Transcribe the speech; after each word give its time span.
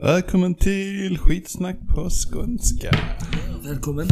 Välkommen 0.00 0.54
till 0.54 1.18
skitsnack 1.18 1.76
på 1.94 2.10
skånska. 2.10 2.90
Välkommen. 3.64 4.06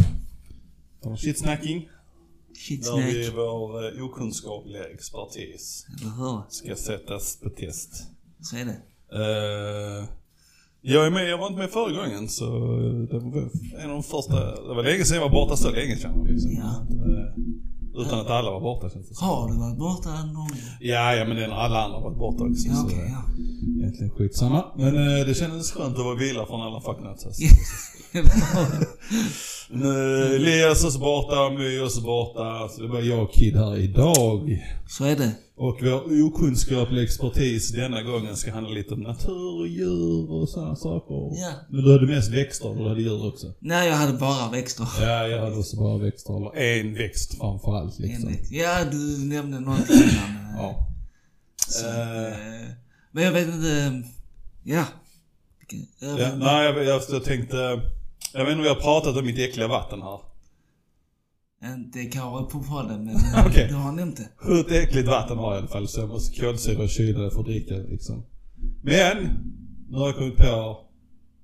Shitsnacking. 1.17 1.79
Där 1.79 2.55
Shitsnack. 2.55 3.05
vi 3.05 3.31
vår 3.35 3.97
eh, 3.97 4.05
okunskapliga 4.05 4.83
expertis 4.83 5.85
ska 6.49 6.75
sättas 6.75 7.39
på 7.39 7.49
test. 7.49 8.03
Så 8.41 8.55
är 8.57 8.65
det. 8.65 8.77
Eh, 9.13 10.05
jag 10.81 11.05
är 11.05 11.11
med, 11.11 11.29
jag 11.29 11.37
var 11.37 11.47
inte 11.47 11.59
med 11.59 11.69
förra 11.69 11.95
gången 11.95 12.27
så 12.29 12.45
det 13.11 13.19
var 13.19 13.49
en 13.79 13.89
av 13.89 13.95
de 13.95 14.03
första, 14.03 14.61
det 14.67 14.73
var 14.75 14.83
länge 14.83 15.05
sedan 15.05 15.17
jag 15.17 15.29
var 15.29 15.31
borta 15.31 15.55
så 15.55 15.71
länge 15.71 15.97
känner 15.97 16.17
jag 16.17 16.27
liksom. 16.27 16.51
Ja. 16.51 16.85
Utan 17.97 18.19
att 18.19 18.29
alla 18.29 18.51
var 18.51 18.61
borta 18.61 18.89
känns 18.89 19.09
det 19.09 19.15
som. 19.15 19.27
Har 19.27 19.49
du 19.51 19.57
varit 19.57 19.77
borta 19.77 20.09
någon 20.09 20.33
gång? 20.33 20.49
Ja, 20.79 21.15
ja 21.15 21.25
men 21.25 21.35
det 21.37 21.43
är 21.43 21.47
när 21.47 21.55
alla 21.55 21.83
andra 21.83 21.99
varit 21.99 22.17
borta 22.17 22.43
också. 22.43 22.67
Ja, 22.67 22.75
så 22.75 22.85
okej, 22.85 23.13
ja. 23.15 23.23
Egentligen 23.79 24.11
skitsamma. 24.17 24.65
Men 24.75 24.95
eh, 24.95 25.25
det 25.25 25.33
kändes 25.33 25.71
skönt 25.71 25.97
att 25.97 26.05
vara 26.05 26.15
vila 26.15 26.45
från 26.45 26.61
alla 26.61 26.81
fucknuts. 26.81 27.25
Nu, 29.69 30.35
Elias 30.35 30.83
är 30.85 30.89
så 30.89 30.99
borta, 30.99 31.49
My 31.49 31.77
är 31.77 31.87
så 31.87 32.01
borta. 32.01 32.69
Så 32.69 32.81
det 32.81 32.87
är 32.87 32.89
bara 32.91 33.01
jag 33.01 33.23
och 33.23 33.33
Kid 33.33 33.55
här 33.55 33.77
idag. 33.77 34.63
Så 34.87 35.03
är 35.05 35.15
det. 35.15 35.31
Och 35.55 35.79
vår 35.81 36.23
okunskapliga 36.27 37.03
expertis 37.03 37.71
denna 37.71 38.01
gången 38.03 38.35
ska 38.37 38.51
handla 38.53 38.69
lite 38.71 38.93
om 38.93 38.99
natur 38.99 39.59
och 39.59 39.67
djur 39.67 40.31
och 40.31 40.49
sådana 40.49 40.75
saker. 40.75 41.13
Ja. 41.41 41.51
Men 41.69 41.83
du 41.83 41.91
hade 41.91 42.07
mest 42.07 42.31
växter, 42.33 42.75
du 42.75 42.87
hade 42.89 43.01
djur 43.01 43.27
också. 43.27 43.47
Nej, 43.59 43.87
jag 43.89 43.95
hade 43.95 44.13
bara 44.17 44.51
växter. 44.51 44.87
Ja, 45.01 45.27
jag 45.27 45.41
hade 45.43 45.55
också 45.57 45.77
bara 45.77 45.97
växter. 45.97 46.37
Eller 46.37 46.57
en 46.81 46.93
växt 46.93 47.37
framförallt 47.37 47.99
liksom. 47.99 48.35
Ja, 48.51 48.77
du 48.91 49.25
nämnde 49.25 49.59
någonting 49.59 49.95
innan. 49.95 50.55
Ja. 50.57 50.87
Så, 51.67 51.85
Eh. 51.87 52.27
eh, 52.27 52.67
Men 53.11 53.23
jag 53.23 53.31
vet 53.31 53.47
inte. 53.47 54.03
Ja. 54.63 54.83
Ja 55.99 56.35
nej, 56.37 56.65
jag, 56.65 56.83
jag, 56.85 57.01
jag 57.09 57.23
tänkte... 57.23 57.81
Jag 58.33 58.39
vet 58.39 58.51
inte 58.51 58.57
om 58.57 58.63
vi 58.63 58.69
har 58.69 58.75
pratat 58.75 59.17
om 59.17 59.25
mitt 59.25 59.39
äckliga 59.39 59.67
vatten 59.67 60.01
här. 60.01 60.19
Inte 61.73 62.05
kanske 62.05 62.51
på 62.51 62.63
podden, 62.63 63.05
men 63.05 63.15
Okej. 63.47 63.67
du 63.69 63.75
har 63.75 63.91
nämnt 63.91 64.17
det. 64.17 64.29
Sjukt 64.37 64.71
äckligt 64.71 65.07
vatten 65.07 65.37
har 65.37 65.51
jag 65.53 65.55
i 65.55 65.59
alla 65.59 65.67
fall 65.67 65.87
så 65.87 65.99
jag 65.99 66.09
måste 66.09 66.39
kolsyra 66.41 66.83
och 66.83 66.89
kyla 66.89 67.19
det 67.19 67.31
för 67.31 67.39
att 67.39 67.45
dricka 67.45 67.75
liksom. 67.75 68.23
Men, 68.81 69.17
nu 69.89 69.97
har 69.97 70.05
jag 70.05 70.15
kommit 70.15 70.37
på, 70.37 70.79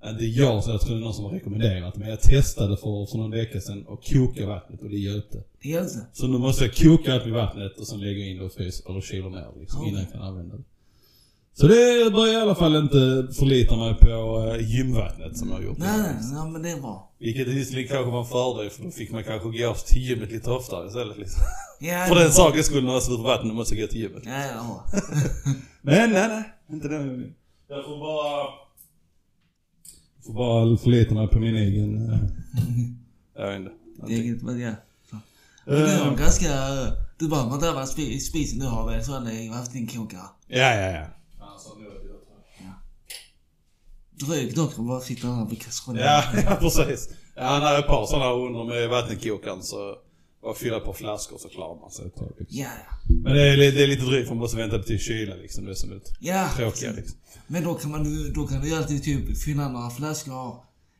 inte 0.09 0.25
jag 0.25 0.63
så 0.63 0.71
jag 0.71 0.81
tror 0.81 0.95
det 0.95 1.01
är 1.01 1.03
någon 1.03 1.13
som 1.13 1.25
har 1.25 1.31
rekommenderat 1.31 1.95
men 1.95 2.09
jag 2.09 2.21
testade 2.21 2.77
för, 2.77 3.05
för 3.05 3.17
någon 3.17 3.31
vecka 3.31 3.59
sedan 3.61 3.85
att 3.89 4.13
koka 4.13 4.47
vattnet 4.47 4.81
och 4.81 4.89
det 4.89 4.97
hjälpte. 4.97 5.43
Det 5.61 5.69
hjälpte. 5.69 6.05
Så 6.13 6.27
nu 6.27 6.37
måste 6.37 6.63
jag 6.65 6.75
koka 6.75 7.13
allt 7.13 7.27
i 7.27 7.31
vattnet 7.31 7.77
och 7.79 7.87
sen 7.87 7.99
lägga 8.01 8.25
in 8.25 8.37
det 8.37 8.43
och 8.45 8.53
frys, 8.53 8.85
eller 8.89 9.01
kyla 9.01 9.29
ner 9.29 9.47
liksom, 9.59 9.79
Okej. 9.79 9.91
innan 9.91 10.03
jag 10.03 10.11
kan 10.11 10.21
använda 10.21 10.55
det. 10.55 10.63
Så 11.55 11.67
det 11.67 12.11
bör 12.13 12.25
jag 12.27 12.33
i 12.33 12.41
alla 12.41 12.55
fall 12.55 12.75
inte 12.75 13.27
förlita 13.33 13.75
mig 13.77 13.95
på 13.95 14.07
äh, 14.55 14.75
gymvattnet 14.77 15.37
som 15.37 15.49
jag 15.49 15.55
har 15.55 15.63
gjort. 15.63 15.77
Nej, 15.77 15.97
nej, 16.01 16.13
nej, 16.33 16.51
men 16.51 16.61
det 16.61 16.69
är 16.71 16.81
bra. 16.81 17.11
Vilket 17.19 17.47
visserligen 17.47 17.87
kanske 17.87 18.11
var 18.11 18.19
en 18.19 18.25
fördel 18.25 18.69
för 18.69 18.83
då 18.83 18.91
fick 18.91 19.11
man 19.11 19.23
kanske 19.23 19.49
gå 19.49 19.73
till 19.73 20.01
gymmet 20.01 20.31
lite 20.31 20.51
oftare 20.51 20.87
istället 20.87 21.17
liksom. 21.17 21.41
Ja, 21.79 22.05
För 22.09 22.15
det 22.15 22.21
den 22.23 22.31
sakens 22.31 22.65
skull 22.65 22.83
när 22.83 22.93
jag 22.93 23.03
slutar 23.03 23.23
vattnet 23.23 23.55
måste 23.55 23.75
jag 23.75 23.81
gå 23.81 23.91
till 23.91 24.01
gymmet. 24.01 24.23
Ja, 24.25 24.45
ja. 24.45 24.85
Men 25.81 26.11
nej, 26.11 26.27
nej. 26.27 26.43
Inte 26.71 26.87
den. 26.87 27.33
Jag 27.67 27.85
får 27.85 27.99
bara... 27.99 28.43
Jag 30.15 30.25
får 30.25 30.33
bara 30.33 30.77
förlita 30.77 31.13
mig 31.13 31.27
på 31.27 31.39
min 31.39 31.55
egen... 31.55 32.09
eh, 32.11 32.19
jag 33.41 33.47
vet 33.47 33.59
inte. 33.59 33.71
Det 34.07 34.43
vad 34.45 34.55
det 34.55 34.63
är. 34.63 34.75
Men 35.65 35.99
har 35.99 36.07
Eh, 36.07 36.15
ganska... 36.17 36.49
Du 37.19 37.27
bara, 37.27 37.45
man 37.45 37.59
var 37.59 37.85
spi- 37.85 38.19
spisen 38.19 38.59
du 38.59 38.65
har 38.65 38.91
väl 38.91 39.03
sån 39.03 39.27
i 39.27 39.49
vattenkokare? 39.49 40.21
Ja, 40.47 40.75
ja, 40.75 41.05
ja. 44.27 44.33
Drygt 44.33 44.57
också, 44.57 44.81
bara 44.81 44.99
sitter 44.99 45.27
där 45.27 45.49
vid 45.49 45.61
kastrullen. 45.61 46.03
Ja, 46.03 46.23
ja 46.45 46.55
precis. 46.59 47.09
Ja, 47.35 47.43
han 47.43 47.61
har 47.61 47.79
ett 47.79 47.87
par 47.87 48.05
sådana 48.05 48.31
under 48.31 48.63
med 48.63 48.89
vattenkokaren 48.89 49.63
så... 49.63 49.95
Bara 50.43 50.53
fylla 50.53 50.79
på 50.79 50.93
flaskor 50.93 51.37
så 51.37 51.49
klarar 51.49 51.79
man 51.81 51.91
sig 51.91 52.05
ett 52.05 52.15
tag. 52.15 52.31
Liksom. 52.37 52.59
Ja, 52.59 52.67
Men 53.23 53.33
det 53.33 53.41
är, 53.41 53.57
det 53.57 53.83
är 53.83 53.87
lite 53.87 54.05
drygt 54.05 54.27
för 54.27 54.35
man 54.35 54.41
måste 54.41 54.57
vänta 54.57 54.79
till 54.79 54.99
kyla 54.99 55.35
liksom. 55.35 55.65
Det 55.65 55.71
är 55.71 55.75
som 55.75 55.93
lite 55.93 56.11
ja. 56.19 56.49
tråkiga 56.55 56.91
liksom. 56.91 57.17
Men 57.47 57.63
då 57.63 57.73
kan 57.73 57.91
man 57.91 58.33
då 58.33 58.47
kan 58.47 58.61
du 58.61 58.69
ju 58.69 58.75
alltid 58.75 59.03
typ 59.03 59.37
fylla 59.37 59.69
några 59.69 59.89
flaskor. 59.89 60.55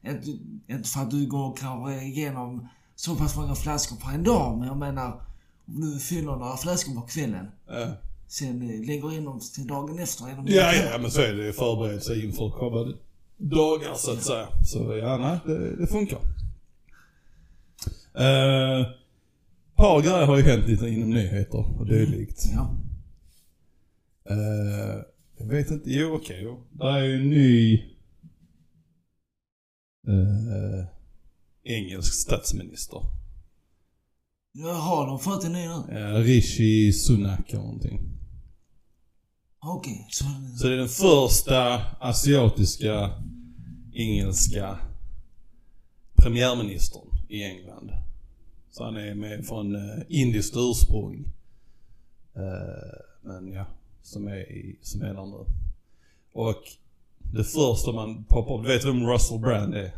Inte, 0.08 0.30
inte 0.68 0.90
för 0.90 1.02
att 1.02 1.12
du 1.12 1.28
går 1.28 1.56
kanske 1.56 2.06
igenom 2.06 2.68
så 2.96 3.16
pass 3.16 3.36
många 3.36 3.56
flaskor 3.56 3.96
på 3.96 4.10
en 4.10 4.24
dag, 4.24 4.58
men 4.58 4.68
jag 4.68 4.78
menar 4.78 5.22
om 5.68 5.82
du 5.82 6.00
fyller 6.00 6.32
några 6.32 6.58
flaskor 6.58 6.94
på 6.94 7.02
kvällen. 7.02 7.48
Ja. 7.68 7.88
Sen 8.28 8.62
eh, 8.62 8.88
lägger 8.88 9.14
in 9.14 9.26
dem 9.26 9.40
till 9.56 9.68
dagen 9.68 10.00
efter. 10.00 10.26
Ja, 10.46 10.74
ja, 10.74 10.98
men 10.98 11.12
så 11.12 11.22
är 11.22 11.34
det 11.34 11.54
förberedelse 11.54 12.16
inför 12.16 12.50
kommande 12.50 12.98
dagar 13.38 13.94
så 13.96 14.12
att 14.12 14.24
säga. 14.24 14.48
Så 14.66 14.98
ja, 14.98 15.18
nej, 15.18 15.40
det, 15.46 15.76
det 15.76 15.88
funkar. 15.88 16.20
Uh, 18.16 18.88
par 19.76 20.02
grejer 20.02 20.26
har 20.26 20.38
ju 20.38 20.44
hänt 20.44 20.68
lite 20.68 20.88
inom 20.88 21.10
nyheter 21.10 21.80
och 21.80 21.86
dylikt. 21.86 22.46
Ja. 22.54 22.76
Uh, 24.32 25.02
jag 25.38 25.46
vet 25.46 25.72
inte, 25.72 25.92
jo 25.92 26.16
okej. 26.16 26.40
jo. 26.44 26.64
Det 26.72 26.86
är 26.86 27.04
ju 27.04 27.16
en 27.16 27.30
ny 27.30 27.74
uh, 30.08 30.86
engelsk 31.64 32.14
statsminister. 32.14 33.00
Jag 34.52 34.74
har 34.74 35.08
de 35.08 35.20
fått 35.20 35.44
en 35.44 35.54
ny 35.54 35.68
nu? 35.68 36.00
Uh, 36.00 36.16
Rishi 36.16 36.94
Sunak 36.94 37.50
eller 37.50 37.64
någonting. 37.64 38.14
Okej, 39.66 40.08
så... 40.10 40.26
Så 40.58 40.68
det 40.68 40.74
är 40.74 40.78
den 40.78 40.88
första 40.88 41.82
asiatiska 42.00 43.12
engelska 43.94 44.78
premiärministern 46.16 47.08
i 47.30 47.44
England. 47.44 47.92
Så 48.72 48.84
han 48.84 48.98
är 48.98 49.16
med 49.16 49.46
från 49.46 49.76
uh, 49.76 50.04
indiskt 50.08 50.56
ursprung. 50.58 51.26
Eh, 52.36 53.00
men 53.22 53.54
ja, 53.54 53.66
som 54.02 54.28
är, 54.28 54.52
i, 54.52 54.80
som 54.82 55.02
är 55.02 55.14
där 55.14 55.26
nu. 55.26 55.46
Och 56.34 56.64
det 57.34 57.44
första 57.44 57.92
man 57.92 58.24
poppar 58.24 58.60
upp, 58.60 58.66
du 58.66 58.68
vet 58.68 58.86
vem 58.86 59.08
Russell 59.08 59.40
Brand 59.40 59.76
är? 59.76 59.92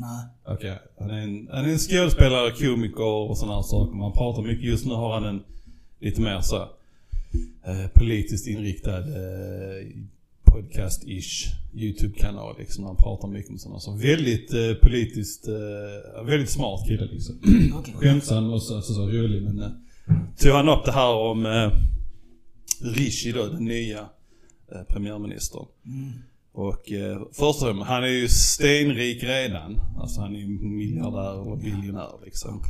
Nej. 0.00 0.26
Okej, 0.44 0.78
han, 0.98 1.10
är 1.10 1.18
en, 1.18 1.48
han 1.52 1.64
är 1.64 1.68
en 1.68 1.78
skådespelare, 1.78 2.50
komiker 2.50 3.04
och 3.04 3.38
sådana 3.38 3.62
saker. 3.62 3.94
Man 3.96 4.12
pratar 4.12 4.42
mycket, 4.42 4.64
just 4.64 4.86
nu 4.86 4.94
har 4.94 5.14
han 5.14 5.24
en 5.24 5.44
lite 5.98 6.20
mer 6.20 6.40
så 6.40 6.56
eh, 6.56 6.68
politiskt 7.94 8.46
inriktad 8.46 8.98
eh, 8.98 9.86
podcast-ish 10.56 11.46
YouTube-kanal 11.74 12.58
liksom. 12.58 12.84
Han 12.84 12.96
pratar 12.96 13.28
mycket 13.28 13.50
om 13.50 13.58
sådana 13.58 13.80
saker. 13.80 13.98
Väldigt 14.06 14.54
eh, 14.54 14.74
politiskt, 14.88 15.48
eh, 15.48 16.24
väldigt 16.24 16.50
smart 16.50 16.88
kille 16.88 17.06
liksom. 17.12 17.34
Skämtsam 17.94 18.52
och 18.52 18.62
så, 18.62 18.82
så, 18.82 18.94
så 18.94 19.06
rolig 19.06 19.42
men 19.42 19.58
eh, 19.58 19.70
tog 20.38 20.52
han 20.52 20.68
upp 20.68 20.84
det 20.84 20.92
här 20.92 21.14
om 21.14 21.46
eh, 21.46 21.70
Rishi 22.80 23.32
då, 23.32 23.46
den 23.46 23.64
nya 23.64 24.08
eh, 24.72 24.82
premiärministern. 24.88 25.66
Mm. 25.86 26.12
Och 26.52 26.92
eh, 26.92 27.22
första 27.32 27.72
han 27.72 28.04
är 28.04 28.08
ju 28.08 28.28
stenrik 28.28 29.22
redan. 29.22 29.80
Alltså 29.98 30.20
han 30.20 30.34
är 30.34 30.38
ju 30.38 30.46
miljardär 30.48 31.38
och 31.38 31.58
biljonär 31.58 32.12
liksom. 32.24 32.62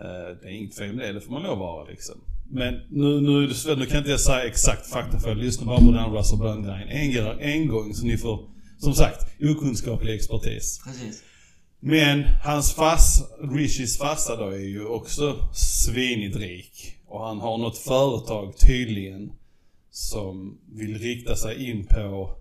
Eh, 0.00 0.36
det 0.42 0.48
är 0.48 0.50
inget 0.50 0.74
fel 0.74 0.96
med 0.96 1.06
det, 1.06 1.12
det 1.12 1.20
får 1.20 1.32
man 1.32 1.42
lov 1.42 1.58
vara 1.58 1.84
liksom. 1.84 2.20
Men 2.52 2.74
nu, 2.88 3.20
nu 3.20 3.44
är 3.44 3.48
det 3.48 3.54
svårt, 3.54 3.78
nu 3.78 3.86
kan 3.86 3.98
inte 3.98 4.10
jag 4.10 4.20
säga 4.20 4.44
exakt 4.44 4.86
fakta 4.86 5.20
för 5.20 5.28
jag 5.28 5.38
lyssnar 5.38 5.66
bara 5.66 5.78
på 5.78 5.90
den 5.90 6.12
Russell 6.12 6.38
Brand-grejen 6.38 6.88
en, 6.88 7.40
en 7.40 7.68
gång 7.68 7.94
så 7.94 8.06
ni 8.06 8.18
får, 8.18 8.48
som 8.78 8.94
sagt, 8.94 9.26
okunskaplig 9.42 10.14
expertis. 10.14 10.80
Precis. 10.84 11.22
Men 11.80 12.24
hans 12.44 12.74
fas, 12.74 13.22
Rishis 13.54 13.98
farsa 13.98 14.36
då 14.36 14.48
är 14.48 14.68
ju 14.68 14.86
också 14.86 15.36
svinigt 15.54 16.36
rik. 16.36 16.96
Och 17.06 17.26
han 17.26 17.40
har 17.40 17.58
något 17.58 17.78
företag 17.78 18.58
tydligen 18.58 19.32
som 19.90 20.58
vill 20.72 20.98
rikta 20.98 21.36
sig 21.36 21.70
in 21.70 21.86
på 21.86 22.36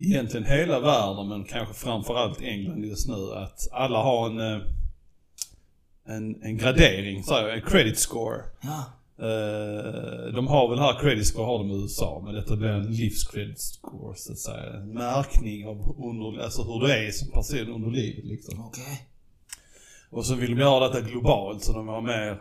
egentligen 0.00 0.46
hela 0.46 0.80
världen 0.80 1.28
men 1.28 1.44
kanske 1.44 1.74
framförallt 1.74 2.40
England 2.40 2.84
just 2.84 3.08
nu. 3.08 3.34
Att 3.34 3.68
alla 3.72 4.02
har 4.02 4.26
en, 4.30 4.38
eh, 4.38 4.62
en, 6.04 6.42
en 6.42 6.56
gradering, 6.56 7.24
så 7.24 7.34
här, 7.34 7.48
en 7.48 7.62
credit 7.62 7.98
score. 7.98 8.42
Ja. 8.62 8.84
Eh, 9.18 10.34
de 10.34 10.46
har 10.46 10.68
väl 10.68 10.78
här 10.78 11.00
credit 11.00 11.26
score 11.26 11.46
har 11.46 11.58
de 11.58 11.70
i 11.70 11.82
USA 11.82 12.22
men 12.24 12.34
detta 12.34 12.56
blir 12.56 12.68
en 12.68 12.86
livscredit 12.86 13.60
score 13.60 14.16
så 14.16 14.32
att 14.32 14.38
säga. 14.38 14.72
En 14.72 14.94
märkning 14.94 15.66
av 15.66 15.96
under, 16.04 16.42
alltså 16.44 16.62
hur 16.62 16.86
du 16.86 16.92
är 16.92 17.10
som 17.10 17.30
person 17.30 17.74
under 17.74 17.90
livet 17.90 18.24
liksom. 18.24 18.64
Okej. 18.64 19.08
Och 20.10 20.26
så 20.26 20.34
vill 20.34 20.56
de 20.56 20.60
göra 20.60 20.88
detta 20.88 21.00
globalt 21.00 21.64
så 21.64 21.72
de 21.72 21.88
har 21.88 22.00
mer 22.00 22.38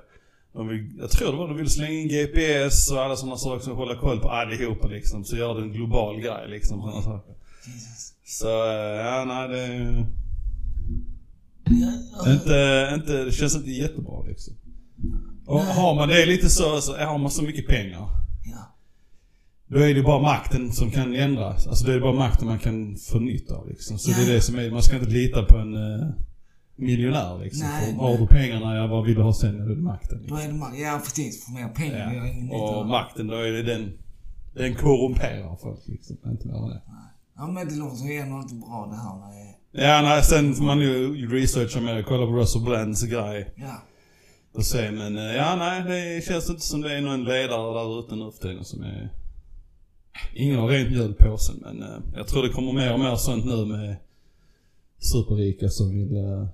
de 0.54 0.68
vill, 0.68 0.98
jag 1.00 1.12
tror 1.12 1.32
det 1.32 1.38
var 1.38 1.48
de 1.48 1.58
vill 1.58 1.70
slänga 1.70 1.92
in 1.92 2.08
GPS 2.08 2.92
och 2.92 3.02
alla 3.02 3.16
sådana 3.16 3.38
saker 3.38 3.64
som 3.64 3.76
hålla 3.76 3.96
koll 3.96 4.20
på 4.20 4.30
allihopa 4.30 4.88
liksom. 4.88 5.24
Så 5.24 5.36
gör 5.36 5.56
det 5.56 5.62
en 5.62 5.74
global 5.74 6.20
grej 6.20 6.48
liksom. 6.48 6.82
Sådana 6.82 7.02
saker. 7.02 7.34
Jesus. 7.66 8.14
Så 8.26 8.48
eh, 8.48 9.06
ja, 9.06 9.26
nej 9.26 9.48
det... 9.48 9.60
är-. 9.60 10.21
Inte, 12.28 12.92
inte, 12.96 13.24
det 13.26 13.32
känns 13.32 13.56
inte 13.56 13.72
jättebra 13.72 14.24
liksom. 14.28 14.54
Och 15.46 15.60
har 15.60 15.96
man 15.96 16.08
det 16.10 16.26
lite 16.26 16.50
så, 16.50 16.82
så 16.82 16.98
har 16.98 17.18
man 17.18 17.32
så 17.32 17.44
mycket 17.44 17.68
pengar. 17.68 18.08
ja. 18.46 18.76
Då 19.68 19.80
är 19.80 19.94
det 19.96 20.04
bara 20.04 20.22
makten 20.22 20.72
som 20.72 20.92
kan 20.92 21.16
ändras. 21.16 21.68
Alltså 21.68 21.86
det 21.86 21.94
är 21.94 22.00
bara 22.00 22.14
makten 22.14 22.48
man 22.48 22.60
kan 22.60 22.98
få 22.98 23.20
nytta 23.20 23.56
av 23.56 23.70
liksom. 23.70 23.98
Så 23.98 24.12
Ja. 24.12 24.16
det 24.18 24.32
är 24.32 24.34
det 24.36 24.42
som 24.42 24.56
är, 24.60 24.72
man 24.72 24.82
ska 24.84 24.96
inte 24.96 25.10
lita 25.10 25.44
på 25.46 25.58
en 25.58 25.76
uh, 25.76 26.08
miljonär 26.76 27.40
liksom. 27.44 27.68
Nej, 27.68 27.94
har 27.96 28.10
nej. 28.10 28.18
du 28.18 28.28
pengarna, 28.28 28.76
ja 28.76 28.88
vad 28.88 29.06
vill 29.06 29.16
du 29.16 29.22
ha 29.22 29.34
sen? 29.34 29.58
Ja, 29.58 29.66
då 29.66 29.72
är 29.72 29.76
det 29.76 29.82
makten. 29.82 30.18
Då 30.18 30.24
Liksom. 30.36 30.38
är 30.38 30.48
det 30.54 30.60
man, 30.60 30.80
ja 30.80 31.02
precis, 31.04 31.46
för 31.46 31.52
mer 31.52 31.68
pengar 31.68 32.14
gör 32.14 32.26
ingen 32.26 32.46
nytta. 32.46 32.58
Och 32.58 32.88
makten, 32.88 33.28
då 33.28 33.36
är 33.36 33.52
det 33.52 33.64
den, 33.64 33.92
den 34.54 34.76
korrumperar 34.76 35.56
folk 35.62 35.80
liksom. 35.86 36.18
Inte 36.26 36.48
mer 36.48 36.54
det. 36.70 36.82
Ja 37.36 37.48
men 37.48 37.68
det 37.68 37.76
låter 37.76 38.06
ju 38.06 38.18
ändå 38.18 38.38
inte 38.38 38.56
bra 38.56 38.88
det 38.92 38.96
här 38.98 39.16
med, 39.20 39.56
Ja, 39.72 40.02
nej, 40.02 40.24
sen 40.24 40.56
får 40.56 40.64
man 40.64 40.80
ju 40.80 41.28
researcha 41.28 41.80
mer, 41.82 42.04
kolla 42.04 42.26
på 42.26 42.32
Russell 42.32 42.62
Brands 42.62 43.04
grej. 43.04 43.54
ja. 43.56 43.82
Och 44.54 44.66
se, 44.66 44.92
men 44.92 45.18
eh, 45.18 45.24
ja, 45.36 45.56
nej, 45.56 45.84
det 45.84 46.26
känns 46.26 46.50
inte 46.50 46.62
som 46.62 46.82
det 46.82 46.94
är 46.98 47.02
någon 47.02 47.24
ledare 47.24 47.74
där 47.74 48.00
ute 48.00 48.16
nu 48.16 48.32
för 48.32 48.40
tiden 48.42 48.66
som 48.66 48.84
är... 48.84 49.10
Ingen 50.34 50.60
har 50.60 50.68
rent 50.68 50.90
mjöl 50.90 51.12
i 51.12 51.14
påsen, 51.14 51.56
men 51.62 51.84
eh, 51.84 51.98
jag 52.16 52.28
tror 52.28 52.44
det 52.44 52.50
kommer 52.50 52.74
mer 52.74 52.94
och 52.94 53.00
mer 53.00 53.16
sånt 53.16 53.46
nu 53.46 53.66
med 53.66 53.96
superrika 55.00 55.70
som 55.70 55.90
vill 55.90 56.18
eh, 56.18 56.48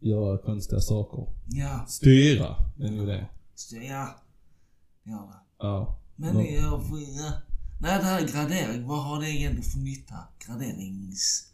göra 0.00 0.38
konstiga 0.38 0.80
saker. 0.80 1.26
Ja, 1.46 1.84
Styra, 1.88 2.56
det 2.76 2.86
är 2.86 2.92
ju 2.92 3.06
det. 3.06 3.26
så, 3.54 3.76
ja. 3.76 4.08
Det 5.04 5.10
gör 5.10 5.16
det. 5.26 5.40
Ja. 5.58 5.98
Men 6.16 6.54
jag 6.54 6.88
får, 6.88 6.98
ja. 7.00 7.32
Nej 7.80 7.98
det 7.98 8.04
här 8.04 8.20
gradering, 8.20 8.86
vad 8.86 9.04
har 9.04 9.20
det 9.20 9.30
egentligen 9.30 9.70
för 9.70 9.78
nytta? 9.78 10.14
Graderings... 10.46 11.50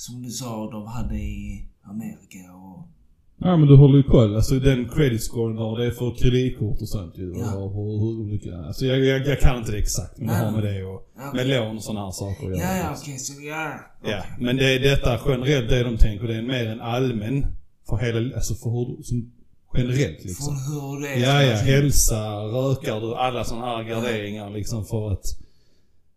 Som 0.00 0.22
du 0.22 0.30
sa 0.30 0.70
de 0.70 0.86
hade 0.86 1.16
i 1.16 1.64
Amerika 1.82 2.38
och... 2.54 2.88
Ja 3.36 3.56
men 3.56 3.68
du 3.68 3.76
håller 3.76 3.96
ju 3.96 4.02
koll. 4.02 4.36
Alltså 4.36 4.54
den 4.58 4.88
credit 4.88 5.22
scoren 5.22 5.56
har, 5.56 5.78
det 5.78 5.86
är 5.86 5.90
för 5.90 6.14
kreditkort 6.14 6.80
och 6.82 6.88
sånt 6.88 7.18
ju. 7.18 7.32
Ja. 7.38 7.54
Och 7.54 7.72
hur, 7.72 8.20
olika... 8.20 8.56
Alltså 8.56 8.86
jag, 8.86 8.98
jag, 8.98 9.26
jag 9.26 9.40
kan 9.40 9.58
inte 9.58 9.72
det 9.72 9.78
exakt, 9.78 10.18
men 10.18 10.26
det 10.26 10.34
har 10.34 10.50
med 10.50 10.62
det 10.62 10.84
och 10.84 11.12
Ja, 11.16 11.32
med 11.34 11.46
lån 11.46 11.76
och 11.76 11.82
sådana 11.82 12.04
här 12.04 12.12
saker 12.12 12.46
att 12.46 12.58
göra. 12.58 12.76
ja, 12.76 12.76
ja 12.76 12.90
liksom. 12.90 13.12
okej, 13.12 13.18
så 13.18 13.32
ja. 13.42 13.72
Ja, 14.04 14.22
men 14.38 14.56
det 14.56 14.74
är 14.74 14.80
detta 14.80 15.20
generellt 15.26 15.68
det 15.68 15.82
de 15.82 15.96
tänker. 15.96 16.26
Det 16.26 16.36
är 16.36 16.42
mer 16.42 16.66
en 16.66 16.80
allmän 16.80 17.46
för 17.88 17.96
hela, 17.96 18.36
alltså 18.36 18.54
för 18.54 18.70
hur, 18.70 19.02
som 19.02 19.32
generellt 19.74 20.24
liksom. 20.24 20.46
Från 20.46 20.56
hur 20.56 21.00
det 21.02 21.08
är. 21.08 21.18
Ja, 21.18 21.42
ja, 21.42 21.56
hälsa, 21.56 22.38
rökar 22.38 23.00
du, 23.00 23.14
alla 23.14 23.44
sådana 23.44 23.66
här 23.66 23.82
garderingar 23.82 24.50
liksom 24.50 24.84
för 24.84 25.12
att, 25.12 25.24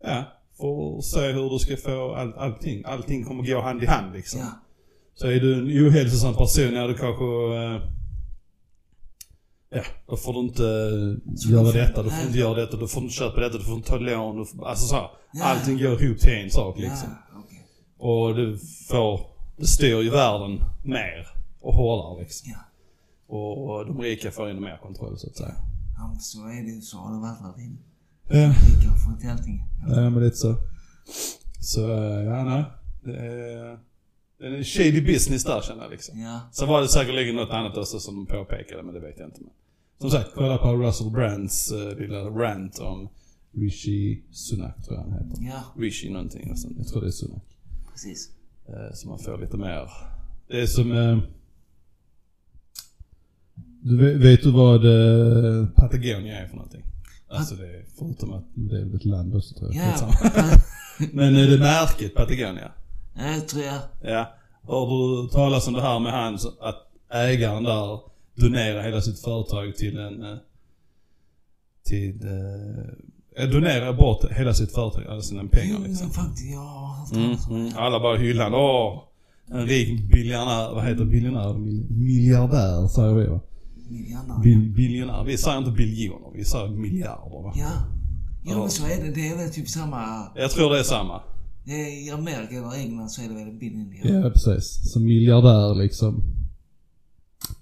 ja, 0.03 0.23
att 0.59 1.03
se 1.05 1.31
hur 1.31 1.49
du 1.49 1.59
ska 1.59 1.77
få 1.77 2.15
all, 2.15 2.33
allting. 2.33 2.83
Allting 2.85 3.23
kommer 3.25 3.43
gå 3.47 3.61
hand 3.61 3.83
i 3.83 3.85
hand 3.85 4.13
liksom. 4.13 4.39
Ja, 4.39 4.47
Så 5.15 5.27
är 5.27 5.39
du 5.39 5.53
en 5.53 5.87
ohälsosam 5.87 6.33
person, 6.35 6.73
ja 6.73 6.87
du 6.87 6.93
kanske, 6.97 7.25
eh, 7.25 7.81
ja, 9.69 9.83
då 10.07 10.17
får 10.17 10.33
du 10.33 10.39
inte 10.39 10.63
Så 11.37 11.49
göra 11.49 11.65
får- 11.65 11.73
detta, 11.73 12.03
du 12.03 12.09
får 12.09 12.25
inte 12.27 12.39
göra 12.39 12.53
detta, 12.53 12.77
du 12.77 12.87
får 12.87 13.03
inte 13.03 13.13
köpa 13.15 13.39
detta, 13.41 13.57
du 13.57 13.63
får 13.63 13.75
inte 13.75 13.89
ta 13.89 13.97
lån, 13.97 14.37
du 14.37 14.45
får, 14.45 14.67
alltså 14.67 14.87
så 14.87 14.95
här, 14.95 15.09
Ja. 15.35 15.43
Allting 15.45 15.77
går 15.77 16.03
ihop 16.03 16.19
till 16.19 16.33
en 16.33 16.49
sak 16.51 16.77
liksom. 16.79 17.09
ja, 17.33 17.39
okej. 17.45 17.65
Och 17.97 18.35
du 18.35 18.57
får, 18.89 19.21
det 19.57 19.67
styr 19.67 20.01
ju 20.01 20.09
världen 20.09 20.59
mer 20.83 21.27
och 21.61 21.73
hårdare 21.75 22.23
liksom. 22.23 22.51
Ja. 22.51 23.35
Och 23.35 23.85
de 23.85 24.01
rika 24.01 24.31
får 24.31 24.49
ännu 24.49 24.59
mer 24.59 24.77
kontroll 24.83 25.17
så 25.17 25.27
att 25.27 25.35
säga. 25.37 25.55
Ja, 25.97 26.15
så 26.19 26.39
är 26.47 26.61
det 26.63 26.71
ju. 26.71 26.81
Så 26.81 26.97
har 26.97 27.13
det 27.13 27.19
varit 27.19 27.39
där 27.57 27.63
inne. 27.63 27.77
Ja, 28.33 28.47
Rika 28.47 28.93
får 29.05 29.13
inte 29.13 29.31
allting. 29.31 29.63
Ja. 29.87 30.09
men 30.09 30.23
lite 30.23 30.37
så. 30.37 30.55
Så, 31.59 31.91
eh, 31.91 32.23
ja 32.23 32.43
nej. 32.43 32.63
Det 33.03 33.17
är, 33.17 33.79
det 34.39 34.57
är 34.57 34.63
shady 34.63 35.01
business 35.01 35.43
där 35.43 35.61
känner 35.61 35.83
jag 35.83 35.91
liksom. 35.91 36.19
ja. 36.19 36.49
Sen 36.51 36.67
var 36.67 36.81
det 36.81 36.87
säkerligen 36.87 37.35
något 37.35 37.49
annat 37.49 37.77
också 37.77 37.99
som 37.99 38.15
de 38.15 38.25
påpekade, 38.25 38.83
men 38.83 38.93
det 38.93 38.99
vet 38.99 39.19
jag 39.19 39.27
inte. 39.27 39.41
Men 39.41 39.51
som 40.01 40.09
sagt, 40.09 40.29
kolla 40.35 40.57
på 40.57 40.73
Russell 40.75 41.09
Brands 41.11 41.71
uh, 41.71 41.99
lilla 41.99 42.23
rant 42.23 42.79
om 42.79 43.09
Rishi 43.51 44.23
Sunak 44.31 44.83
tror 44.85 44.97
jag 44.97 45.03
han 45.03 45.13
heter. 45.13 45.43
Ja, 45.43 45.63
Rishi 45.77 46.09
någonting 46.09 46.51
och 46.51 46.59
sen, 46.59 46.75
jag 46.77 46.87
tror 46.87 47.01
det 47.01 47.07
är 47.07 47.11
Sunak. 47.11 47.43
precis. 47.91 48.31
Eh, 48.67 48.93
så 48.93 49.07
man 49.07 49.19
får 49.19 49.37
lite 49.37 49.57
mer. 49.57 49.89
Det 50.47 50.61
är 50.61 50.65
som... 50.65 50.91
Eh, 50.91 51.17
du 53.81 53.97
vet, 53.97 54.15
vet 54.21 54.43
du 54.43 54.51
vad 54.51 54.81
Patagonia 55.75 56.39
är 56.39 56.47
för 56.47 56.55
någonting? 56.55 56.83
Alltså 57.37 57.55
det 57.55 57.67
är, 57.67 57.85
förutom 57.99 58.33
att 58.33 58.43
det 58.55 58.75
är 58.81 58.95
ett 58.95 59.05
land 59.05 59.35
också 59.35 59.55
tror 59.55 59.75
jag. 59.75 59.85
Ja. 59.85 60.09
Men 61.13 61.35
är 61.35 61.47
det 61.47 61.57
märket 61.59 62.15
Patagonia? 62.15 62.71
ja, 63.15 63.23
det 63.35 63.41
tror 63.41 63.63
jag. 63.63 63.79
Ja. 64.03 64.33
Har 64.63 64.87
du 65.23 65.29
talat 65.29 65.67
om 65.67 65.73
det 65.73 65.81
här 65.81 65.99
med 65.99 66.11
han 66.11 66.33
att 66.61 66.77
ägaren 67.13 67.63
där 67.63 67.99
donerar 68.35 68.83
hela 68.83 69.01
sitt 69.01 69.19
företag 69.19 69.75
till 69.75 69.99
en... 69.99 70.23
eh, 70.23 70.37
Till... 71.85 72.19
Eh, 73.37 73.49
donerar 73.49 73.93
bort 73.93 74.31
hela 74.31 74.53
sitt 74.53 74.71
företag, 74.71 75.03
alla 75.09 75.21
sina 75.21 75.43
pengar 75.47 75.75
Jo, 75.79 75.85
liksom. 75.87 76.07
men 76.07 76.13
faktiskt, 76.15 76.55
hört 76.55 77.11
Mm, 77.15 77.37
mm. 77.61 77.71
Alla 77.77 77.99
bara 77.99 78.17
hyllar 78.17 78.43
den. 78.43 78.53
Åh, 78.53 79.03
en 79.51 79.67
rik 79.67 80.11
biljonär. 80.11 80.73
Vad 80.75 80.83
heter 80.85 81.05
biljonär? 81.05 81.53
Mil- 81.53 81.87
Miljardär 81.89 82.87
säger 82.87 83.13
vi 83.13 83.25
va? 83.27 83.39
Miljonär. 83.89 84.41
Bil, 84.43 84.73
biljonär. 84.75 85.23
Vi 85.23 85.37
säger 85.37 85.57
inte 85.57 85.71
biljoner, 85.71 86.31
vi 86.35 86.45
säger 86.45 86.67
miljarder 86.69 87.43
va? 87.43 87.53
Ja. 87.55 87.71
Ja. 88.45 88.59
men 88.59 88.69
så 88.69 88.85
är 88.85 89.03
det. 89.03 89.11
Det 89.11 89.27
är 89.27 89.37
väl 89.37 89.49
typ 89.49 89.69
samma... 89.69 90.27
Jag 90.35 90.51
tror 90.51 90.69
det 90.69 90.79
är 90.79 90.83
samma. 90.83 91.21
Det 91.65 91.71
är 91.71 92.07
I 92.07 92.11
Amerika 92.11 92.55
eller 92.55 92.79
England 92.79 93.09
så 93.09 93.21
är 93.21 93.27
det 93.27 93.33
väl 93.33 93.53
billion 93.53 93.93
Ja, 94.23 94.29
precis. 94.29 94.91
Som 94.93 95.03
miljardär 95.05 95.75
liksom. 95.75 96.23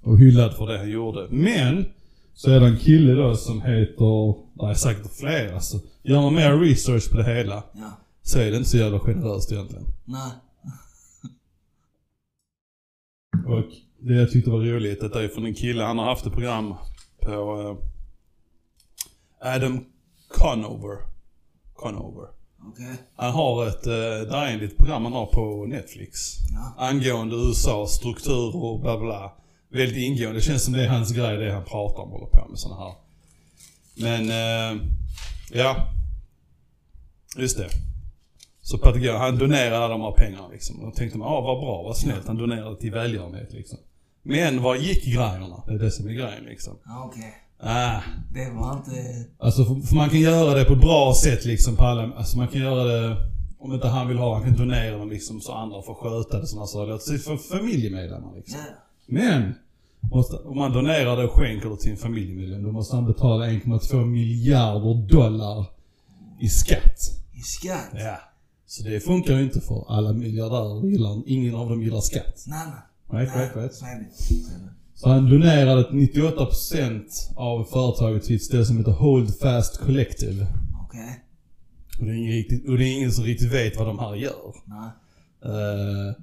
Och 0.04 0.20
hyllad 0.20 0.54
för 0.54 0.68
det 0.68 0.78
han 0.78 0.90
gjorde. 0.90 1.28
Men, 1.32 1.86
så 2.34 2.52
är 2.52 2.60
det 2.60 2.68
en 2.68 2.78
kille 2.78 3.14
då 3.14 3.36
som 3.36 3.62
heter, 3.62 4.36
det 4.54 4.70
är 4.70 4.74
säkert 4.74 5.12
flera 5.20 5.60
så 5.60 5.80
gör 6.04 6.22
man 6.22 6.34
mer 6.36 6.58
research 6.60 7.12
på 7.12 7.18
det 7.18 7.24
hela 7.36 7.64
Ja. 7.74 7.92
så 8.22 8.40
är 8.40 8.52
det 8.52 8.58
inte 8.58 8.70
så 8.70 8.78
jävla 8.78 9.00
generöst 9.00 9.52
egentligen. 9.52 9.86
Nej. 10.06 10.32
Och 13.48 13.66
det 14.00 14.14
jag 14.14 14.32
tyckte 14.32 14.50
var 14.50 14.60
roligt, 14.60 15.00
det 15.00 15.24
är 15.24 15.28
från 15.28 15.46
en 15.46 15.54
kille, 15.54 15.84
han 15.84 15.98
har 15.98 16.06
haft 16.06 16.26
ett 16.26 16.34
program 16.34 16.76
på 17.22 17.62
eh, 19.42 19.56
Adam 19.56 19.86
Conover. 20.28 20.98
Conover. 21.74 22.28
Okej. 22.68 22.96
Han 23.16 23.32
har 23.32 23.68
ett, 23.68 23.88
eh, 23.88 23.92
det 23.92 24.36
är 24.36 24.56
ett 24.56 24.62
litet 24.62 24.78
program 24.78 25.04
han 25.04 25.14
har 25.14 25.26
på 25.26 25.66
Netflix. 25.66 26.20
Ja. 26.54 26.86
Angående 26.88 27.36
USA, 27.36 27.88
struktur 27.88 28.56
och 28.56 28.80
bla 28.80 29.00
bla. 29.00 29.32
Väldigt 29.70 29.98
ingående. 29.98 30.40
Det 30.40 30.42
känns 30.42 30.64
som 30.64 30.74
det 30.74 30.84
är 30.84 30.90
hans 30.90 31.12
grej, 31.12 31.38
det 31.38 31.54
han 31.54 31.64
pratar 31.64 32.04
om, 32.04 32.10
håller 32.10 32.26
på 32.26 32.48
med 32.50 32.60
sådana 32.60 32.82
här. 32.82 32.94
Men, 33.96 34.30
eh, 34.30 34.82
ja. 35.52 35.88
Just 37.38 37.58
det. 37.58 37.70
Så 38.72 38.78
Patagonia, 38.78 39.18
han 39.18 39.38
donerar 39.38 39.90
de 39.90 40.02
här 40.02 40.12
pengarna 40.12 40.48
liksom. 40.48 40.80
Och 40.80 40.86
då 40.86 40.92
tänkte 40.92 41.18
man, 41.18 41.28
ah 41.28 41.42
vad 41.42 41.60
bra, 41.60 41.84
vad 41.84 41.98
snällt. 41.98 42.28
Han 42.28 42.38
donerade 42.38 42.76
till 42.80 42.92
välgörenhet 42.92 43.54
liksom. 43.54 43.78
Men 44.24 44.62
var 44.64 44.76
gick 44.76 45.06
grejerna? 45.06 45.64
Det 45.68 45.74
är 45.74 45.80
det 45.80 45.92
som 45.92 46.08
är 46.08 46.14
grejen 46.14 46.44
liksom. 46.46 46.74
Okej. 47.06 47.34
Ah, 47.60 48.02
Det 48.34 48.50
var 48.50 48.78
inte... 48.78 48.92
Alltså 49.40 49.66
för, 49.66 49.88
för 49.88 49.96
man 49.96 50.10
kan 50.10 50.20
göra 50.20 50.54
det 50.54 50.66
på 50.66 50.74
ett 50.74 50.82
bra 50.82 51.14
sätt 51.24 51.46
liksom 51.46 51.76
på 51.76 51.84
alla, 51.84 52.14
alltså 52.18 52.38
man 52.38 52.48
kan 52.48 52.62
göra 52.62 52.84
det 52.84 53.18
om 53.60 53.74
inte 53.74 53.88
han 53.88 54.08
vill 54.08 54.18
ha, 54.18 54.34
han 54.34 54.44
kan 54.44 54.58
donera 54.58 54.98
dem 54.98 55.10
liksom 55.10 55.42
så 55.42 55.54
andra 55.54 55.82
får 55.82 55.94
sköta 55.94 56.40
det 56.40 56.48
sådana 56.48 56.68
saker. 56.68 56.98
Säga 56.98 57.20
för 57.20 57.38
familjemedlemmar 57.38 58.36
liksom. 58.36 58.60
Ja. 58.60 58.74
Men, 59.06 59.54
måste, 60.12 60.36
om 60.36 60.58
man 60.58 60.74
donerar 60.74 61.18
det 61.18 61.24
och 61.24 61.32
skänker 61.32 61.70
det 61.70 61.78
till 61.78 61.92
en 61.92 61.98
familjemedlem, 61.98 62.64
då 62.64 62.72
måste 62.72 62.96
han 62.96 63.06
betala 63.06 63.46
1,2 63.48 64.06
miljarder 64.06 65.08
dollar 65.08 65.66
i 66.40 66.48
skatt. 66.48 67.00
I 67.34 67.42
skatt? 67.42 67.90
Ja. 67.94 68.18
Så 68.72 68.84
det 68.84 69.00
funkar 69.00 69.34
ju 69.38 69.44
inte 69.44 69.62
för 69.62 69.86
alla 69.90 70.14
miljardärer 70.14 70.88
gillar, 70.88 71.24
ingen 71.26 71.56
av 71.56 71.70
dem 71.70 71.84
gillar 71.84 72.02
skatt. 72.02 72.44
Nej, 72.48 72.68
nej. 73.12 73.26
Right, 73.26 73.36
right, 73.36 73.56
right. 73.56 73.74
Så 74.96 75.10
han 75.10 75.30
donerade 75.30 75.90
98% 75.90 77.02
av 77.36 77.64
företaget 77.64 78.24
till 78.24 78.36
ett 78.36 78.44
ställe 78.44 78.66
som 78.66 78.78
heter 78.78 78.92
Hold 78.92 79.38
Fast 79.40 79.78
Collective. 79.78 80.48
Okej. 80.86 81.24
Och 82.00 82.06
det, 82.06 82.12
är 82.12 82.16
ingen 82.16 82.32
riktigt, 82.32 82.70
och 82.70 82.78
det 82.78 82.84
är 82.84 82.98
ingen 82.98 83.12
som 83.12 83.24
riktigt 83.24 83.52
vet 83.54 83.78
vad 83.78 83.88
de 83.88 84.00
här 84.00 84.16
gör. 84.16 84.56
Nej. 84.66 84.90
Uh, 85.46 86.14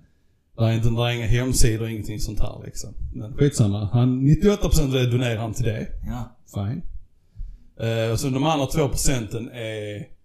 det 0.57 0.64
är 0.64 0.73
inte, 0.73 0.90
det 0.90 1.02
är 1.02 1.11
inga 1.11 1.26
hemsidor, 1.26 1.88
ingenting 1.88 2.21
sånt 2.21 2.40
här 2.40 2.62
liksom. 2.64 2.95
Men 3.14 3.33
skitsamma. 3.33 3.88
Han, 3.93 4.23
98% 4.23 4.83
av 4.83 4.93
det 4.93 5.11
donerar 5.11 5.37
han 5.37 5.55
till 5.55 5.64
det. 5.64 5.87
Ja. 6.07 6.37
Fine. 6.55 6.83
Uh, 7.88 8.12
och 8.12 8.21
så 8.21 8.28
de 8.28 8.45
andra 8.45 8.67
2% 8.67 9.50
är, 9.52 10.17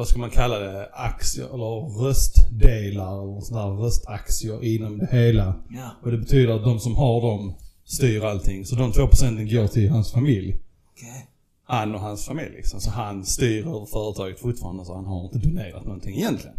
vad 0.00 0.08
ska 0.08 0.18
man 0.18 0.30
kalla 0.30 0.58
det, 0.58 0.88
aktier 0.92 1.54
eller 1.54 2.04
röstdelar 2.04 3.22
eller 3.22 3.40
sådana 3.40 3.74
här 3.74 3.82
röstaktier 3.82 4.64
inom 4.64 4.98
det 4.98 5.08
hela. 5.10 5.54
Ja. 5.70 5.90
Och 6.02 6.10
det 6.10 6.18
betyder 6.18 6.54
att 6.54 6.64
de 6.64 6.80
som 6.80 6.96
har 6.96 7.20
dem 7.20 7.54
styr 7.84 8.24
allting. 8.24 8.66
Så 8.66 8.76
de 8.76 8.92
2% 8.92 9.56
går 9.56 9.66
till 9.66 9.90
hans 9.90 10.12
familj. 10.12 10.56
Okej. 10.92 11.26
Han 11.64 11.94
och 11.94 12.00
hans 12.00 12.26
familj 12.26 12.50
liksom. 12.50 12.80
Så 12.80 12.90
han 12.90 13.24
styr 13.24 13.66
över 13.66 13.86
företaget 13.86 14.40
fortfarande 14.40 14.84
så 14.84 14.94
han 14.94 15.04
har 15.04 15.24
inte 15.24 15.38
donerat 15.38 15.84
någonting 15.84 16.16
egentligen. 16.16 16.56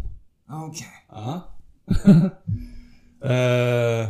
Okej. 0.50 0.86
Ja. 1.08 1.40
eh, 3.30 4.08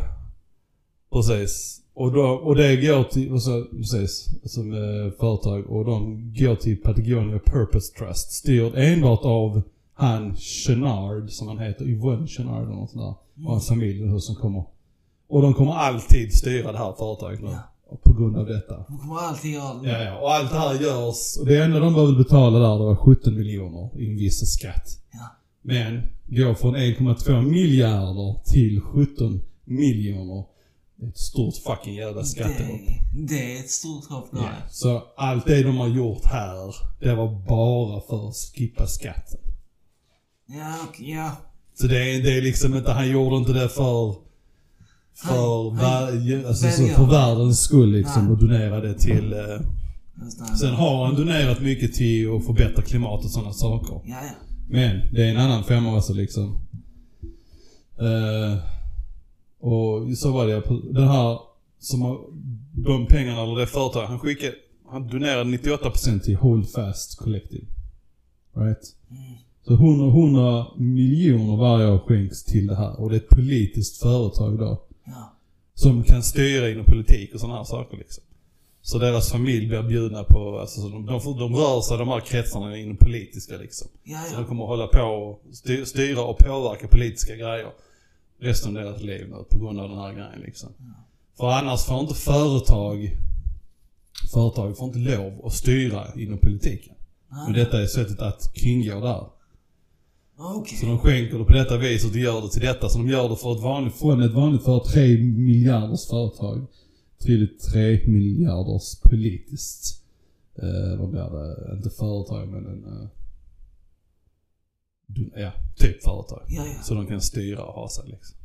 precis. 1.13 1.82
Och, 1.95 2.13
då, 2.13 2.23
och 2.23 2.57
det 2.57 2.77
går 2.77 3.05
till, 3.05 3.33
och 3.33 3.43
så, 3.43 3.65
precis, 3.65 4.29
som 4.45 4.73
eh, 4.73 5.13
företag 5.21 5.67
och 5.71 5.85
de 5.85 6.33
går 6.35 6.55
till 6.57 6.77
Patagonia 6.77 7.39
Purpose 7.39 7.93
Trust. 7.99 8.33
Styrd 8.33 8.73
enbart 8.77 9.25
av 9.25 9.63
han 9.95 10.37
Chenard, 10.37 11.31
som 11.31 11.49
han 11.49 11.59
heter, 11.59 11.85
Yvonne 11.89 12.27
Chenard 12.27 12.63
eller 12.63 12.75
något 12.75 12.91
sånt 12.91 13.03
där. 13.03 13.45
Och 13.47 13.53
hans 13.53 13.69
familj 13.69 14.21
som 14.21 14.35
kommer. 14.35 14.65
Och 15.29 15.43
de 15.43 15.55
kommer 15.55 15.73
alltid 15.73 16.35
styra 16.35 16.73
det 16.73 16.79
här 16.79 16.93
företaget 16.99 17.43
nu. 17.43 17.49
Ja. 17.49 17.99
På 18.03 18.13
grund 18.13 18.37
av 18.37 18.47
detta. 18.47 18.85
De 18.89 18.99
kommer 18.99 19.21
alltid 19.21 19.53
göra 19.53 19.75
det. 19.75 19.89
Ja, 19.89 20.03
ja. 20.03 20.21
Och 20.21 20.33
allt 20.33 20.51
det 20.51 20.59
här 20.59 20.75
görs, 20.75 21.37
och 21.41 21.47
det 21.47 21.65
enda 21.65 21.81
de 21.81 21.95
behövde 21.95 22.17
betala 22.17 22.59
där, 22.59 22.79
det 22.79 22.85
var 22.85 22.97
17 22.97 23.35
miljoner 23.35 23.91
i 23.99 24.11
en 24.11 24.17
viss 24.17 24.53
skatt. 24.53 24.87
Ja. 25.13 25.37
Men 25.63 26.03
går 26.27 26.55
från 26.55 26.77
1,2 26.77 27.43
miljarder 27.43 28.37
till 28.45 28.81
17 28.81 29.41
miljoner. 29.65 30.45
Det 31.03 31.07
är 31.07 31.11
ett 31.11 31.19
stort 31.19 31.57
fucking 31.57 31.95
jävla 31.95 32.25
skattehopp. 32.25 32.81
Det, 33.15 33.27
det 33.27 33.57
är 33.57 33.61
ett 33.61 33.71
stort 33.71 34.05
hopp. 34.05 34.29
Ja. 34.33 34.49
Så 34.71 35.03
allt 35.17 35.47
det 35.47 35.63
de 35.63 35.77
har 35.77 35.89
gjort 35.89 36.25
här, 36.25 36.75
det 37.01 37.15
var 37.15 37.47
bara 37.49 38.01
för 38.01 38.29
att 38.29 38.35
skippa 38.35 38.87
skatten. 38.87 39.41
Ja, 40.47 40.75
okej, 40.89 41.11
ja. 41.11 41.37
Så 41.75 41.87
det 41.87 42.15
är, 42.15 42.23
det 42.23 42.39
är 42.39 42.43
liksom 42.43 42.77
inte, 42.77 42.93
han 42.93 43.11
gjorde 43.11 43.37
inte 43.37 43.53
det 43.53 43.69
för, 43.69 44.15
för, 45.15 45.71
Han- 45.71 45.77
vär, 45.77 46.47
alltså, 46.49 46.67
för 46.69 47.07
världens 47.07 47.61
skull 47.61 47.93
liksom 47.93 48.25
Nej. 48.25 48.33
och 48.33 48.39
donera 48.39 48.81
det 48.81 48.95
till... 48.95 49.33
Eh, 49.33 49.61
sen 50.61 50.75
har 50.75 51.07
han 51.07 51.15
donerat 51.15 51.61
mycket 51.61 51.95
till 51.95 52.37
att 52.37 52.47
förbättra 52.47 52.83
klimat 52.83 53.25
och 53.25 53.31
sådana 53.31 53.53
saker. 53.53 54.01
Ja, 54.05 54.17
ja. 54.23 54.31
Men 54.69 55.15
det 55.15 55.25
är 55.25 55.31
en 55.31 55.37
annan 55.37 55.65
femma 55.65 55.97
också 55.97 56.13
liksom. 56.13 56.59
Eh, 58.01 58.72
och 59.63 60.19
så 60.19 60.33
var 60.33 60.47
det 60.47 60.61
på 60.61 60.81
den 60.93 61.09
här, 61.09 61.39
som 61.79 62.19
de 62.75 63.07
pengarna 63.07 63.43
eller 63.43 63.57
det 63.57 63.67
företaget, 63.67 64.09
han 64.09 64.19
skickade, 64.19 64.55
han 64.91 65.09
donerade 65.09 65.51
98% 65.51 66.21
till 66.21 66.37
Hold 66.37 66.69
Fast 66.71 67.19
Collective. 67.19 67.67
Right? 68.57 68.95
Så 69.67 69.73
100, 69.75 70.07
100 70.07 70.67
miljoner 70.77 71.57
varje 71.57 71.87
år 71.91 71.99
skänks 71.99 72.45
till 72.45 72.67
det 72.67 72.77
här. 72.77 73.01
Och 73.01 73.11
det 73.11 73.17
är 73.17 73.21
ett 73.21 73.29
politiskt 73.29 74.03
företag 74.03 74.59
då. 74.59 74.83
Ja. 75.05 75.33
Som 75.75 76.03
kan 76.03 76.23
styra 76.23 76.71
inom 76.71 76.85
politik 76.85 77.35
och 77.35 77.41
sådana 77.41 77.57
här 77.59 77.65
saker 77.65 77.97
liksom. 77.97 78.25
Så 78.85 78.99
deras 78.99 79.33
familj 79.33 79.67
blir 79.67 79.83
bjudna 79.83 80.25
på, 80.25 80.59
alltså 80.61 80.81
så 80.81 80.89
de, 80.89 81.07
de, 81.07 81.39
de 81.39 81.57
rör 81.57 81.81
sig 81.81 81.99
de 81.99 82.09
här 82.09 82.21
kretsarna 82.21 82.77
inom 82.79 82.97
politiska 82.97 83.57
liksom. 83.57 83.89
Ja, 84.05 84.19
Så 84.31 84.37
de 84.37 84.45
kommer 84.45 84.63
att 84.63 84.69
hålla 84.69 84.87
på 84.87 85.01
och 85.03 85.43
sty- 85.53 85.85
styra 85.85 86.23
och 86.23 86.39
påverka 86.39 86.89
politiska 86.89 87.37
grejer 87.37 87.71
resten 88.43 88.77
av 88.77 88.83
deras 88.85 89.03
liv 89.03 89.29
nu 89.31 89.45
på 89.51 89.59
grund 89.59 89.81
av 89.81 89.89
den 89.89 89.99
här 89.99 90.13
grejen 90.13 90.41
liksom. 90.45 90.69
För 91.37 91.51
annars 91.51 91.85
får 91.85 92.01
inte 92.01 92.15
företag, 92.15 93.17
företag 94.33 94.77
får 94.77 94.87
inte 94.87 94.99
lov 94.99 95.47
att 95.47 95.53
styra 95.53 96.15
inom 96.17 96.39
politiken. 96.39 96.95
Men 97.29 97.53
Nej. 97.53 97.65
detta 97.65 97.83
är 97.83 97.87
sättet 97.87 98.21
att 98.21 98.53
kringgå 98.55 99.01
det 99.01 99.09
här. 99.09 99.27
Okej. 100.39 100.79
Så 100.79 100.87
de 100.87 100.99
skänker 100.99 101.39
det 101.39 101.45
på 101.45 101.53
detta 101.53 101.79
viset 101.79 102.11
och 102.11 102.17
gör 102.17 102.43
det 102.43 102.49
till 102.49 102.61
detta. 102.61 102.89
Så 102.89 102.99
de 102.99 103.09
gör 103.09 103.29
det 103.29 103.37
för 103.37 103.53
ett 103.53 103.63
vanligt, 103.63 103.95
från 103.95 104.23
ett 104.23 104.33
vanligt 104.33 104.65
för 104.65 104.81
3 104.81 105.19
miljarders 105.19 106.09
företag 106.09 106.67
till 107.19 107.45
ett 107.45 107.73
3 107.73 108.01
miljarders 108.07 109.01
politiskt, 109.01 110.05
eh, 110.55 111.01
vad 111.01 111.11
blir 111.11 111.31
det, 111.31 111.77
inte 111.77 111.91
företag 111.91 112.49
men 112.49 112.67
en, 112.67 112.85
eh, 112.85 113.09
ja, 115.37 115.53
typ 115.77 116.03
företag. 116.03 116.43
Ja, 116.49 116.67
ja. 116.67 116.83
Så 116.83 116.95
de 116.95 117.07
kan 117.07 117.21
styra 117.21 117.63
och 117.63 117.75
ha 117.75 117.89
sig 117.89 118.05
liksom. 118.07 118.37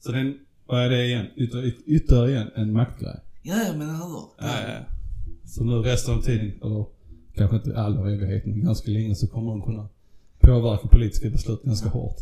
Så 0.00 0.12
den, 0.12 0.38
vad 0.66 0.82
är 0.84 0.90
det 0.90 1.04
igen? 1.06 1.26
Ytter, 1.36 1.58
yt- 1.62 1.82
ytterligare 1.86 2.30
igen 2.30 2.50
en 2.56 2.72
maktgrej. 2.72 3.16
Ja, 3.42 3.54
ja, 3.66 3.72
men 3.76 3.88
hur? 3.88 4.22
Ja, 4.38 4.68
ja. 4.68 4.78
Så 5.44 5.64
nu 5.64 5.72
resten 5.72 6.14
av 6.14 6.22
tiden, 6.22 6.52
eller 6.64 6.84
kanske 7.34 7.56
inte 7.56 7.78
all 7.78 7.98
evighet, 8.08 8.46
men 8.46 8.64
ganska 8.64 8.90
länge 8.90 9.14
så 9.14 9.26
kommer 9.26 9.50
de 9.50 9.62
kunna 9.62 9.88
påverka 10.40 10.88
politiska 10.88 11.30
beslut 11.30 11.62
ganska 11.62 11.88
hårt. 11.88 12.16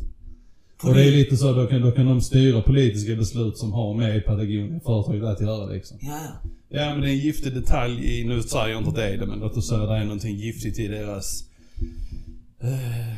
Och 0.83 0.95
det 0.95 1.05
är 1.05 1.11
lite 1.11 1.37
så, 1.37 1.53
då 1.53 1.67
kan, 1.67 1.81
då 1.81 1.91
kan 1.91 2.07
de 2.07 2.21
styra 2.21 2.63
politiska 2.63 3.17
beslut 3.17 3.57
som 3.59 3.73
har 3.73 3.95
med 3.95 4.25
Patagonia, 4.25 4.81
företaget 4.85 5.23
att 5.25 5.41
göra 5.41 5.67
liksom. 5.67 5.99
Ja, 6.01 6.19
ja. 6.25 6.51
Ja 6.69 6.91
men 6.93 7.01
det 7.01 7.07
är 7.09 7.13
en 7.13 7.19
giftig 7.19 7.55
detalj 7.55 8.21
i, 8.21 8.25
nu 8.25 8.43
säger 8.43 8.69
jag 8.69 8.83
inte 8.85 9.17
det, 9.17 9.27
men 9.27 9.39
låt 9.39 9.57
oss 9.57 9.69
säga 9.69 9.83
att 9.83 9.89
det 9.89 9.95
är 9.97 10.05
någonting 10.05 10.37
giftigt 10.37 10.79
i 10.79 10.89
deras 10.89 11.45
eh, 12.61 13.17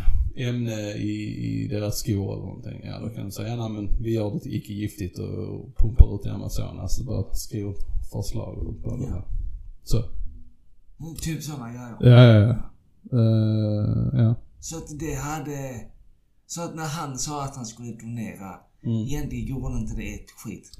ämne 0.48 0.92
i, 0.92 1.36
i 1.64 1.68
deras 1.68 1.98
skor 1.98 2.32
eller 2.32 2.42
någonting. 2.44 2.80
Ja 2.84 2.98
då 3.00 3.08
kan 3.08 3.24
de 3.24 3.30
säga, 3.30 3.48
ja 3.48 3.56
nej, 3.56 3.70
men 3.82 4.02
vi 4.02 4.14
gör 4.14 4.30
det 4.34 4.40
till 4.40 4.54
icke 4.54 4.72
giftigt 4.72 5.18
och 5.18 5.76
pumpar 5.76 6.14
ut 6.14 6.26
i 6.26 6.28
Amazonas. 6.28 6.96
Så 6.96 7.04
bara 7.04 7.34
skriv 7.34 7.72
förslag 8.12 8.58
och 8.84 8.98
det 8.98 9.06
här. 9.12 9.22
Så. 9.84 9.96
Mm, 9.96 11.14
Typ 11.20 11.42
sådana 11.42 11.68
grejer. 11.68 11.96
Ja, 12.00 12.24
ja, 12.24 12.40
ja. 12.40 12.54
Eh, 13.18 14.20
ja. 14.24 14.34
Så 14.60 14.76
att 14.76 14.98
det 15.00 15.14
hade... 15.14 15.74
Så 16.46 16.62
att 16.62 16.74
när 16.74 16.86
han 16.86 17.18
sa 17.18 17.44
att 17.44 17.56
han 17.56 17.66
skulle 17.66 17.92
donera, 17.92 18.54
Mm. 18.84 18.96
egentligen 18.96 19.46
gjorde 19.46 19.78
inte 19.78 19.96
det 19.96 20.14
ett 20.14 20.30
skit. 20.44 20.70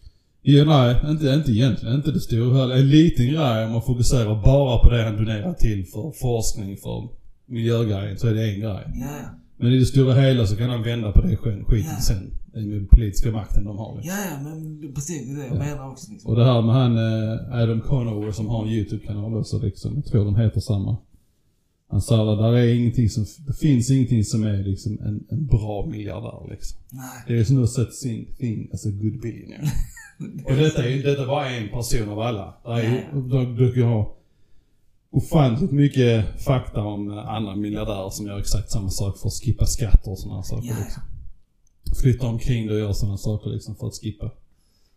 Ja, 0.43 0.64
nej, 0.64 1.11
inte, 1.11 1.26
inte 1.35 1.52
egentligen. 1.52 1.95
Inte 1.95 2.11
det 2.12 2.21
stora 2.21 2.59
heller. 2.59 2.76
En 2.76 2.88
liten 2.90 3.26
grej 3.26 3.64
om 3.67 3.73
man 3.73 3.83
fokuserar 3.83 4.43
bara 4.43 4.79
på 4.79 4.90
det 4.90 5.02
han 5.05 5.17
donerar 5.17 5.55
till 5.55 5.87
för 5.87 6.12
forskning, 6.21 6.76
för 6.76 7.09
miljögrejen, 7.47 8.19
så 8.19 8.26
är 8.26 8.35
det 8.35 8.43
en 8.55 8.61
grej. 8.61 8.85
Ja, 8.95 9.07
ja. 9.23 9.29
Men 9.61 9.73
i 9.73 9.79
det 9.79 9.87
stora 9.87 10.14
hela 10.14 10.47
så 10.47 10.57
kan 10.57 10.71
han 10.71 10.83
vända 10.83 11.12
på 11.12 11.21
det 11.21 11.29
sk- 11.37 11.64
skiten 11.64 11.90
Ja. 11.95 12.00
sen. 12.00 12.31
I 12.55 12.67
med 12.67 12.90
politiska 12.90 13.31
makten 13.33 13.64
de 13.64 13.79
har. 13.79 13.97
Liksom. 13.97 14.17
Ja, 14.19 14.25
ja, 14.31 14.43
men 14.50 14.93
precis 14.95 15.26
det 15.26 15.33
är 15.33 15.37
det 15.37 15.47
jag 15.47 15.57
Ja. 15.57 15.59
menar 15.75 15.90
också 15.90 16.12
liksom. 16.12 16.31
Och 16.31 16.37
det 16.37 16.45
här 16.45 16.62
med 16.62 16.75
han 16.75 16.97
eh, 16.97 17.61
Adam 17.62 17.81
Conover 17.81 18.33
som 18.33 18.47
har 18.49 18.62
en 18.67 18.69
YouTube-kanal 18.73 19.37
också 19.37 19.59
liksom. 19.59 19.95
Jag 19.95 20.05
tror 20.05 20.25
de 20.25 20.37
heter 20.37 20.61
samma. 20.61 20.97
Han 21.90 22.00
sa 22.00 22.33
att 22.33 22.38
där 22.38 22.52
är 22.52 22.75
ingenting 22.75 23.09
som, 23.09 23.26
det 23.47 23.52
finns 23.52 23.90
ingenting 23.90 24.25
som 24.25 24.43
är 24.45 24.62
liksom 24.64 24.99
en, 25.05 25.25
en 25.29 25.47
bra 25.47 25.87
miljardär 25.87 26.50
liksom. 26.50 26.79
Nej. 26.90 27.05
There 27.26 27.38
is 27.40 27.50
no 27.50 27.67
such 27.67 28.00
thing, 28.38 28.69
as 28.73 28.87
a 28.87 28.90
good 28.90 29.21
billionaire. 29.21 29.62
Och 30.45 30.57
detta 30.57 30.85
är 30.88 31.02
detta 31.02 31.23
är 31.23 31.26
bara 31.26 31.50
en 31.50 31.69
person 31.69 32.09
av 32.09 32.21
alla. 32.21 32.55
Det 32.64 32.71
är 32.71 33.09
de, 33.12 33.57
de 33.57 33.73
kan 33.73 33.83
ha 33.83 34.17
ofantligt 35.11 35.73
mycket 35.73 36.43
fakta 36.45 36.81
om 36.83 37.11
eh, 37.11 37.29
andra 37.29 37.57
miljardärer 37.57 38.11
som 38.11 38.26
gör 38.26 38.38
exakt 38.38 38.71
samma 38.71 38.90
sak 38.90 39.19
för 39.19 39.29
att 39.29 39.35
skippa 39.35 39.67
skatter 39.67 40.11
och 40.11 40.19
sådana 40.19 40.43
saker. 40.43 40.69
Ja, 40.69 40.75
Liksom. 40.85 41.02
ja. 41.85 41.95
Flyttar 42.00 42.29
omkring 42.29 42.67
det 42.67 42.73
och 42.75 42.81
gör 42.81 42.93
sådana 42.93 43.17
saker 43.19 43.50
liksom 43.50 43.76
för 43.76 43.87
att 43.87 43.95
skippa. 43.95 44.31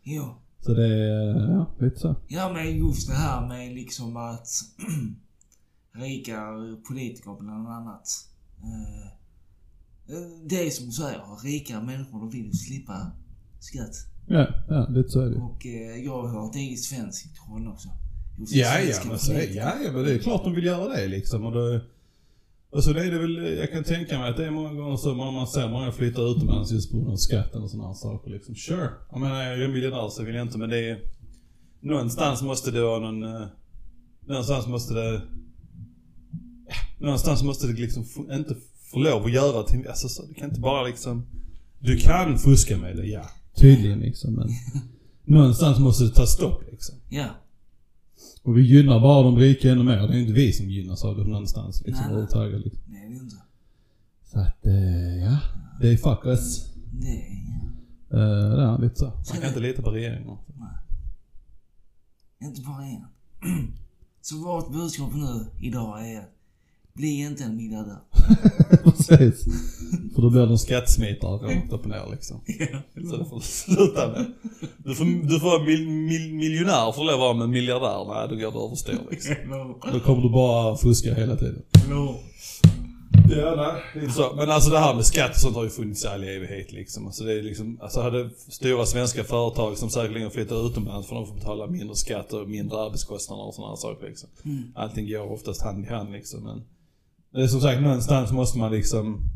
Jo. 0.04 0.24
Så 0.60 0.74
det 0.74 0.88
är, 0.88 1.52
ja, 1.52 1.76
lite 1.80 2.00
så. 2.00 2.16
Ja, 2.28 2.54
men 2.54 2.78
just 2.78 3.08
det 3.08 3.14
här 3.16 3.48
med 3.48 3.74
liksom 3.74 4.18
att 4.18 4.48
rika 5.96 6.48
politiker 6.88 7.38
bland 7.40 7.68
annat. 7.68 8.08
Eh, 8.58 9.10
det 10.46 10.68
är 10.68 10.70
som 10.70 10.86
du 10.86 10.92
säger, 10.92 11.44
rika 11.44 11.82
människor 11.82 12.20
de 12.20 12.30
vill 12.30 12.58
slippa 12.58 13.12
skatt. 13.60 13.96
Ja, 14.28 14.48
ja, 14.70 14.88
lite 14.90 15.10
så 15.10 15.20
är 15.20 15.30
det. 15.30 15.36
Och 15.36 15.66
eh, 15.66 16.06
jag 16.06 16.24
har 16.28 16.50
ett 16.50 16.56
eget 16.56 16.84
svenskt 16.84 17.38
håll 17.38 17.68
också. 17.68 17.90
Ja, 18.38 18.80
ja, 18.80 18.96
men, 19.10 19.20
så, 19.20 19.34
ja, 19.34 19.74
ja, 19.86 19.92
men 19.94 20.04
det 20.04 20.14
är 20.14 20.18
klart 20.20 20.44
de 20.44 20.54
vill 20.56 20.64
göra 20.66 20.94
det 20.96 21.08
liksom. 21.08 21.46
Och, 21.46 21.52
det, 21.52 21.82
och 22.70 22.84
så 22.84 22.94
det 22.94 23.06
är 23.06 23.12
det 23.12 23.20
väl, 23.20 23.58
jag 23.58 23.72
kan 23.72 23.84
tänka 23.84 24.20
mig 24.20 24.30
att 24.30 24.38
det 24.38 24.46
är 24.46 24.52
många 24.52 24.74
gånger 24.74 24.98
så 24.98 25.14
man, 25.14 25.34
man 25.34 25.48
ser 25.48 25.70
många 25.70 25.92
flytta 25.92 26.22
utomlands 26.22 26.72
just 26.72 26.92
på 26.92 26.98
grund 26.98 27.12
av 27.12 27.16
skatten 27.16 27.62
och 27.64 27.70
sådana 27.70 27.94
saker 27.94 28.30
liksom. 28.32 28.56
Sure. 28.56 28.90
Jag 29.12 29.20
menar, 29.22 29.44
jag 29.44 29.62
är 29.62 29.68
miljardär 29.68 30.10
så 30.10 30.24
vill 30.24 30.36
jag 30.36 30.46
inte, 30.48 30.58
men 30.58 30.70
det 30.70 30.90
är... 30.90 31.00
Någonstans 31.82 32.42
måste 32.42 32.72
det 32.72 32.82
vara 32.82 33.00
någon... 33.00 33.24
eh, 33.24 33.48
Någonstans 34.28 34.68
måste 34.68 34.94
det... 34.94 35.22
Ja, 36.68 36.76
någonstans 37.00 37.44
måste 37.44 37.68
det 37.68 37.74
liksom 37.74 38.06
inte 38.32 38.56
få 38.92 39.00
lov 39.00 39.26
att 39.26 39.32
göra 39.32 39.64
till... 39.64 39.88
Alltså 39.88 40.10
så, 40.10 40.26
du 40.26 40.34
kan 40.34 40.50
inte 40.50 40.62
bara 40.62 40.84
liksom... 40.84 41.26
Du 41.80 41.98
kan 41.98 42.40
fuska 42.40 42.78
med 42.78 42.98
det, 42.98 43.06
ja. 43.06 43.30
Tydligen 43.56 44.00
liksom, 44.00 44.34
men... 44.34 44.50
någonstans 45.36 45.80
måste 45.80 46.04
det 46.04 46.10
ta 46.10 46.26
stopp 46.26 46.64
liksom. 46.72 46.96
Ja. 47.10 47.26
Och 48.44 48.58
vi 48.58 48.62
gynnar 48.62 49.00
bara 49.00 49.24
de 49.24 49.38
rika 49.38 49.72
ännu 49.72 49.84
mer. 49.84 50.08
Det 50.08 50.14
är 50.14 50.20
inte 50.20 50.34
vi 50.34 50.54
som 50.54 50.70
gynnas 50.70 51.04
av 51.04 51.18
det 51.18 51.24
någonstans 51.24 51.84
liksom 51.86 52.02
Nej. 52.02 52.06
överhuvudtaget. 52.06 52.62
Liksom. 52.62 52.82
Nej, 52.88 53.10
det 53.10 53.16
är 53.16 53.20
inte. 53.20 53.36
Så 54.24 54.40
att, 54.40 54.66
eh, 54.66 55.24
ja. 55.24 55.38
Det 55.82 55.94
är 55.94 55.98
fuck 55.98 56.26
us. 56.26 56.74
Det 56.92 57.08
är... 57.08 57.44
Uh, 58.14 58.56
det 58.56 58.64
är 58.64 58.82
lite 58.82 58.96
så. 58.96 59.06
Man 59.06 59.42
kan 59.42 59.48
inte 59.48 59.60
lita 59.60 59.82
på 59.82 59.92
regeringen. 59.92 60.38
Inte 62.42 62.62
bara 62.62 62.86
en. 62.86 63.06
Så 64.22 64.38
vårt 64.44 64.72
budskap 64.72 65.14
nu 65.16 65.46
idag 65.60 66.10
är 66.12 66.28
bli 66.94 67.20
inte 67.20 67.44
en 67.44 67.56
miljardär. 67.56 68.00
Precis. 68.84 69.46
För 70.16 70.22
då 70.22 70.30
blir 70.30 70.48
de 70.48 70.58
skattesmitare 70.68 71.32
rakt 71.32 71.74
upp 71.74 71.82
och 71.82 71.90
ner 71.90 72.12
liksom. 72.12 72.42
Så 73.10 73.18
det 73.18 73.26
får 73.26 73.36
du 73.36 73.46
sluta 73.46 74.08
med. 74.08 74.26
Du 74.78 74.96
får, 74.96 75.28
du 75.30 75.40
får 75.40 75.48
vara 75.48 75.64
mil, 75.64 75.90
mil, 75.90 76.34
miljonär 76.34 76.90
att 76.90 76.98
lov 76.98 77.10
att 77.10 77.20
vara 77.20 77.34
med 77.34 77.50
miljardär. 77.50 78.06
Nej, 78.08 78.28
då 78.30 78.36
går 78.36 78.60
du 78.60 78.66
överstyr 78.66 79.00
liksom. 79.12 79.36
Då 79.94 80.00
kommer 80.00 80.24
du 80.24 80.30
bara 80.30 80.78
fuska 80.78 81.14
hela 81.14 81.36
tiden. 81.36 81.62
Ja, 83.30 83.56
nej, 83.56 84.02
lite 84.04 84.14
så. 84.14 84.34
Men 84.36 84.50
alltså 84.50 84.70
det 84.70 84.80
här 84.80 84.96
med 84.96 85.06
skatt 85.06 85.32
och 85.32 85.38
sånt 85.38 85.56
har 85.56 85.64
ju 85.64 85.70
funnits 85.70 86.06
i 86.06 86.08
all 86.08 86.24
evighet 86.24 86.72
liksom. 86.72 87.06
Alltså 87.06 87.24
det 87.24 87.34
är 87.34 87.42
liksom, 87.42 87.80
alltså 87.82 88.02
hade 88.02 88.30
stora 88.48 88.86
svenska 88.86 89.24
företag 89.24 89.78
som 89.78 89.90
säkerligen 89.90 90.32
flyttar 90.32 90.68
utomlands 90.68 91.08
för 91.08 91.16
de 91.16 91.28
får 91.28 91.36
betala 91.36 91.68
mindre 91.68 91.96
skatt 91.96 92.34
och 92.34 92.50
mindre 92.50 92.80
arbetskostnader 92.80 93.44
och 93.44 93.54
sådana 93.54 93.76
saker 93.76 94.08
liksom. 94.08 94.30
Allting 94.76 95.10
går 95.10 95.32
oftast 95.32 95.62
hand 95.62 95.86
i 95.86 95.88
hand 95.90 96.12
liksom. 96.12 96.44
Men 96.44 96.64
som 97.50 97.62
sagt, 97.62 97.82
någonstans 97.82 98.32
måste 98.32 98.58
man 98.58 98.72
liksom... 98.72 99.30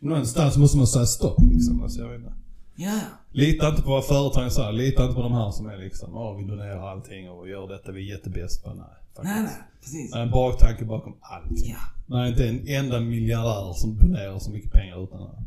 Någonstans 0.00 0.56
måste 0.56 0.76
man 0.76 0.86
säga 0.86 1.06
stopp 1.06 1.38
liksom. 1.42 1.82
Alltså 1.82 2.00
jag 2.00 2.08
vet 2.08 2.18
inte. 2.18 2.32
Ja, 2.76 3.00
Lita 3.32 3.68
inte 3.68 3.82
på 3.82 3.90
vad 3.90 4.04
företagen 4.04 4.50
säger. 4.50 4.72
Lita 4.72 5.02
inte 5.02 5.14
på 5.14 5.22
de 5.22 5.32
här 5.32 5.50
som 5.50 5.66
är 5.66 5.76
liksom, 5.76 6.10
ja 6.14 6.32
vi 6.32 6.44
donerar 6.44 6.90
allting 6.90 7.30
och 7.30 7.48
gör 7.48 7.68
detta, 7.68 7.92
vi 7.92 8.10
är 8.10 8.14
jättebäst 8.16 8.64
på. 8.64 8.70
Nej, 8.74 8.84
faktiskt. 9.16 9.24
nej, 9.24 9.42
nej, 9.42 9.52
precis. 9.80 10.14
En 10.14 10.30
baktanke 10.30 10.84
bakom 10.84 11.16
allting. 11.20 11.70
Ja, 11.70 11.78
Nej, 12.06 12.30
inte 12.30 12.48
en 12.48 12.68
enda 12.68 13.00
miljardär 13.00 13.72
som 13.72 13.96
donerar 13.98 14.38
så 14.38 14.50
mycket 14.50 14.72
pengar 14.72 15.04
utan 15.04 15.22
att 15.22 15.38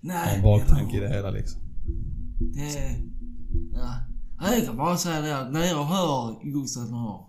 nej. 0.00 0.36
en 0.36 0.42
baktanke 0.42 0.96
i 0.96 1.00
det 1.00 1.08
hela 1.08 1.30
liksom. 1.30 1.60
Det... 2.38 2.96
Ja. 3.72 3.94
Ja, 4.40 4.54
Jag 4.54 4.66
kan 4.66 4.76
bara 4.76 4.96
säga 4.96 5.20
det 5.20 5.38
att 5.38 5.52
när 5.52 5.64
jag 5.66 5.84
hör 5.84 6.36
just 6.44 6.78
att 6.78 6.90
man 6.90 7.00
har... 7.00 7.26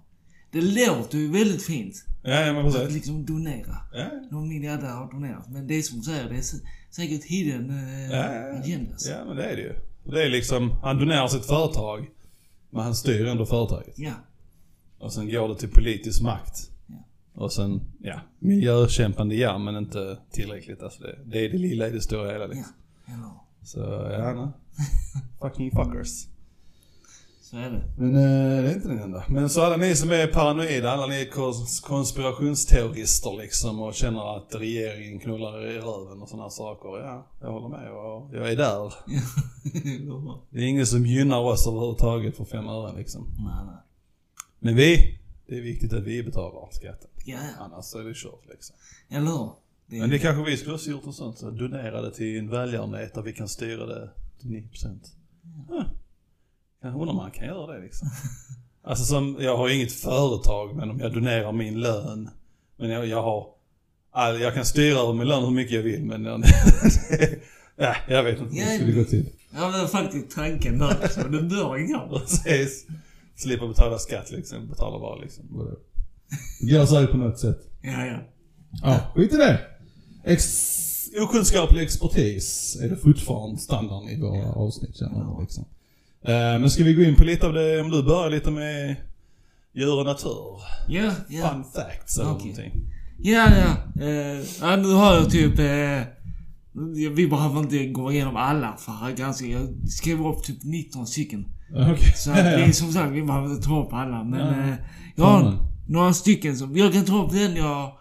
Det 0.55 0.61
låter 0.87 1.17
ju 1.17 1.31
väldigt 1.31 1.63
fint. 1.63 2.05
Ja, 2.23 2.29
ja 2.41 2.53
men 2.53 2.65
Att 2.67 2.73
precis. 2.73 2.93
liksom 2.95 3.25
donera. 3.25 3.77
Ja, 3.93 4.05
Någon 4.31 4.49
miljardär 4.49 4.87
har 4.93 5.11
donerat. 5.11 5.49
Men 5.49 5.67
det 5.67 5.73
är 5.75 5.81
som 5.81 5.97
du 5.97 6.03
säger, 6.03 6.29
det 6.29 6.35
är 6.35 6.41
sä- 6.41 6.65
säkert 6.91 7.23
hidden 7.23 7.69
uh, 7.69 8.11
Ja, 8.11 8.17
ja, 8.17 8.33
ja. 8.47 8.59
agendas. 8.59 9.07
ja, 9.09 9.25
men 9.27 9.35
det 9.35 9.43
är 9.43 9.55
det 9.55 9.61
ju. 9.61 9.73
Det 10.11 10.23
är 10.23 10.29
liksom, 10.29 10.71
han 10.83 10.97
donerar 10.99 11.27
sitt 11.27 11.45
företag, 11.45 12.09
men 12.69 12.83
han 12.83 12.95
styr 12.95 13.25
ändå 13.25 13.45
företaget. 13.45 13.93
Ja. 13.97 14.11
Och 14.99 15.13
sen 15.13 15.29
går 15.31 15.49
det 15.49 15.55
till 15.57 15.69
politisk 15.69 16.21
makt. 16.21 16.71
Ja. 16.87 16.95
Och 17.43 17.53
sen, 17.53 17.81
ja, 18.01 18.19
miljökämpande 18.39 19.35
ja, 19.35 19.57
men 19.57 19.75
inte 19.75 20.17
tillräckligt. 20.31 20.81
Alltså 20.83 21.03
det, 21.03 21.15
det 21.25 21.45
är 21.45 21.49
det 21.49 21.57
lilla 21.57 21.87
i 21.87 21.91
det 21.91 22.01
stora 22.01 22.31
hela 22.31 22.43
Ja. 22.43 22.47
liksom. 22.47 22.73
Eller, 23.07 23.29
Så, 23.63 23.79
ja, 24.11 24.33
nej. 24.33 24.51
Fucking 25.41 25.71
fuckers. 25.71 26.27
Så 27.49 27.57
är 27.57 27.69
det. 27.71 27.83
Men 27.97 28.15
eh, 28.15 28.63
det 28.63 28.69
är 28.71 28.75
inte 28.75 28.87
den 28.87 28.99
enda. 28.99 29.23
Men 29.29 29.49
så 29.49 29.61
alla 29.61 29.77
ni 29.77 29.95
som 29.95 30.11
är 30.11 30.27
paranoida, 30.27 30.91
alla 30.91 31.07
ni 31.07 31.29
kons- 31.33 31.83
konspirationsteorister 31.83 33.37
liksom 33.37 33.79
och 33.81 33.93
känner 33.93 34.37
att 34.37 34.55
regeringen 34.55 35.19
knullar 35.19 35.67
i 35.67 35.79
röven 35.79 36.21
och 36.21 36.29
sådana 36.29 36.49
saker. 36.49 36.89
Ja, 36.89 37.27
jag 37.41 37.51
håller 37.51 37.67
med 37.69 37.91
och 37.91 38.35
jag 38.35 38.51
är 38.51 38.55
där. 38.55 38.93
Det 40.49 40.59
är 40.59 40.63
ingen 40.67 40.85
som 40.85 41.05
gynnar 41.05 41.39
oss 41.39 41.67
överhuvudtaget 41.67 42.37
för 42.37 42.45
fem 42.45 42.67
öre 42.67 42.97
liksom. 42.97 43.27
nej, 43.37 43.65
nej. 43.65 43.75
Men 44.59 44.75
vi, 44.75 45.19
det 45.47 45.57
är 45.57 45.61
viktigt 45.61 45.93
att 45.93 46.03
vi 46.03 46.23
betalar 46.23 46.67
skatten. 46.71 47.09
Ja. 47.25 47.37
Annars 47.59 47.95
är 47.95 48.03
det 48.03 48.13
kört 48.15 48.45
liksom. 48.49 48.75
Eller 49.09 49.27
hur? 49.31 49.49
Det, 49.87 49.99
Men 49.99 50.09
det 50.09 50.19
kanske 50.19 50.51
vi 50.51 50.57
skulle 50.57 50.75
också 50.75 50.89
gjort 50.89 51.05
något 51.05 51.15
sånt, 51.15 51.37
så 51.37 51.49
donera 51.51 52.01
det 52.01 52.11
till 52.11 52.39
en 52.39 52.49
välgörenhet 52.49 53.13
där 53.13 53.21
vi 53.21 53.33
kan 53.33 53.47
styra 53.47 53.85
det 53.85 54.09
till 54.41 54.49
90%. 54.49 54.99
Ja. 55.69 55.85
Jag 56.85 56.93
undrar 56.93 57.09
om 57.09 57.15
man 57.15 57.31
kan 57.31 57.47
göra 57.47 57.73
det 57.73 57.81
liksom. 57.81 58.07
Alltså 58.87 59.03
som, 59.05 59.37
jag 59.39 59.57
har 59.57 59.69
inget 59.69 59.91
företag 59.91 60.75
men 60.75 60.89
om 60.89 60.99
jag 60.99 61.13
donerar 61.13 61.51
min 61.51 61.79
lön, 61.79 62.29
men 62.77 62.89
jag, 62.89 63.07
jag 63.07 63.21
har, 63.21 63.47
all, 64.11 64.41
jag 64.41 64.53
kan 64.53 64.65
styra 64.65 64.99
över 64.99 65.13
min 65.13 65.27
lön 65.27 65.43
hur 65.43 65.51
mycket 65.51 65.73
jag 65.73 65.83
vill 65.83 66.05
men 66.05 66.25
jag, 66.25 66.43
ja, 67.75 67.95
jag 68.07 68.23
vet 68.23 68.39
inte 68.39 68.55
hur 68.55 68.65
det 68.65 68.75
skulle 68.75 68.91
gå 68.91 69.03
till. 69.03 69.29
Ja, 69.53 69.71
men 69.71 69.87
faktiskt 69.87 70.35
tanken 70.35 70.79
där. 70.79 71.07
Så 71.07 71.27
det 71.27 71.41
bör 71.41 71.93
gå. 71.93 72.19
Precis. 72.19 72.85
Slippa 73.35 73.67
betala 73.67 73.97
skatt 73.97 74.31
liksom, 74.31 74.67
betala 74.67 74.99
bara 74.99 75.15
liksom. 75.15 75.45
Det 76.61 76.77
går 76.77 76.85
säkert 76.85 77.11
på 77.11 77.17
något 77.17 77.39
sätt. 77.39 77.59
Ja, 77.81 78.05
ja. 78.05 78.19
Ja, 78.83 78.99
skit 79.15 79.33
i 79.33 79.37
det. 79.37 79.59
Ex 80.23 80.45
okunskaplig 81.21 81.81
expertis 81.81 82.77
är 82.81 82.89
det 82.89 82.95
fortfarande 82.95 83.57
standarden 83.59 84.09
i 84.09 84.21
våra 84.21 84.51
avsnitt 84.51 84.95
känner 84.95 85.19
jag 85.19 85.41
liksom. 85.41 85.65
Eh, 86.27 86.59
men 86.59 86.69
ska 86.69 86.83
vi 86.83 86.93
gå 86.93 87.03
in 87.03 87.15
på 87.15 87.23
lite 87.23 87.47
av 87.47 87.53
det, 87.53 87.81
om 87.81 87.89
du 87.91 88.03
börjar 88.03 88.29
lite 88.29 88.51
med 88.51 88.95
djur 89.73 89.99
och 89.99 90.05
natur? 90.05 90.61
Ja, 90.87 91.11
ja. 91.29 91.49
Fun 91.49 91.63
facts 91.75 92.17
eller 92.19 92.31
Okej. 92.31 92.47
någonting. 92.51 92.81
Ja, 93.19 93.47
ja. 93.57 94.03
Eh, 94.03 94.43
ja, 94.61 94.75
nu 94.75 94.93
har 94.93 95.15
jag 95.15 95.29
typ... 95.31 95.59
Eh, 95.59 96.01
vi 97.15 97.27
behöver 97.27 97.59
inte 97.59 97.85
gå 97.85 98.11
igenom 98.11 98.35
alla 98.35 98.75
för 98.77 98.91
här 98.91 99.09
är 99.11 99.15
ganska... 99.15 99.45
Jag 99.45 99.67
skrev 99.89 100.27
upp 100.27 100.43
typ 100.43 100.63
19 100.63 101.07
stycken. 101.07 101.45
Okej. 101.75 102.13
Så 102.15 102.31
att 102.31 102.67
vi, 102.67 102.73
som 102.73 102.91
sagt, 102.91 103.11
vi 103.11 103.23
behöver 103.23 103.49
inte 103.51 103.67
ta 103.67 103.83
upp 103.83 103.93
alla. 103.93 104.23
Men 104.23 104.39
Ja. 104.39 104.69
eh, 104.69 104.75
jag 105.15 105.25
har 105.25 105.41
Fan. 105.41 105.57
några 105.87 106.13
stycken 106.13 106.57
som... 106.57 106.77
Jag 106.77 106.93
kan 106.93 107.05
ta 107.05 107.25
upp 107.25 107.31
den 107.31 107.55
jag... 107.55 107.91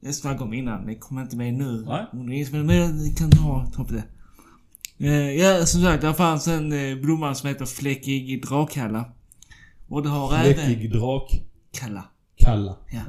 Jag 0.00 0.14
snackade 0.14 0.44
om 0.44 0.54
innan. 0.54 0.86
Det 0.86 0.94
kommer 0.94 1.22
inte 1.22 1.36
med 1.36 1.54
nu. 1.54 1.84
Nej. 1.88 2.06
under 2.12 2.32
inspelningen, 2.32 2.66
Men 2.96 3.06
jag 3.06 3.16
kan 3.16 3.30
ta, 3.30 3.70
ta 3.74 3.82
upp 3.82 3.88
det. 3.88 4.04
Eh, 4.98 5.30
ja, 5.30 5.66
som 5.66 5.82
sagt, 5.82 6.02
där 6.02 6.12
fanns 6.12 6.48
en 6.48 6.72
eh, 6.72 6.96
blomma 6.96 7.34
som 7.34 7.48
heter 7.48 7.66
fläckig 7.66 8.42
drakkalla. 8.46 9.04
Och 9.88 10.02
det 10.02 10.08
har 10.08 10.36
även... 10.36 10.66
Fläckig 10.66 10.92
drak. 10.92 11.40
Kalla. 11.72 12.04
Ja. 12.38 13.00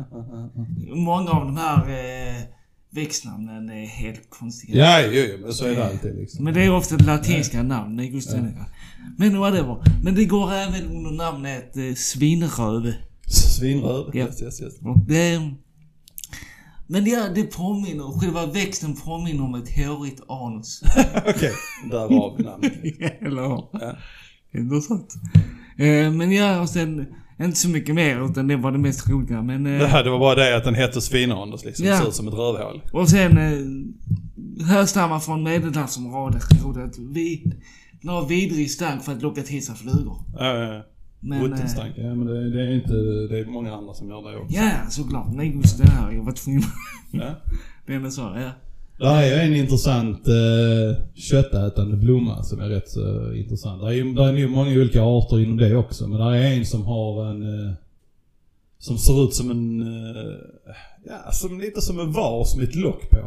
Många 0.95 1.31
av 1.31 1.45
de 1.45 1.57
här 1.57 1.89
eh, 1.89 2.41
växtnamnen 2.89 3.69
är 3.69 3.85
helt 3.85 4.29
konstiga. 4.29 4.77
Ja, 4.77 5.01
jo, 5.01 5.23
jo, 5.31 5.37
men 5.41 5.53
så 5.53 5.65
är 5.65 5.75
det 5.75 5.85
alltid 5.85 6.15
liksom. 6.15 6.43
Men 6.43 6.53
det 6.53 6.63
är 6.63 6.71
ofta 6.71 6.97
latinska 6.97 7.63
namn, 7.63 7.97
det 7.97 8.03
är 8.03 8.05
just 8.05 8.31
det. 8.31 8.53
Men 9.17 9.39
whatever. 9.39 9.83
Men 10.03 10.15
det 10.15 10.25
går 10.25 10.53
även 10.53 10.85
under 10.95 11.11
namnet 11.11 11.77
eh, 11.77 11.93
svinröv. 11.95 12.93
Svinröd. 13.27 14.09
Ja. 14.13 14.25
Yes, 14.25 14.41
yes, 14.41 14.61
yes. 14.61 14.73
Och 14.81 14.99
det... 15.07 15.51
Men 16.87 17.05
ja, 17.05 17.27
det 17.35 17.43
påminner, 17.43 18.19
själva 18.19 18.45
växten 18.45 18.95
påminner 18.95 19.43
om 19.43 19.55
ett 19.55 19.75
hårigt 19.77 20.21
anus. 20.27 20.81
Okej, 21.27 21.51
där 21.91 21.99
var 21.99 22.37
vi 22.37 22.43
namnet. 22.43 22.73
Eller 23.21 23.41
hur? 23.41 23.63
Ja. 23.71 23.97
Intressant. 24.53 25.13
Eh, 25.77 26.11
men 26.11 26.31
ja, 26.31 26.61
och 26.61 26.69
sen 26.69 27.05
inte 27.41 27.57
så 27.57 27.69
mycket 27.69 27.95
mer 27.95 28.25
utan 28.25 28.47
det 28.47 28.55
var 28.55 28.71
det 28.71 28.77
mest 28.77 29.09
roliga. 29.09 29.41
Men, 29.41 29.65
eh, 29.65 29.79
Det, 29.79 29.87
här, 29.87 30.03
det 30.03 30.09
var 30.09 30.19
bara 30.19 30.35
det 30.35 30.57
att 30.57 30.63
den 30.63 30.75
hette 30.75 31.01
Svinanders 31.01 31.65
liksom. 31.65 31.85
Ja. 31.85 31.97
Ser 31.99 32.07
ut 32.07 32.13
som 32.13 32.27
ett 32.27 32.33
rövhål. 32.33 32.81
Och 32.93 33.09
sen 33.09 33.37
eh, 33.37 34.65
härstammar 34.65 35.19
från 35.19 35.43
medelhavsområdet. 35.43 36.43
Rodet. 36.63 36.97
Vi, 36.99 37.43
den 38.01 38.09
har 38.09 38.27
vidrig 38.27 38.71
stank 38.71 39.03
för 39.03 39.11
att 39.11 39.21
locka 39.21 39.41
till 39.41 39.65
sig 39.65 39.75
flugor. 39.75 40.17
Ja, 40.39 40.45
ja, 40.57 40.73
ja. 40.73 40.83
Men, 41.19 41.43
Rutten 41.43 41.65
eh. 41.65 42.05
Ja, 42.05 42.15
men 42.15 42.27
det, 42.27 42.49
det 42.49 42.61
är 42.61 42.75
inte, 42.75 42.93
det 43.29 43.39
är 43.39 43.45
många 43.45 43.73
andra 43.73 43.93
som 43.93 44.09
gör 44.09 44.31
det 44.31 44.37
också. 44.37 44.55
Ja, 44.55 44.71
såklart. 44.89 45.33
Men 45.33 45.51
just 45.51 45.77
det 45.77 45.89
här, 45.89 46.11
jag 46.11 46.23
var 46.23 46.31
tvungen. 46.31 46.63
Ja. 47.11 47.35
Den 47.85 48.05
är 48.05 48.09
så, 48.09 48.21
ja. 48.21 48.51
Där 48.99 49.21
är 49.21 49.25
ju 49.25 49.41
en 49.41 49.55
intressant 49.55 50.27
eh, 50.27 51.05
köttätande 51.15 51.97
blomma 51.97 52.43
som 52.43 52.59
är 52.59 52.69
rätt 52.69 52.89
så 52.89 53.33
intressant. 53.33 53.81
Det 53.81 53.87
är 53.87 53.91
ju 53.91 54.13
där 54.13 54.27
är 54.27 54.37
ju 54.37 54.47
många 54.47 54.71
olika 54.71 55.03
arter 55.03 55.39
inom 55.39 55.57
det 55.57 55.75
också, 55.75 56.07
men 56.07 56.19
där 56.19 56.31
är 56.31 56.57
en 56.57 56.65
som 56.65 56.85
har 56.85 57.25
en... 57.25 57.67
Eh, 57.67 57.73
som 58.79 58.97
ser 58.97 59.23
ut 59.23 59.33
som 59.33 59.51
en... 59.51 59.81
Eh, 59.81 60.33
ja, 61.05 61.31
som, 61.31 61.59
lite 61.59 61.81
som 61.81 61.99
en 61.99 62.11
vas 62.11 62.55
med 62.55 62.69
ett 62.69 62.75
lock 62.75 63.09
på. 63.09 63.17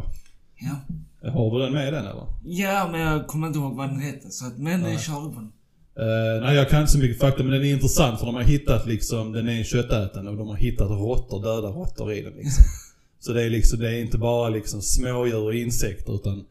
Ja. 0.61 1.31
Har 1.31 1.59
du 1.59 1.65
den 1.65 1.73
med 1.73 1.93
den 1.93 2.05
eller? 2.05 2.27
Ja, 2.45 2.89
men 2.93 3.01
jag 3.01 3.27
kommer 3.27 3.47
inte 3.47 3.59
ihåg 3.59 3.77
vad 3.77 3.89
den 3.89 4.01
hette. 4.01 4.31
Så 4.31 4.47
att, 4.47 4.59
men 4.59 4.81
Nej. 4.81 4.91
Nej. 4.91 4.99
kör 4.99 5.15
på 5.15 5.35
den. 5.35 5.53
Eh, 6.01 6.43
nej, 6.43 6.57
jag 6.57 6.69
kan 6.69 6.81
inte 6.81 6.93
så 6.93 6.99
mycket 6.99 7.19
fakta, 7.19 7.43
men 7.43 7.53
den 7.53 7.65
är 7.65 7.73
intressant 7.73 8.19
för 8.19 8.27
de 8.27 8.35
har 8.35 8.43
hittat 8.43 8.87
liksom, 8.87 9.33
den 9.33 9.49
är 9.49 9.65
köttätande 9.65 10.31
och 10.31 10.37
de 10.37 10.49
har 10.49 10.57
hittat 10.57 10.91
råttor, 10.91 11.43
döda 11.43 11.69
råttor 11.69 12.13
i 12.13 12.23
den 12.23 12.33
liksom. 12.33 12.65
Så 13.21 13.33
det 13.33 13.43
är 13.43 13.51
liksom, 13.51 13.79
det 13.79 13.89
är 13.89 14.01
inte 14.01 14.19
bara 14.19 14.49
liksom 14.49 14.83
smådjur 14.83 15.45
och 15.45 15.55
insekter 15.55 16.15
utan 16.15 16.45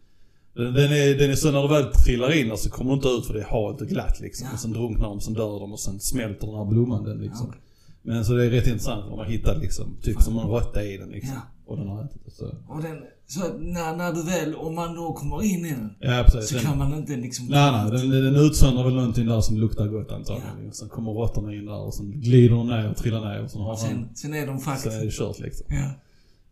den, 0.54 0.74
den, 0.74 0.92
är, 0.92 1.18
den 1.18 1.32
är 1.32 1.36
så 1.36 1.52
när 1.52 1.62
du 1.62 1.68
väl 1.68 1.94
trillar 1.94 2.36
in 2.36 2.50
där 2.50 2.56
så 2.56 2.70
kommer 2.70 2.92
du 2.92 2.96
inte 2.96 3.08
ut 3.08 3.26
för 3.26 3.34
det 3.34 3.40
är 3.40 3.46
halt 3.46 3.82
och 3.82 3.88
glatt 3.88 4.20
liksom. 4.20 4.48
Ja. 4.48 4.54
Och 4.54 4.60
sen 4.60 4.74
drunknar 4.74 5.08
de, 5.08 5.22
sen 5.22 5.34
dör 5.34 5.60
de 5.60 5.74
och 5.74 5.80
sen 5.80 6.00
smälter 6.00 6.48
den 6.48 6.56
här 6.56 6.66
blomman 6.66 7.04
den 7.04 7.18
liksom. 7.18 7.48
Ja. 7.52 7.60
Men 8.02 8.26
så 8.26 8.34
det 8.34 8.46
är 8.46 8.50
rätt 8.50 8.68
intressant 8.68 9.04
för 9.04 9.10
de 9.10 9.20
har 9.20 9.26
hittat 9.26 9.58
liksom, 9.62 9.98
typ 10.02 10.22
som 10.22 10.38
en 10.38 10.48
råtta 10.48 10.84
i 10.84 10.98
den 10.98 11.10
liksom. 11.10 11.34
Ja. 11.34 11.42
Och 11.66 11.78
den 11.78 11.88
har 11.88 12.04
ätit 12.04 12.26
det 12.26 12.32
så. 12.32 12.46
Och 12.68 12.82
den, 12.82 13.04
så 13.30 13.40
när, 13.58 13.96
när 13.96 14.14
du 14.14 14.24
väl, 14.24 14.56
om 14.56 14.76
man 14.76 14.96
då 14.96 15.14
kommer 15.14 15.44
in 15.44 15.66
i 15.66 15.70
den. 15.70 15.90
Ja 16.00 16.24
precis. 16.28 16.50
Så 16.50 16.56
Den, 16.56 16.64
kan 16.66 16.78
man 16.78 16.94
inte 16.94 17.16
liksom... 17.16 17.46
Nej, 17.46 17.72
nej. 17.72 17.92
Den, 17.92 18.10
den 18.10 18.36
utsöndrar 18.46 18.84
väl 18.84 18.94
någonting 18.96 19.26
där 19.28 19.42
som 19.42 19.58
luktar 19.58 19.88
gott 19.88 20.12
antagligen. 20.12 20.68
Och 20.70 20.76
sen 20.76 20.90
kommer 20.90 21.12
råttorna 21.12 21.54
in 21.54 21.66
där 21.66 21.80
och 21.80 21.94
sen 21.94 22.12
glider 22.22 22.56
de 22.56 22.68
ner 22.68 22.90
och 22.90 22.98
trillar 22.98 23.22
ner 23.34 23.44
och 23.44 23.52
sen 23.52 23.62
har 23.62 23.68
han... 23.68 23.78
Sen, 23.78 24.10
sen 24.16 24.34
är 24.34 24.48
de 24.48 24.58
Så 24.60 24.64
faktiskt... 24.66 24.96
är 24.96 25.06
det 25.06 25.12
kört 25.12 25.40
liksom. 25.40 25.66
Ja. 25.70 25.92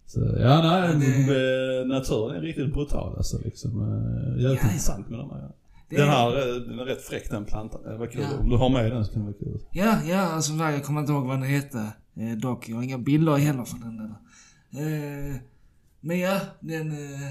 Så, 0.06 0.20
ja, 0.20 0.62
nej. 0.62 0.82
Ja, 0.82 0.94
det- 0.94 1.34
det... 1.34 1.86
Naturen 1.88 2.36
är 2.36 2.42
riktigt 2.42 2.74
brutal 2.74 3.16
alltså 3.18 3.38
liksom. 3.46 3.72
Eh, 3.82 4.42
Jävligt 4.44 4.44
Ja, 4.44 4.50
ja. 4.50 4.68
intressant 4.70 5.10
med 5.10 5.20
de 5.20 5.30
här. 5.30 5.52
Det 5.90 5.96
Den 5.96 6.08
är- 6.08 6.12
här, 6.12 6.28
eh, 6.50 6.56
den 6.56 6.80
är 6.80 6.86
rätt 6.86 7.02
fräck 7.02 7.30
den 7.30 7.46
plantan. 7.46 7.82
Det 7.84 7.98
var 7.98 8.08
kul. 8.08 8.22
Ja. 8.32 8.40
Om 8.40 8.50
du 8.50 8.56
har 8.58 8.70
med 8.70 8.92
den 8.92 9.06
så 9.06 9.12
kan 9.14 9.22
det 9.22 9.26
vara 9.26 9.38
kul. 9.40 9.60
Ja, 9.72 9.96
ja, 10.10 10.18
alltså 10.22 10.54
jag 10.54 10.84
kommer 10.84 11.00
inte 11.02 11.12
ihåg 11.12 11.26
vad 11.26 11.36
den 11.40 11.50
hette. 11.50 11.78
Eh, 12.18 12.38
dock, 12.42 12.70
jag 12.70 12.76
har 12.76 12.84
inga 12.84 12.98
bilder 12.98 13.36
heller 13.36 13.64
för 13.64 13.78
den 13.78 13.98
där. 13.98 14.14
Eh, 14.72 15.36
men 16.08 16.20
ja, 16.20 16.40
den... 16.60 16.92
Eh, 16.92 17.30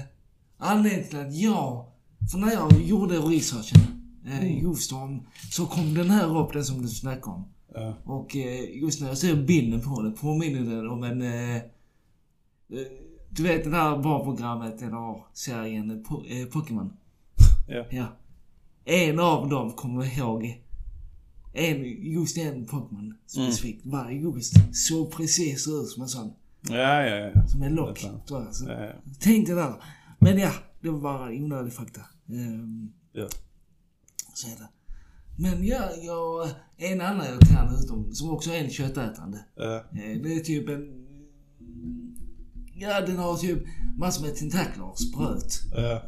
anledningen 0.57 1.09
till 1.09 1.19
att 1.19 1.35
jag... 1.35 1.85
För 2.31 2.37
när 2.37 2.51
jag 2.53 2.81
gjorde 2.81 3.17
researchen 3.17 3.81
eh, 4.27 4.61
just 4.63 4.93
om... 4.93 5.27
Så 5.51 5.65
kom 5.65 5.93
den 5.93 6.09
här 6.09 6.37
upp, 6.37 6.53
den 6.53 6.65
som 6.65 6.81
du 6.81 6.87
snackade 6.87 7.35
om. 7.35 7.45
Ja. 7.73 7.93
Och 8.05 8.35
eh, 8.35 8.77
just 8.81 9.01
när 9.01 9.07
jag 9.07 9.17
ser 9.17 9.35
bilden 9.35 9.81
på 9.81 10.01
den 10.01 10.13
påminner 10.13 10.75
den 10.75 10.89
om 10.89 11.03
en... 11.03 11.21
Eh, 11.21 11.61
Du 13.29 13.43
vet 13.43 13.63
det 13.63 13.69
där 13.69 13.97
barnprogrammet 14.03 14.81
eller 14.81 15.23
serien 15.33 15.91
eh, 15.91 15.97
Po- 15.97 16.25
eh, 16.27 16.47
Pokémon? 16.47 16.89
Ja. 17.67 17.85
Ja. 17.91 18.05
En 18.85 19.19
av 19.19 19.49
dem 19.49 19.71
kommer 19.71 20.03
jag 20.05 20.17
ihåg. 20.17 20.63
En, 21.53 21.83
just 22.13 22.37
en 22.37 22.65
Pokémon 22.67 23.13
specifikt 23.27 23.85
var 23.85 24.09
just 24.09 24.53
så 24.73 25.05
precis 25.05 25.67
ut 25.67 25.87
som 25.87 26.03
en 26.03 26.09
sån. 26.09 26.33
Ja, 26.69 27.03
ja, 27.03 27.31
ja. 27.35 27.47
Som 27.47 27.63
lock. 27.63 28.03
Är 28.03 28.07
sant. 28.07 28.27
tror 28.27 28.43
jag. 28.43 28.55
Så, 28.55 28.65
ja, 28.65 28.85
ja. 28.85 28.93
Tänk 29.19 29.47
det 29.47 29.55
där. 29.55 29.73
Men 30.19 30.37
ja, 30.37 30.51
det 30.81 30.89
var 30.89 30.99
bara 30.99 31.29
onödig 31.29 31.73
fakta. 31.73 32.01
Ehm, 32.29 32.91
ja. 33.11 33.27
så 34.33 34.47
är 34.47 34.51
det. 34.55 34.67
Men 35.39 35.63
ja, 35.65 35.89
jag, 36.01 36.49
en 36.77 37.01
annan 37.01 37.25
jag 37.25 37.39
kan 37.39 37.75
utom, 37.83 38.13
som 38.13 38.29
också 38.29 38.51
är 38.51 38.63
en 38.63 38.69
köttätande. 38.69 39.45
Ja. 39.55 39.75
Eh, 39.75 40.21
Det 40.23 40.33
är 40.33 40.39
typ 40.39 40.69
en... 40.69 41.03
Ja, 42.79 43.01
den 43.01 43.17
har 43.17 43.37
typ 43.37 43.59
massor 43.97 44.25
med 44.25 44.35
tentakler, 44.35 44.91
spröt. 44.95 45.61
Ja. 45.71 46.01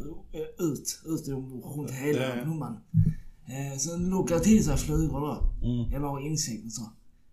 Ut, 0.59 1.01
ut 1.05 1.27
runt 1.75 1.91
hela 1.91 2.35
Ja, 2.37 2.43
blomman. 2.43 2.77
Eh, 3.45 3.77
sen 3.77 4.09
lockar 4.09 4.39
till 4.39 4.65
sig 4.65 4.77
flugor 4.77 5.19
då. 5.19 5.51
Mm. 5.67 5.93
Eller 5.93 6.27
insekter 6.27 6.69
så. 6.69 6.91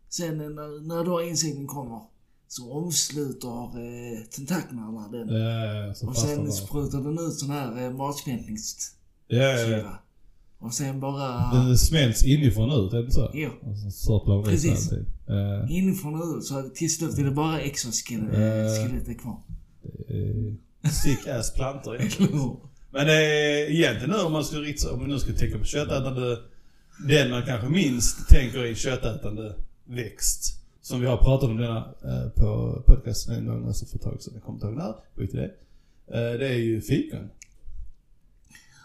Sen 0.09 0.39
när, 0.39 0.87
när 0.87 1.05
då 1.05 1.23
insekten 1.23 1.67
kommer 1.67 2.01
så 2.49 2.73
omsluter 2.73 3.79
eh, 3.79 4.19
tentaklerna 4.37 5.09
den. 5.13 5.29
Ja, 5.29 5.75
ja, 5.75 5.95
Och 6.09 6.17
sen 6.17 6.53
sprutar 6.53 7.01
den 7.01 7.19
ut 7.19 7.35
sån 7.35 7.51
här 7.51 7.85
eh, 7.85 7.91
matsmältningssyra. 7.97 9.99
Och 10.59 10.75
sen 10.75 11.01
bara 11.01 11.53
Den 11.55 11.79
smälts 11.79 12.25
inifrån 12.25 12.87
ut, 12.87 12.93
är 12.93 13.03
det 13.03 13.11
så? 13.11 13.31
Jo. 13.35 13.51
Och 13.63 13.79
så 13.79 13.91
sörplar 13.91 14.35
den 14.35 14.45
ut 14.45 14.51
Precis. 14.51 14.93
alltid. 14.93 15.07
Inifrån 15.71 16.15
och 16.15 16.37
ut 16.39 16.45
så 16.45 16.63
till 16.75 16.95
slut 16.95 17.19
är 17.19 17.25
det 17.25 17.31
bara 17.31 17.61
exoskelettet 17.61 19.21
kvar. 19.21 19.41
eh, 20.09 20.55
Sick 20.91 21.27
ass 21.27 21.55
plantor 21.55 21.97
egentligen. 22.01 22.57
Men 22.91 23.09
eh, 23.09 23.75
egentligen 23.77 24.11
nu 24.11 24.17
om 24.17 24.33
man 24.33 24.45
skulle 24.45 24.67
rikta, 24.67 24.93
om 24.93 24.99
man 25.01 25.09
nu 25.09 25.19
skulle 25.19 25.39
tänka 25.39 25.59
på 25.59 25.65
köttätande, 25.65 26.39
den 27.09 27.31
man 27.31 27.43
kanske 27.47 27.69
minst 27.69 28.29
tänker 28.29 28.65
i 28.67 28.75
köttätande 28.75 29.55
växt. 29.85 30.61
Som 30.89 31.01
vi 31.01 31.07
har 31.07 31.17
pratat 31.17 31.51
om 31.51 31.57
denna 31.57 31.77
eh, 32.05 32.29
på 32.37 32.83
podcasten 32.87 33.35
en 33.35 33.47
gång 33.47 33.69
också 33.69 33.87
för 33.87 33.97
ett 33.97 34.03
tag 34.03 34.23
sedan. 34.23 34.35
Jag 34.35 34.43
kommer 34.43 34.57
inte 34.57 34.67
ihåg 34.67 34.77
när. 34.77 34.95
Skit 35.17 35.35
i 35.35 35.37
det. 35.37 35.45
Eh, 36.07 36.39
det 36.39 36.49
är 36.49 36.57
ju 36.59 36.81
fikon. 36.81 37.29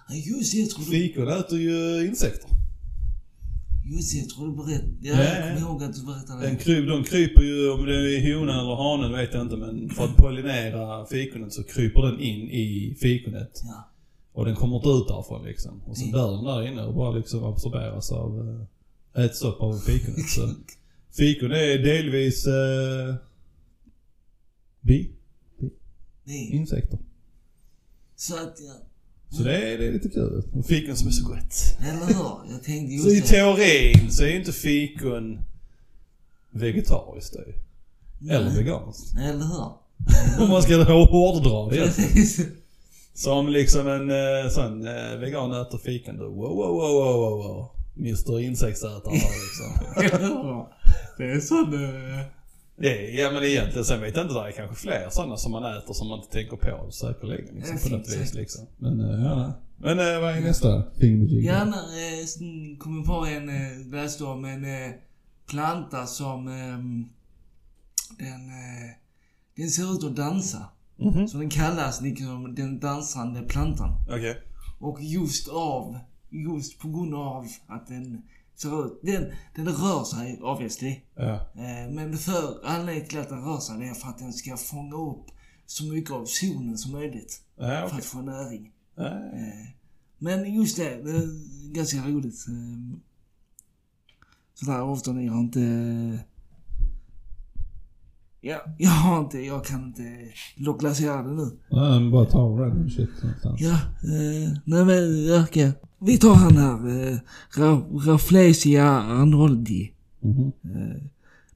Ja, 0.10 0.16
just 0.16 0.52
det, 0.54 0.58
jag 0.60 0.70
tror 0.70 0.86
du, 0.86 0.92
Fikon 0.92 1.28
äter 1.28 1.60
ju 1.60 2.08
insekter. 2.08 2.50
just 3.86 4.12
det, 4.14 4.18
jag 4.20 4.30
tror 4.30 4.48
du 4.48 4.56
berättade. 4.56 4.92
Ja, 5.02 5.14
Ja, 5.14 5.24
jag 5.24 5.38
ja. 5.38 5.42
kommer 5.56 5.60
ihåg 5.70 5.84
att 5.84 5.96
du 5.96 6.06
berättade 6.06 6.42
Den 6.42 6.54
det. 6.56 6.64
kryp, 6.64 6.88
de 6.90 7.04
kryper 7.04 7.42
ju, 7.42 7.70
om 7.72 7.86
det 7.86 7.96
är 8.18 8.36
honan 8.36 8.60
eller 8.60 8.76
hanen 8.76 9.12
vet 9.12 9.34
jag 9.34 9.42
inte, 9.42 9.58
men 9.58 9.90
för 9.90 10.04
att 10.04 10.16
pollinera 10.16 11.06
fikonet 11.06 11.54
så 11.54 11.64
kryper 11.64 12.02
den 12.02 12.20
in 12.20 12.50
i 12.50 12.96
fikonet. 13.02 13.62
Ja. 13.64 13.90
Och 14.34 14.46
den 14.46 14.56
kommer 14.56 14.76
inte 14.76 14.90
ut 14.90 15.08
därifrån 15.08 15.46
liksom. 15.46 15.82
Och 15.88 15.98
så 15.98 16.04
Mm. 16.04 16.14
dör 16.16 16.32
den 16.36 16.44
där 16.46 16.68
inne 16.72 16.84
och 16.86 16.94
bara 16.96 17.12
liksom 17.12 17.44
absorberas 17.44 18.12
av, 18.12 18.30
äh, 19.16 19.24
äts 19.26 19.42
upp 19.44 19.62
av 19.62 19.74
fikonet. 19.78 20.30
Så 20.30 20.42
fikon 21.18 21.52
är 21.52 21.78
delvis 21.78 22.48
äh, 22.48 23.16
bi, 24.82 25.12
Nej. 26.24 26.52
insekter. 26.52 27.00
Så 28.16 28.36
att, 28.36 28.58
ja. 28.60 28.74
Så 29.38 29.44
det 29.44 29.58
är, 29.58 29.78
det 29.78 29.88
är 29.88 29.92
lite 29.92 30.10
kul. 30.10 30.44
Och 30.54 30.66
fikon 30.66 30.96
som 30.96 31.08
är 31.08 31.12
så 31.12 31.28
gott. 31.28 31.78
Eller 31.80 32.06
hur? 32.06 32.52
Jag 32.54 32.64
tänkte 32.64 32.98
Så 32.98 33.10
i 33.10 33.16
just 33.16 33.30
det. 33.30 33.36
teorin 33.36 34.12
så 34.12 34.24
är 34.24 34.28
ju 34.28 34.38
inte 34.40 34.52
fikon 34.52 35.40
vegetariskt 36.52 37.34
det. 37.34 38.34
Eller 38.34 38.50
veganskt. 38.50 39.18
Eller 39.18 39.46
hur? 39.46 39.72
Om 40.44 40.50
man 40.50 40.64
ska 40.64 40.76
hårdra 40.84 41.70
det. 41.76 41.78
Precis. 41.86 42.48
Som 43.14 43.48
liksom 43.50 43.88
en 43.88 44.10
eh, 44.12 44.50
sån 44.50 44.88
eh, 44.88 45.18
vegan 45.20 45.52
äter 45.52 45.78
fikon 45.78 46.18
då. 46.18 46.30
Wow, 46.30 46.56
wow, 46.56 46.74
wow, 46.76 46.94
wow, 46.94 47.20
wow, 47.20 47.38
wow. 47.44 47.68
Mr 47.98 48.40
Insektsätare 48.40 49.14
liksom. 49.14 50.66
Det 51.22 51.32
är 51.32 51.40
sån... 51.40 51.74
eh, 52.84 53.20
ja 53.20 53.32
men 53.32 53.44
egentligen, 53.44 53.86
sen 53.86 54.02
vet 54.02 54.16
jag 54.16 54.26
inte, 54.26 54.34
det 54.34 54.48
är 54.48 54.52
kanske 54.52 54.76
fler 54.76 55.10
sådana 55.10 55.38
som 55.38 55.52
man 55.52 55.78
äter 55.78 55.94
som 55.94 56.08
man 56.08 56.20
inte 56.20 56.32
tänker 56.32 56.58
på 56.58 56.92
säkerligen. 56.92 57.56
Liksom, 57.56 57.78
på 57.90 57.98
något 57.98 58.10
vis 58.10 58.34
liksom. 58.34 58.68
Men 58.78 59.00
eh, 59.00 59.24
ja. 59.24 59.54
Men 59.78 60.00
eh, 60.00 60.22
vad 60.22 60.38
är 60.38 60.42
nästa 60.42 60.84
thingamajig? 61.00 61.46
Ja, 61.46 61.66
när, 61.66 62.20
eh, 62.20 62.26
sen 62.26 62.78
kom 62.80 62.98
jag 62.98 63.06
på 63.06 63.26
en, 63.26 63.50
eh, 63.50 63.88
läste 63.92 64.24
om 64.24 64.46
en 64.46 64.66
eh, 64.66 64.92
planta 65.50 66.06
som 66.06 66.48
ehm, 66.48 67.10
den, 68.18 68.50
eh, 68.50 68.92
den 69.56 69.70
ser 69.70 69.94
ut 69.94 70.04
att 70.04 70.16
dansa. 70.16 70.66
Mhm. 70.98 71.28
Så 71.28 71.38
den 71.38 71.50
kallas 71.50 72.02
liksom 72.02 72.56
den 72.56 72.80
dansande 72.80 73.42
plantan. 73.42 73.90
Okej. 74.10 74.38
Och 74.80 74.98
just 75.02 75.50
av, 75.50 76.00
just 76.30 76.80
på 76.80 76.88
grund 76.90 77.16
av 77.16 77.48
att 77.68 77.88
den 77.88 78.22
ut, 78.68 79.00
den, 79.04 79.26
den 79.56 79.68
rör 79.68 80.04
sig 80.04 80.40
obviously. 80.42 80.96
Ja. 81.16 81.34
Eh, 81.56 81.92
men 81.92 82.18
för 82.18 82.66
anledningen 82.66 83.10
till 83.10 83.20
att 83.20 83.30
den 83.30 83.44
rör 83.46 83.60
sig 83.60 83.90
är 83.90 83.94
för 83.94 84.08
att 84.10 84.18
den 84.20 84.34
ska 84.34 84.58
fånga 84.58 84.96
upp 84.96 85.26
så 85.66 85.84
mycket 85.84 86.12
av 86.12 86.26
solen 86.26 86.78
som 86.78 86.92
möjligt. 86.92 87.42
Ja, 87.58 87.64
För 87.66 87.86
okej. 87.86 87.98
att 87.98 88.06
få 88.06 88.22
näring. 88.22 88.72
Ja, 88.96 89.04
Eh, 89.08 89.68
Men 90.18 90.54
just 90.54 90.78
det, 90.78 91.04
det 91.04 91.12
är 91.12 91.74
ganska 91.74 91.98
roligt. 91.98 92.46
Eh, 92.48 92.98
Sådär 94.54 94.82
ofta 94.82 95.12
när 95.12 95.22
jag 95.26 95.40
inte... 95.40 95.60
Ja, 98.44 98.58
jag 98.78 98.90
har 98.90 99.20
inte, 99.20 99.38
jag 99.40 99.66
kan 99.66 99.84
inte 99.84 100.04
lokalisera 100.56 101.24
det 101.24 101.34
nu. 101.34 101.52
Ja, 101.70 101.90
men 101.90 102.12
bara 102.12 102.26
ta 102.26 102.40
random 102.40 102.90
shit 102.90 103.10
någonstans. 103.24 103.62
Ja, 103.62 103.74
eh, 104.04 104.52
nej 104.66 104.86
men 104.86 105.26
ja, 105.26 105.44
okej. 105.44 105.72
Vi 106.00 106.18
tar 106.18 106.34
han 106.36 106.58
här. 106.58 106.74
Eh, 107.12 107.18
Ra- 107.56 108.00
Rafflesia 108.08 108.90
arnoldi. 109.02 109.92
Mhm. 110.20 110.52
Eh, 110.64 111.02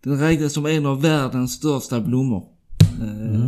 den 0.04 0.20
räknas 0.20 0.54
som 0.54 0.66
en 0.66 0.86
av 0.86 1.02
världens 1.02 1.52
största 1.54 2.02
blommor. 2.02 2.44
Eh, 3.02 3.46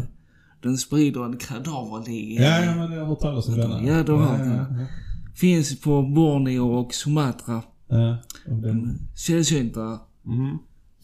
Den 0.62 0.78
sprider 0.78 1.26
en 1.26 1.38
kadaverlig... 1.38 2.36
Ja, 2.40 2.60
ja, 2.66 2.76
men 2.76 2.92
jag 2.92 3.00
har 3.00 3.06
hört 3.08 3.20
talas 3.20 3.48
om 3.48 3.56
denna. 3.58 3.84
Ja, 3.84 4.04
du 4.04 4.12
har 4.12 4.38
ja, 4.38 4.44
den. 4.44 4.54
ja, 4.80 4.86
Finns 5.36 5.80
på 5.82 6.02
Borneo 6.02 6.68
och 6.80 6.94
Sumatra. 6.94 7.62
ja. 7.88 8.18
Och 8.48 8.58
den, 8.62 9.00
Sällsynta. 9.16 10.00
Mhm. 10.24 10.58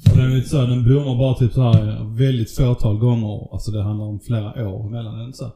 Den 0.05 0.19
är 0.19 0.35
lite 0.35 0.49
så, 0.49 0.61
den 0.61 0.83
blommar 0.83 1.17
bara 1.17 1.33
typ 1.35 1.53
så 1.53 1.61
här 1.71 2.15
väldigt 2.17 2.51
fåtal 2.55 2.97
gånger. 2.97 3.53
Alltså 3.53 3.71
det 3.71 3.83
handlar 3.83 4.05
om 4.05 4.19
flera 4.19 4.69
år 4.69 4.89
mellan 4.89 5.17
den 5.19 5.33
så. 5.33 5.51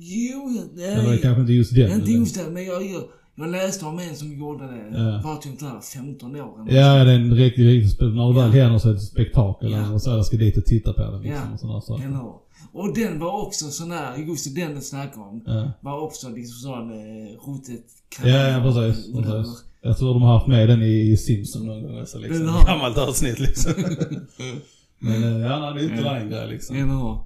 Jo, 0.00 0.60
det 0.76 0.84
Eller 0.84 1.16
kanske 1.16 1.40
inte 1.40 1.52
just 1.52 1.74
den. 1.74 1.92
Inte 1.92 2.10
just 2.12 2.34
det, 2.34 2.50
men 2.50 2.64
jag, 2.64 2.82
jag, 2.86 3.02
jag 3.34 3.48
läste 3.50 3.84
om 3.86 3.98
en 3.98 4.16
som 4.16 4.32
gjorde 4.38 4.64
det. 4.66 4.98
Ja. 5.02 5.20
Var 5.24 5.36
typ 5.36 5.60
där 5.60 5.80
15 5.80 6.36
år. 6.36 6.66
Ja, 6.70 7.04
det 7.04 7.10
är 7.10 7.14
en 7.14 7.34
riktigt, 7.34 7.64
riktigt 7.66 7.92
spel. 7.92 8.14
När 8.14 8.28
det 8.28 8.40
väl 8.40 8.50
händer 8.50 8.78
så 8.78 8.88
är 8.88 8.92
det 8.92 8.98
ett 8.98 9.04
spektakel. 9.04 9.70
Ja. 9.70 9.92
Och 9.92 10.02
så 10.02 10.10
jag 10.10 10.26
ska 10.26 10.36
dit 10.36 10.56
och 10.56 10.64
titta 10.64 10.92
på 10.92 11.00
det 11.10 11.18
liksom. 11.18 11.46
Ja. 11.48 11.52
Och 11.54 11.60
sådana 11.60 11.80
saker. 11.80 12.04
Eller 12.04 12.16
hur? 12.16 12.32
Och 12.72 12.94
den 12.94 13.18
var 13.18 13.42
också 13.46 13.64
sån 13.64 13.90
här, 13.90 14.16
just 14.16 14.54
den 14.54 14.74
du 14.74 14.80
snackar 14.80 15.20
om, 15.20 15.42
Ja. 15.46 15.70
var 15.80 16.00
också 16.00 16.28
liksom 16.28 16.54
sån 16.70 16.90
eh, 16.90 17.46
rotet 17.46 17.84
Ja, 18.24 18.28
ja, 18.48 18.60
precis. 18.62 19.12
precis. 19.16 19.64
Jag 19.82 19.98
tror 19.98 20.14
de 20.14 20.22
har 20.22 20.34
haft 20.34 20.46
med 20.46 20.68
den 20.68 20.82
i 20.82 21.16
Simpson 21.16 21.66
någon 21.66 21.82
gång. 21.82 22.06
Så 22.06 22.18
liksom. 22.18 22.38
Den 22.38 22.48
har- 22.48 22.66
Gammalt 22.66 22.98
avsnitt 22.98 23.38
liksom. 23.38 23.72
Men 24.98 25.22
eh, 25.22 25.40
ja, 25.50 25.58
nej, 25.60 25.74
det 25.74 25.80
är 25.94 25.96
inte 25.98 26.08
en 26.08 26.30
grej 26.30 26.48
liksom. 26.48 26.76
Eller 26.76 26.86
hur? 26.86 27.18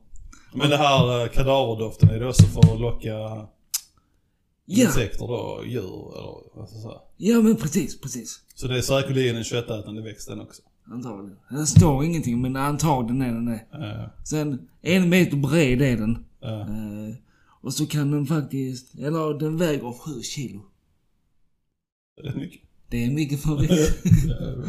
Men 0.54 0.70
det 0.70 0.76
här 0.76 1.22
eh, 1.22 1.28
kadaverdoften, 1.28 2.08
är 2.10 2.20
det 2.20 2.28
också 2.28 2.42
för 2.46 2.74
att 2.74 2.80
locka 2.80 3.08
Ja, 4.68 4.84
insekter 4.86 5.26
då? 5.26 5.62
Djur 5.66 5.80
eller 6.18 6.56
vad 6.58 6.68
ska 6.68 6.76
jag 6.76 6.82
säga? 6.82 6.98
ja 7.16 7.40
men 7.42 7.56
precis, 7.56 8.00
precis. 8.00 8.40
Så 8.54 8.66
det 8.68 8.76
är 8.78 8.82
säkerligen 8.82 9.36
en 9.36 9.44
köttätande 9.44 10.02
växt 10.02 10.28
den 10.28 10.40
också? 10.40 10.62
Antagligen. 10.92 11.36
Det 11.50 11.66
står 11.66 12.04
ingenting, 12.04 12.42
men 12.42 12.56
antagligen 12.56 13.22
är 13.22 13.32
den 13.32 13.46
det. 13.46 13.60
Ja, 13.72 14.10
Sen, 14.24 14.68
en 14.82 15.08
meter 15.08 15.36
bred 15.36 15.82
är 15.82 15.96
den. 15.96 16.24
ja. 16.40 16.60
Eh, 16.60 17.14
och 17.62 17.74
så 17.74 17.86
kan 17.86 18.10
den 18.10 18.26
faktiskt, 18.26 18.94
eller 18.94 19.38
den 19.38 19.56
väger 19.56 19.92
7 19.92 20.22
kilo. 20.22 20.60
Det 22.22 22.28
är 22.28 22.34
mycket. 22.34 22.60
Det 22.88 23.04
är 23.04 23.10
mycket. 23.10 23.40
Ja, 24.28 24.64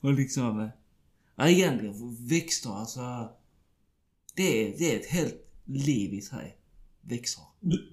och 0.08 0.14
liksom, 0.14 0.60
eh, 0.60 0.68
ja 1.36 1.48
egentligen 1.48 2.26
växter 2.26 2.70
alltså. 2.70 3.28
Det 4.34 4.42
är, 4.42 4.78
det 4.78 4.94
är 4.94 5.00
ett 5.00 5.06
helt 5.06 5.34
liv 5.64 6.14
i 6.14 6.20
sig. 6.20 6.56
Växter. 7.00 7.44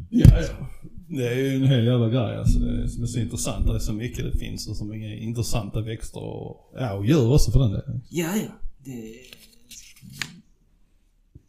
Ja, 0.09 0.41
ja. 0.41 0.69
Det 1.07 1.27
är 1.27 1.35
ju 1.35 1.55
en 1.55 1.67
hel 1.67 1.85
jävla 1.85 2.09
grej 2.09 2.37
alltså. 2.37 2.59
Det 2.59 2.89
som 2.89 3.03
är 3.03 3.07
så 3.07 3.19
intressant. 3.19 3.67
Det 3.67 3.75
är 3.75 3.79
så 3.79 3.93
mycket 3.93 4.33
det 4.33 4.39
finns 4.39 4.67
och 4.67 4.77
så 4.77 4.85
många 4.85 5.15
intressanta 5.15 5.81
växter 5.81 6.19
och, 6.19 6.73
ja, 6.75 6.93
och 6.93 7.05
djur 7.05 7.33
också 7.33 7.51
för 7.51 7.59
den 7.59 7.71
delen. 7.71 8.01
Ja, 8.09 8.35
ja. 8.35 8.51
Det... 8.83 9.13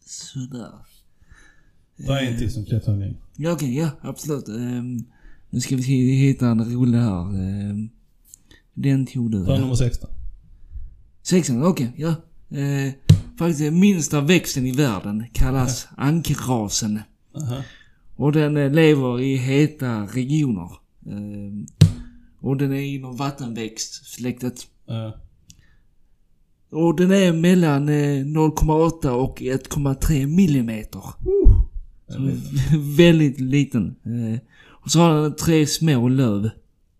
Sådär. 0.00 0.72
Det 1.96 2.12
är 2.12 2.32
en 2.32 2.38
till 2.38 2.52
som 2.52 2.66
en 2.86 3.00
gäng. 3.00 3.16
Ja, 3.36 3.52
okej, 3.52 3.76
ja, 3.76 3.90
absolut. 4.00 4.48
Ehm, 4.48 5.04
nu 5.50 5.60
ska 5.60 5.76
vi 5.76 5.82
hitta 5.82 6.48
en 6.48 6.74
rolig 6.74 6.98
här. 6.98 7.20
Ehm, 7.20 7.88
den 8.74 9.06
tog 9.06 9.30
du. 9.30 9.44
Ja. 9.48 9.58
nummer 9.58 9.74
16. 9.74 10.10
Sexan, 11.22 11.64
okej, 11.64 11.92
ja. 11.96 12.14
Eh, 12.58 12.92
faktiskt 13.38 13.72
minsta 13.72 14.20
växten 14.20 14.66
i 14.66 14.72
världen. 14.72 15.24
Kallas 15.32 15.88
ankrasen. 15.96 17.00
Aha. 17.34 17.62
Och 18.16 18.32
den 18.32 18.56
eh, 18.56 18.70
lever 18.70 19.20
i 19.20 19.36
heta 19.36 20.02
regioner. 20.02 20.70
Eh, 21.06 21.52
och 22.40 22.56
den 22.56 22.72
är 22.72 22.80
inom 22.80 23.16
vattenväxtsläktet. 23.16 24.66
Ja. 24.86 25.20
Och 26.70 26.96
den 26.96 27.10
är 27.10 27.32
mellan 27.32 27.88
eh, 27.88 28.24
0,8 28.24 29.08
och 29.08 29.40
1,3 29.40 30.26
millimeter. 30.26 31.02
Så 32.08 32.30
väldigt 32.96 33.40
liten. 33.40 33.96
Eh, 34.04 34.40
och 34.88 34.92
så 34.92 35.00
har 35.00 35.22
den 35.22 35.36
tre 35.36 35.66
små 35.66 36.08
löv. 36.08 36.50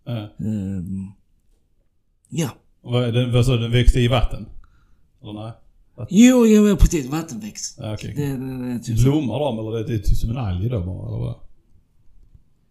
Ja. 0.04 0.28
Ehm, 0.38 1.06
ja. 2.28 2.50
Vad, 2.80 3.14
det, 3.14 3.32
vad 3.32 3.46
sa 3.46 3.52
du, 3.52 3.58
den 3.58 3.70
växte 3.70 4.00
i 4.00 4.08
vatten? 4.08 4.46
Eller 5.22 5.32
nej? 5.32 5.52
Jo, 6.10 6.46
jo, 6.46 6.62
men 6.62 6.76
precis. 6.76 7.06
Vattenväxt. 7.06 7.78
Ja, 7.80 7.94
okej. 7.94 8.14
Det, 8.16 8.36
det, 8.36 8.72
det, 8.72 8.78
typ. 8.78 9.02
Blommar 9.02 9.38
de 9.38 9.58
eller 9.58 9.88
det 9.88 9.94
är 9.94 9.98
typ 9.98 10.16
som 10.16 10.30
en 10.30 10.36
alg 10.36 10.68
då 10.68 10.80
bara, 10.80 11.08
eller 11.08 11.18
vad? 11.18 11.34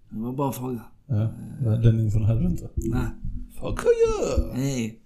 det 0.10 0.20
var 0.20 0.34
bara 0.34 0.48
en 0.48 0.54
fråga. 0.54 0.82
Ja, 1.08 1.70
den 1.70 2.00
infon 2.00 2.24
hade 2.24 2.40
du 2.40 2.46
inte. 2.46 2.70
Nej. 2.76 3.08
Fuck 3.60 3.80
you! 3.86 4.54
Nej. 4.54 5.00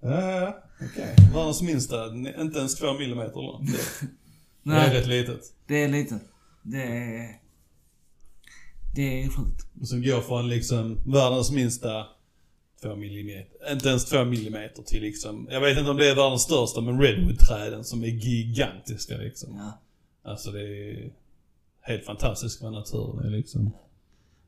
Ja, 0.00 0.56
okej. 0.80 1.16
Världens 1.34 1.62
minsta, 1.62 2.06
inte 2.40 2.58
ens 2.58 2.74
två 2.74 2.92
millimeter 2.92 3.42
nåt. 3.42 3.60
Det, 4.64 4.72
är 4.72 4.94
rätt 4.94 5.06
litet. 5.06 5.40
det 5.66 5.82
är 5.82 5.88
lite. 5.88 6.18
Det 6.62 6.82
är... 6.82 7.41
Det 8.94 9.22
är 9.22 9.28
sjukt. 9.28 9.66
Och 9.80 9.88
som 9.88 10.02
går 10.02 10.20
från 10.20 10.48
liksom 10.48 10.98
världens 11.04 11.50
minsta 11.50 12.06
två 12.82 12.96
millimeter, 12.96 13.72
inte 13.72 13.88
ens 13.88 14.04
två 14.04 14.24
millimeter 14.24 14.82
till 14.82 15.02
liksom, 15.02 15.48
jag 15.50 15.60
vet 15.60 15.78
inte 15.78 15.90
om 15.90 15.96
det 15.96 16.10
är 16.10 16.14
världens 16.14 16.42
största 16.42 16.80
men 16.80 17.00
redwood-träden 17.00 17.84
som 17.84 18.02
är 18.02 18.08
gigantiska 18.08 19.16
liksom. 19.16 19.56
Ja. 19.56 19.78
Alltså 20.30 20.50
det 20.50 20.60
är 20.60 21.12
helt 21.80 22.04
fantastiskt 22.04 22.62
vad 22.62 22.72
naturen 22.72 23.26
är 23.26 23.30
liksom. 23.30 23.70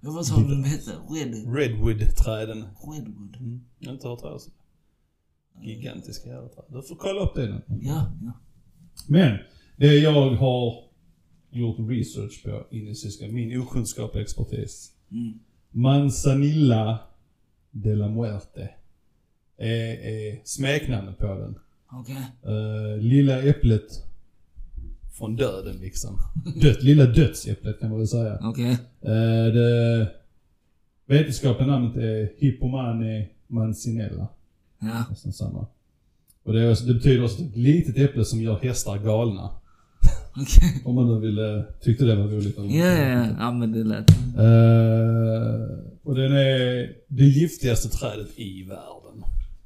Men 0.01 0.15
vad 0.15 0.27
sa 0.27 0.37
du 0.37 0.49
de 0.49 0.65
hette? 0.65 0.91
Red... 1.11 1.55
Redwood-träden. 1.57 2.65
Redwood? 2.93 3.37
Mm. 3.37 3.65
Jag 3.79 3.89
har 3.89 3.95
inte 3.95 4.09
hört 4.09 4.21
talas 4.21 4.47
om. 4.47 4.53
Gigantiska 5.63 6.29
jävla 6.29 6.49
träd. 6.49 6.65
Du 6.69 6.83
får 6.83 6.97
kolla 6.97 7.21
upp 7.21 7.35
det. 7.35 7.63
Ja, 7.67 8.13
ja. 8.25 8.33
Men, 9.09 9.39
det 9.77 9.87
jag 9.87 10.31
har 10.35 10.84
gjort 11.55 11.77
research 11.91 12.43
på 12.45 12.67
indonesiska, 12.71 13.29
min 13.29 13.61
okunskap 13.61 14.15
och 14.15 14.21
expertis. 14.21 14.93
Mm. 15.11 15.39
Manzanilla 15.71 16.99
de 17.71 17.95
la 17.95 18.09
Muerte 18.09 18.71
är, 19.57 19.95
är 19.95 20.41
smeknamnet 20.45 21.19
på 21.19 21.27
den. 21.27 21.59
Okej. 21.93 22.17
Eh, 22.43 22.99
lilla 23.03 23.43
äpplet 23.43 24.05
från 25.19 25.37
döden 25.37 25.77
liksom. 25.77 26.19
Dött, 26.61 26.83
lilla 26.83 27.05
dödsäpplet 27.07 27.81
kan 27.81 27.89
man 27.91 27.99
väl 27.99 28.09
säga. 28.09 28.39
Okej. 28.43 28.71
Eh, 29.01 29.53
det 29.55 30.09
vetenskapliga 31.07 31.67
namnet 31.67 31.97
är 31.97 32.33
Hippomane 32.39 33.29
mancinella. 33.47 34.29
Ja. 34.79 35.05
Nästan 35.11 35.33
samma. 35.33 35.67
Och 36.43 36.53
det, 36.53 36.63
är, 36.63 36.71
också- 36.71 36.85
det 36.85 36.95
betyder 36.95 37.25
också 37.25 37.43
ett 37.43 37.57
litet 37.57 37.97
äpple 37.99 38.25
som 38.25 38.43
gör 38.43 38.59
hästar 38.59 38.99
galna. 38.99 39.51
Okej. 40.43 40.83
Om 40.85 40.95
man 40.95 41.07
nu 41.07 41.21
ville, 41.21 41.65
tyckte 41.83 42.05
det 42.05 42.17
var 42.17 42.25
roligt. 42.25 42.59
eller 42.59 42.69
Ja, 42.69 42.87
ja, 42.87 43.27
ja. 43.39 43.53
Men 43.53 43.73
det 43.73 43.85
lät... 43.85 44.11
Eh, 44.11 45.79
och 46.03 46.15
den 46.15 46.33
är 46.33 46.93
det 47.09 47.25
giftigaste 47.25 47.89
trädet 47.89 48.29
i 48.39 48.63
världen. 48.63 49.25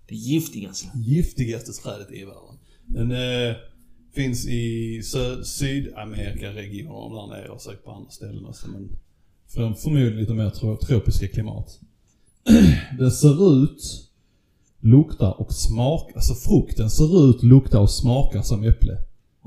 Det 0.09 0.15
giftigaste. 0.15 0.89
Giftigaste 0.95 1.73
trädet 1.83 2.11
i 2.11 2.25
världen. 2.25 2.59
Den 2.87 3.11
eh, 3.13 3.57
finns 4.15 4.47
i 4.47 5.01
sö- 5.01 5.43
Sydamerika-regionen 5.43 7.29
där 7.31 7.37
nere 7.37 7.49
och 7.49 7.61
säkert 7.61 7.85
på 7.85 7.91
andra 7.91 8.11
ställen 8.11 8.45
också. 8.47 8.69
Men 8.69 8.89
för, 9.49 9.73
förmodligen 9.73 10.17
lite 10.17 10.35
mer 10.35 10.51
tro, 10.51 10.77
tropiska 10.77 11.29
klimat. 11.29 11.81
den 12.99 13.11
ser 13.11 13.63
ut, 13.65 14.11
luktar 14.81 15.41
och 15.41 15.53
smakar, 15.53 16.15
alltså 16.17 16.35
frukten 16.35 16.91
ser 16.91 17.31
ut, 17.31 17.43
luktar 17.43 17.79
och 17.81 17.91
smakar 17.91 18.43
som 18.43 18.65
äpple. 18.65 18.99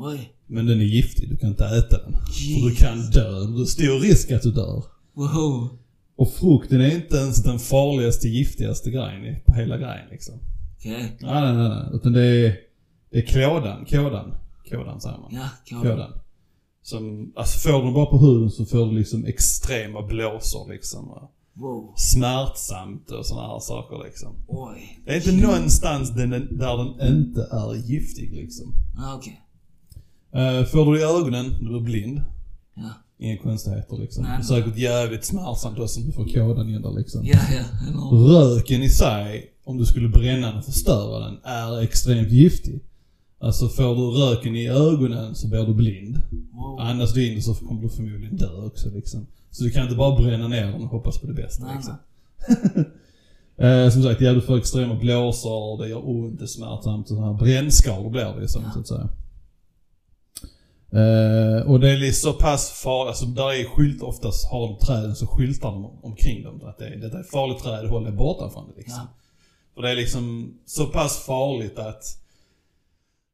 Oj. 0.04 0.34
Men 0.48 0.66
den 0.66 0.80
är 0.80 0.84
giftig, 0.84 1.30
du 1.30 1.38
kan 1.38 1.50
inte 1.50 1.66
äta 1.66 1.98
den. 1.98 2.14
För 2.14 2.70
du 2.70 2.76
kan 2.76 3.10
dö. 3.10 3.46
Det 3.46 3.62
är 3.62 3.66
stor 3.66 4.00
risk 4.00 4.32
att 4.32 4.42
du 4.42 4.52
dör. 4.52 4.84
Wow. 5.14 5.70
Och 6.16 6.32
frukten 6.34 6.82
är 6.82 6.96
inte 6.96 7.18
ens 7.18 7.44
den 7.44 7.60
farligaste, 7.60 8.28
giftigaste 8.28 8.92
grejen 8.92 9.36
på 9.46 9.54
hela 9.54 9.78
grejen 9.78 10.10
liksom. 10.12 10.36
Okej. 10.78 11.18
Nej, 11.22 11.42
nej, 11.42 11.54
nej, 11.54 11.70
nej. 11.70 11.84
Utan 11.94 12.14
det 12.14 12.22
är, 12.22 12.56
det 13.12 13.18
är 13.18 13.26
kådan, 13.34 13.86
kådan. 13.86 14.34
Kådan 14.70 15.02
säger 15.02 15.18
man. 15.18 15.30
Ja, 15.34 15.50
kul. 15.66 15.82
Kådan. 15.82 16.12
Som, 16.84 17.34
alltså 17.36 17.70
får 17.70 17.84
du 17.84 17.94
bara 17.94 18.06
på 18.06 18.18
huden 18.18 18.52
så 18.52 18.66
får 18.66 18.86
du 18.86 18.92
liksom 18.98 19.26
extrema 19.26 20.02
blåsor 20.02 20.72
liksom. 20.74 21.30
Wow. 21.54 21.94
Smärtsamt 21.98 23.12
och 23.12 23.26
sådana 23.26 23.48
här 23.48 23.60
saker 23.60 24.04
liksom. 24.06 24.36
Oj. 24.48 25.02
Det 25.06 25.12
är 25.12 25.16
inte 25.16 25.48
någonstans 25.48 26.10
den, 26.10 26.30
där 26.30 26.78
den 26.78 27.18
inte 27.18 27.42
är 27.42 27.76
giftig 27.76 28.32
liksom. 28.32 28.74
Ja, 28.98 29.16
okej. 29.16 29.42
Uh, 30.36 30.66
får 30.66 30.94
du 30.94 31.00
i 31.00 31.04
ögonen, 31.04 31.56
du 31.62 31.76
är 31.76 31.80
blind. 31.80 32.22
Ja. 32.76 32.90
Inga 33.18 33.38
konstigheter 33.38 33.98
liksom. 33.98 34.24
Nej, 34.24 34.38
är 34.40 34.42
säkert 34.44 34.78
jävligt 34.78 35.26
smärtsamt 35.26 35.80
också 35.80 36.00
om 36.00 36.06
du 36.06 36.12
får 36.12 36.26
kådan 36.26 36.70
in 36.70 36.82
där 36.82 36.92
liksom. 36.98 37.26
Ja, 37.26 37.40
ja. 37.54 37.64
Röken 38.12 38.84
i 38.84 38.90
sig, 38.90 39.52
om 39.64 39.78
du 39.78 39.86
skulle 39.86 40.10
bränna 40.10 40.48
den 40.48 40.58
och 40.58 40.66
förstöra 40.66 41.26
den, 41.26 41.38
är 41.44 41.82
extremt 41.82 42.30
giftig. 42.32 42.80
Alltså 43.40 43.70
får 43.70 43.96
du 43.96 44.02
röken 44.02 44.56
i 44.56 44.68
ögonen 44.70 45.36
så 45.36 45.48
blir 45.48 45.66
du 45.66 45.74
blind. 45.74 46.22
Wow. 46.54 46.80
Andas 46.80 47.14
du 47.14 47.28
in 47.28 47.44
så 47.44 47.54
kommer 47.56 47.82
du 47.82 47.90
förmodligen 47.90 48.38
dö 48.38 48.66
också 48.66 48.90
liksom. 48.90 49.28
Så 49.52 49.64
du 49.64 49.72
kan 49.72 49.84
inte 49.84 49.96
bara 49.96 50.16
bränna 50.16 50.48
ner 50.48 50.66
den 50.66 50.82
och 50.82 50.90
hoppas 50.90 51.18
på 51.18 51.28
det 51.28 51.34
bästa 51.34 51.66
Nej, 51.66 51.76
liksom. 51.76 51.96
eh, 53.66 53.90
som 53.90 54.04
sagt, 54.04 54.22
ja 54.22 54.34
du 54.34 54.42
får 54.42 54.58
extrema 54.58 54.96
blåsor, 54.96 55.84
det 55.84 55.90
gör 55.90 56.10
ont, 56.10 56.40
det 56.40 56.46
är 56.46 56.48
smärtsamt 56.48 57.02
och 57.04 57.16
sådana 57.16 57.32
här 57.32 57.40
brännskador 57.40 58.10
blir 58.10 58.26
det 58.26 58.40
liksom, 58.42 58.62
Ja. 58.66 58.72
så 58.74 58.80
att 58.80 58.88
säga. 58.88 59.10
Eh, 60.94 61.72
och 61.72 61.80
det 61.80 61.90
är 61.90 61.98
lite 61.98 62.14
så 62.18 62.34
pass 62.34 62.72
farligt, 62.72 63.08
alltså 63.10 63.26
där 63.26 63.52
är 63.54 63.66
skylt, 63.66 64.02
oftast 64.02 64.52
har 64.52 64.68
de 64.68 64.78
träden 64.86 65.16
så 65.16 65.28
skyltar 65.28 65.72
de 65.72 65.86
omkring 66.04 66.44
dem. 66.44 66.62
Att 66.66 66.78
det, 66.78 66.88
är- 66.88 66.96
detta 66.96 67.20
är 67.20 67.24
farligt 67.24 67.64
träd, 67.64 67.90
håll 67.90 68.04
dig 68.04 68.14
borta 68.14 68.50
från 68.50 68.68
det 68.72 68.78
liksom. 68.78 69.00
Ja. 69.02 69.08
För 69.76 69.82
det 69.82 69.90
är 69.92 69.96
liksom 69.96 70.54
så 70.66 70.86
pass 70.86 71.26
farligt 71.26 71.80
att 71.80 72.04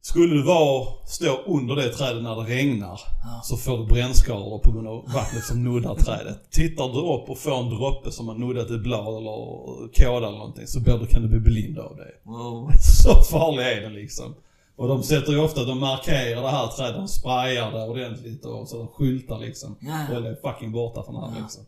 skulle 0.02 0.34
du 0.36 0.44
vara, 0.44 0.88
stå 1.08 1.38
under 1.46 1.76
det 1.76 1.90
trädet 1.90 2.24
när 2.24 2.36
det 2.36 2.42
regnar 2.42 3.00
Ja. 3.24 3.42
så 3.44 3.58
får 3.58 3.78
du 3.78 3.86
brännskador 3.86 4.60
på 4.60 4.72
grund 4.72 4.88
av 4.88 5.06
vattnet 5.14 5.44
som 5.44 5.64
nuddar 5.64 5.96
trädet. 5.96 6.52
Tittar 6.52 6.84
du 6.88 7.00
upp 7.00 7.30
och 7.30 7.38
får 7.38 7.58
en 7.60 7.70
droppe 7.70 8.12
som 8.12 8.28
har 8.28 8.36
nuddat 8.36 8.70
ett 8.70 8.84
blad 8.84 9.18
eller 9.18 9.94
kåda 9.94 10.28
eller 10.28 10.38
någonting 10.38 10.68
så 10.68 10.80
kan 10.84 11.22
du 11.22 11.28
bli 11.28 11.40
blind 11.40 11.80
av 11.80 11.96
det. 11.96 12.12
Wow. 12.30 12.72
Så 13.04 13.22
farlig 13.22 13.64
är 13.64 13.82
den 13.82 13.94
liksom. 13.94 14.36
Och 14.78 14.88
de 14.88 15.04
sätter 15.04 15.32
ju 15.32 15.40
ofta, 15.40 15.64
de 15.64 15.80
markerar 15.80 16.42
det 16.42 16.50
här 16.50 16.68
trädet, 16.68 16.96
de 16.96 17.08
sprayar 17.08 17.72
det 17.72 17.84
ordentligt 17.84 18.46
och 18.46 18.68
så 18.68 18.78
de 18.78 18.88
skyltar 18.88 19.40
liksom. 19.40 19.76
Ja, 19.80 20.06
ja. 20.10 20.16
Håll 20.16 20.36
fucking 20.44 20.72
borta 20.72 21.04
från 21.04 21.16
här 21.16 21.32
Ja. 21.36 21.42
liksom. 21.42 21.64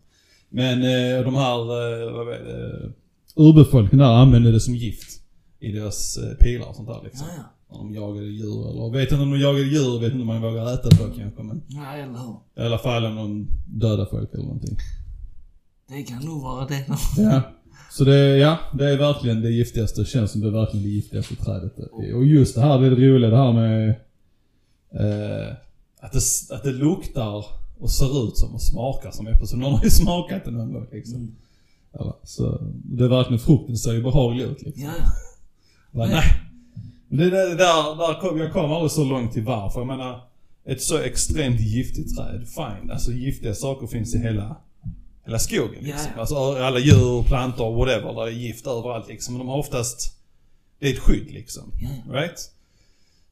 Men 0.50 0.78
eh, 0.84 1.24
de 1.26 1.36
här, 1.36 1.60
eh, 1.60 2.14
vad 2.14 2.28
vet 2.28 2.46
det, 2.46 2.92
urbefolkningen 3.36 4.08
där 4.08 4.14
använder 4.16 4.52
det 4.52 4.60
som 4.60 4.76
gift. 4.76 5.22
I 5.60 5.72
deras 5.72 6.18
eh, 6.18 6.38
pilar 6.38 6.68
och 6.68 6.76
sånt 6.76 6.88
där 6.88 7.02
liksom. 7.04 7.28
När 7.72 7.78
de 7.78 7.94
jagade 7.94 8.26
djur 8.28 8.70
eller, 8.70 8.92
vet 8.94 9.12
inte 9.12 9.24
om 9.24 9.32
de 9.32 9.40
jagade 9.40 9.64
djur, 9.66 10.00
vet 10.00 10.12
inte 10.12 10.22
om 10.22 10.28
man 10.28 10.42
vågar 10.42 10.74
äta 10.74 10.90
då 10.90 11.04
kanske 11.18 11.44
men. 11.44 11.64
Ja, 11.68 11.94
eller 11.94 12.20
hur? 12.20 12.64
I 12.64 12.66
alla 12.66 12.78
fall 12.78 13.06
om 13.06 13.16
de 13.16 13.48
dödar 13.80 14.06
folk 14.06 14.34
eller 14.34 14.44
någonting. 14.44 14.78
Det 15.88 16.04
kan 16.04 16.26
nog 16.26 16.42
vara 16.42 16.66
det. 16.66 16.86
Ja. 17.18 17.42
Så 17.92 18.04
det, 18.04 18.38
ja, 18.38 18.58
det 18.74 18.90
är 18.90 18.98
verkligen 18.98 19.42
det 19.42 19.50
giftigaste, 19.50 20.06
känns 20.06 20.32
som 20.32 20.42
det 20.42 20.48
är 20.48 20.52
verkligen 20.52 20.84
det 20.84 20.90
giftigaste 20.90 21.36
trädet. 21.36 21.78
Och 21.92 22.26
just 22.26 22.56
det 22.56 22.62
här, 22.62 22.80
det 22.80 22.88
är 22.88 22.92
det 22.92 22.96
roliga 22.96 23.30
det 23.30 23.38
här 23.38 23.54
med 23.54 23.90
eh, 24.92 25.54
att, 26.00 26.12
det, 26.12 26.22
att 26.56 26.64
det 26.64 26.72
luktar 26.72 27.46
och 27.80 27.92
ser 27.92 28.28
ut 28.28 28.38
som 28.38 28.54
och 28.54 28.62
smakar 28.62 29.12
som. 29.12 29.48
Så 29.48 29.58
någon 29.58 29.74
har 29.74 29.84
ju 29.84 29.90
smakat 29.90 30.46
det 30.46 30.52
någon 30.52 30.74
gång 30.74 30.88
liksom. 30.92 31.16
Mm. 31.16 31.36
Eller, 31.94 32.14
så 32.24 32.62
det 32.84 33.04
är 33.04 33.10
verkligen, 33.10 33.40
frukten 33.40 33.78
ser 33.78 33.94
ju 33.94 34.04
behaglig 34.04 34.44
ut 34.44 34.62
liksom. 34.62 34.84
Ja, 34.84 34.92
ja. 35.00 35.06
Bara, 35.92 36.08
Nej. 36.08 36.16
nej. 36.16 36.42
Men 37.08 37.18
Det, 37.20 37.30
det, 37.30 37.56
där, 37.56 37.98
där 37.98 38.22
kom, 38.22 38.38
jag 38.38 38.54
kom 38.54 38.72
aldrig 38.72 38.92
så 38.92 39.04
långt 39.04 39.34
till 39.34 39.44
varför. 39.44 39.80
Jag 39.80 39.88
menar, 39.88 40.22
ett 40.66 40.82
så 40.82 40.98
extremt 40.98 41.60
giftigt 41.60 42.18
träd, 42.18 42.48
fine. 42.48 42.92
Alltså 42.92 43.12
giftiga 43.12 43.56
saker 43.56 43.88
finns 43.88 44.16
i 44.16 44.18
hela, 44.18 44.56
hela 45.30 45.40
skogen 45.40 45.84
liksom. 45.84 46.12
Ja. 46.16 46.20
Alltså 46.20 46.36
alla 46.36 46.80
djur, 46.80 47.24
plantor, 47.24 47.76
whatever. 47.76 48.14
Där 48.14 48.28
är 48.28 48.32
gift 48.32 48.68
överallt 48.68 49.08
liksom. 49.08 49.34
Men 49.34 49.40
de 49.40 49.48
har 49.48 49.58
oftast, 49.58 50.18
det 50.80 50.90
är 50.90 50.94
ett 50.94 51.00
skydd 51.00 51.32
liksom. 51.32 51.72
Ja, 51.82 52.14
Right? 52.14 52.52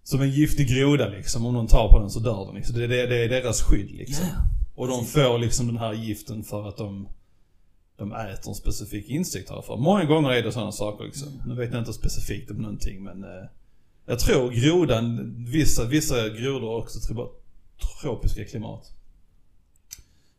Som 0.03 0.21
en 0.21 0.31
giftig 0.31 0.67
groda 0.69 1.07
liksom. 1.07 1.45
Om 1.45 1.53
någon 1.53 1.67
tar 1.67 1.89
på 1.89 1.99
den 1.99 2.10
så 2.10 2.19
dör 2.19 2.45
den 2.45 2.55
liksom. 2.55 2.75
Det, 2.75 2.88
det, 2.88 3.07
det 3.07 3.23
är 3.23 3.29
deras 3.29 3.62
skydd 3.62 3.91
liksom. 3.91 4.25
Ja. 4.25 4.41
Och 4.75 4.88
de 4.88 5.05
får 5.05 5.38
liksom 5.38 5.67
den 5.67 5.77
här 5.77 5.93
giften 5.93 6.43
för 6.43 6.67
att 6.69 6.77
de, 6.77 7.07
de 7.97 8.12
äter 8.13 8.49
en 8.49 8.55
specifik 8.55 9.10
insekt 9.10 9.49
härifrån. 9.49 9.81
Många 9.81 10.05
gånger 10.05 10.29
är 10.29 10.43
det 10.43 10.51
sådana 10.51 10.71
saker 10.71 11.05
liksom. 11.05 11.27
Nu 11.47 11.55
vet 11.55 11.71
jag 11.71 11.81
inte 11.81 11.93
specifikt 11.93 12.51
om 12.51 12.57
någonting 12.57 13.03
men 13.03 13.23
eh, 13.23 13.49
Jag 14.05 14.19
tror 14.19 14.51
grodan, 14.51 15.36
vissa, 15.47 15.86
vissa 15.86 16.29
grodor 16.29 16.75
också 16.75 16.99
tror 16.99 17.29
tropiska 18.01 18.45
klimat. 18.45 18.91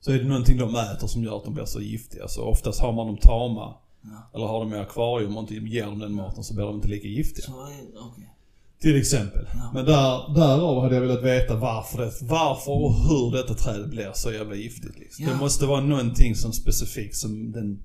Så 0.09 0.15
är 0.15 0.19
det 0.19 0.25
någonting 0.25 0.59
de 0.59 0.77
äter 0.77 1.07
som 1.07 1.25
gör 1.25 1.37
att 1.37 1.45
de 1.45 1.55
blir 1.55 1.65
så 1.65 1.81
giftiga. 1.81 2.29
Så 2.29 2.45
oftast 2.45 2.81
har 2.81 2.93
man 2.93 3.07
dem 3.07 3.17
tama. 3.17 3.75
Ja. 4.03 4.31
Eller 4.35 4.47
har 4.47 4.61
dem 4.61 4.75
i 4.75 4.77
akvarium 4.77 5.37
och 5.37 5.43
inte 5.43 5.55
ger 5.55 5.87
dem 5.87 5.99
den 5.99 6.13
maten 6.13 6.45
så 6.45 6.55
blir 6.55 6.65
de 6.65 6.75
inte 6.75 6.89
lika 6.89 7.09
giftiga. 7.09 7.45
Så 7.45 7.53
okej. 8.13 8.35
Till 8.81 8.97
exempel. 8.97 9.47
Ja. 9.55 9.71
Men 9.75 9.85
där, 9.85 10.35
därav 10.35 10.83
hade 10.83 10.95
jag 10.95 11.03
velat 11.03 11.23
veta 11.23 11.57
varför, 11.57 11.99
det, 11.99 12.13
varför 12.23 12.73
och 12.73 12.95
hur 12.95 13.33
detta 13.33 13.55
träd 13.55 13.91
blir 13.91 14.11
så 14.15 14.33
jävla 14.33 14.55
giftigt. 14.55 14.99
Liksom. 14.99 15.25
Ja. 15.25 15.31
Det 15.31 15.37
måste 15.37 15.67
vara 15.67 15.81
någonting 15.81 16.35
som 16.35 16.53
specifikt 16.53 17.17
som 17.17 17.53
den... 17.53 17.83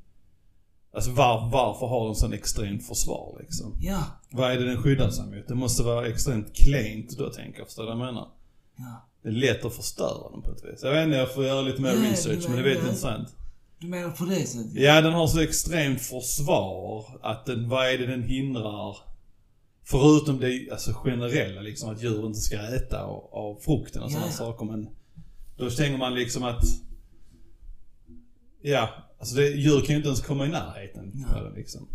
Alltså 0.93 1.11
var, 1.11 1.49
varför 1.51 1.85
har 1.87 2.05
den 2.05 2.15
sån 2.15 2.33
extremt 2.33 2.87
försvar 2.87 3.37
liksom? 3.39 3.75
Ja. 3.79 4.03
Vad 4.31 4.51
är 4.51 4.59
det 4.59 4.65
den 4.65 4.83
skyddar 4.83 5.09
sig 5.09 5.25
mot? 5.25 5.47
Det 5.47 5.55
måste 5.55 5.83
vara 5.83 6.07
extremt 6.07 6.55
klent 6.55 7.17
då 7.17 7.29
tänker 7.29 7.59
jag, 7.59 7.67
förstår 7.67 7.83
du 7.83 7.89
vad 7.89 7.97
jag 7.97 8.05
menar? 8.05 8.27
Ja. 8.77 9.09
Det 9.23 9.29
är 9.29 9.33
lätt 9.33 9.65
att 9.65 9.73
förstöra 9.75 10.31
den 10.31 10.41
på 10.41 10.51
ett 10.51 10.63
vis. 10.65 10.79
Jag 10.83 10.91
vet 10.91 11.05
inte, 11.05 11.17
jag 11.17 11.33
får 11.33 11.45
göra 11.45 11.61
lite 11.61 11.81
mer 11.81 11.95
Nej, 11.95 12.11
research 12.11 12.43
men 12.47 12.57
det 12.57 12.63
vet 12.63 12.77
jag 12.77 12.83
intressant. 12.85 13.35
Du 13.79 13.87
menar 13.87 14.09
på 14.09 14.25
det 14.25 14.45
sättet? 14.47 14.73
Ja, 14.73 15.01
den 15.01 15.13
har 15.13 15.27
så 15.27 15.39
extremt 15.39 16.01
försvar 16.01 17.05
att 17.21 17.45
den, 17.45 17.69
vad 17.69 17.87
är 17.87 17.97
det 17.97 18.05
den 18.05 18.23
hindrar? 18.23 18.97
Förutom 19.85 20.39
det 20.39 20.67
alltså 20.71 20.93
generella 20.93 21.61
liksom 21.61 21.89
att 21.89 22.03
djur 22.03 22.25
inte 22.25 22.39
ska 22.39 22.55
äta 22.57 23.03
av, 23.03 23.29
av 23.33 23.59
frukten 23.61 24.01
och 24.03 24.11
sådana 24.11 24.27
Ja, 24.27 24.31
ja. 24.31 24.37
saker 24.37 24.65
men 24.65 24.89
då 25.57 25.69
tänker 25.69 25.97
man 25.97 26.15
liksom 26.15 26.43
att 26.43 26.63
Ja, 28.61 28.89
alltså 29.19 29.35
det, 29.35 29.47
djur 29.47 29.79
kan 29.79 29.87
ju 29.89 29.95
inte 29.95 30.07
ens 30.07 30.21
komma 30.21 30.45
i 30.45 30.49
närheten 30.49 31.25
Ja. 31.35 31.49
liksom. 31.55 31.87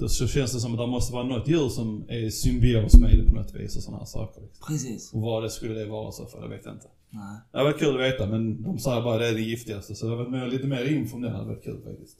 Då 0.00 0.08
så 0.08 0.26
känns 0.26 0.52
det 0.52 0.60
som 0.60 0.72
att 0.72 0.78
det 0.80 0.86
måste 0.86 1.12
vara 1.12 1.24
något 1.24 1.48
djur 1.48 1.68
som 1.68 2.04
är 2.08 2.30
symbios 2.30 2.94
med 2.96 3.10
det 3.18 3.24
på 3.30 3.34
något 3.36 3.54
vis 3.54 3.76
och 3.76 3.82
sådana 3.82 3.98
här 3.98 4.06
saker. 4.06 4.40
Liksom. 4.42 4.66
Precis. 4.66 5.12
Och 5.12 5.20
vad 5.22 5.42
det 5.42 5.50
skulle 5.50 5.74
det 5.74 5.86
vara 5.86 6.12
så 6.12 6.26
för, 6.26 6.40
det 6.42 6.48
vet 6.48 6.64
jag 6.64 6.74
inte. 6.74 6.86
Nej. 7.10 7.36
Det 7.52 7.62
varit 7.62 7.78
kul 7.78 7.94
att 7.94 8.00
veta 8.12 8.26
men 8.26 8.62
de 8.62 8.78
säger 8.78 9.02
bara 9.02 9.14
att 9.14 9.20
det 9.20 9.28
är 9.28 9.32
det 9.34 9.40
giftigaste 9.40 9.94
så 9.94 10.08
det 10.08 10.16
varit 10.16 10.30
mer, 10.30 10.46
lite 10.46 10.66
mer 10.66 10.84
info 10.84 11.16
om 11.16 11.22
det 11.22 11.30
hade 11.30 11.46
varit 11.46 11.64
kul 11.64 11.82
faktiskt. 11.84 12.18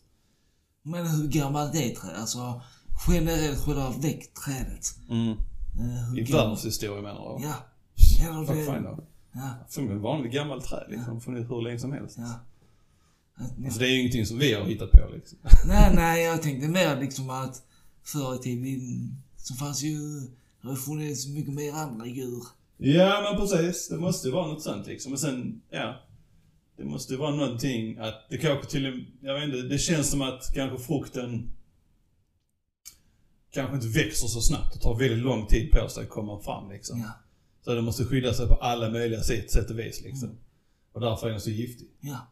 Men 0.82 1.06
hur 1.06 1.28
gammalt 1.28 1.74
är 1.74 1.78
trädet? 1.94 2.18
Alltså 2.18 2.60
generellt 3.08 3.58
själva 3.58 3.90
väckträdet. 4.02 4.86
Mm. 5.10 5.36
Hur 6.10 6.18
I 6.18 6.22
gammalt- 6.24 6.50
världshistoria 6.58 7.02
menar 7.02 7.38
du? 7.38 7.44
Ja. 7.44 7.54
Eller 8.28 8.46
Fuck 8.46 8.56
fine 8.74 8.82
då. 8.82 8.98
Ja. 9.32 9.48
Förmodligen 9.68 10.02
vanligt 10.02 10.32
gammalt 10.32 10.64
träd 10.64 10.86
liksom. 10.90 11.20
Funnits 11.20 11.50
hur 11.50 11.62
länge 11.62 11.78
som 11.78 11.92
helst. 11.92 12.16
Ja. 12.18 12.40
Att 13.44 13.64
Alltså 13.64 13.80
det 13.80 13.86
är 13.86 13.90
ju 13.90 14.00
ingenting 14.00 14.26
som 14.26 14.38
vi 14.38 14.54
har 14.54 14.64
hittat 14.64 14.90
på 14.90 14.98
liksom. 15.14 15.38
Nej, 15.66 15.92
nej, 15.94 16.24
jag 16.24 16.42
tänkte 16.42 16.68
mer 16.68 17.00
liksom 17.00 17.30
att 17.30 17.62
förr 18.02 18.34
i 18.34 18.38
tiden 18.38 19.16
så 19.36 19.54
fanns 19.54 19.82
ju, 19.82 19.98
har 20.62 20.76
funnits 20.76 21.26
mycket 21.28 21.54
mer 21.54 21.72
andra 21.72 22.06
djur. 22.06 22.42
Ja 22.76 23.20
men 23.30 23.40
precis. 23.48 23.88
Det 23.88 23.98
måste 23.98 24.28
ju 24.28 24.34
vara 24.34 24.46
något 24.46 24.62
sånt 24.62 24.86
liksom. 24.86 25.10
Men 25.12 25.18
sen, 25.18 25.62
ja. 25.70 26.00
Det 26.76 26.84
måste 26.84 27.12
ju 27.12 27.18
vara 27.18 27.34
någonting 27.34 27.98
att 27.98 28.26
det 28.30 28.38
kanske 28.38 28.70
till 28.70 29.06
jag 29.20 29.34
vet 29.34 29.44
inte, 29.44 29.62
det 29.62 29.78
känns 29.78 30.10
som 30.10 30.22
att 30.22 30.52
kanske 30.54 30.78
frukten 30.86 31.50
kanske 33.52 33.74
inte 33.74 33.88
växer 33.88 34.26
så 34.26 34.40
snabbt. 34.40 34.74
Det 34.74 34.80
tar 34.80 34.98
väldigt 34.98 35.18
lång 35.18 35.46
tid 35.46 35.70
på 35.72 35.88
sig 35.88 36.02
att 36.02 36.08
komma 36.10 36.40
fram 36.40 36.70
liksom. 36.70 36.98
Ja, 37.00 37.12
Så 37.64 37.74
den 37.74 37.84
måste 37.84 38.04
skydda 38.04 38.34
sig 38.34 38.48
på 38.48 38.54
alla 38.54 38.90
möjliga 38.90 39.20
sätt, 39.22 39.50
sätt 39.50 39.70
och 39.70 39.78
vis 39.78 40.02
liksom. 40.04 40.38
Och 40.92 41.00
därför 41.00 41.26
är 41.26 41.30
den 41.30 41.40
så 41.40 41.50
giftig. 41.50 41.88
ja, 42.00 42.26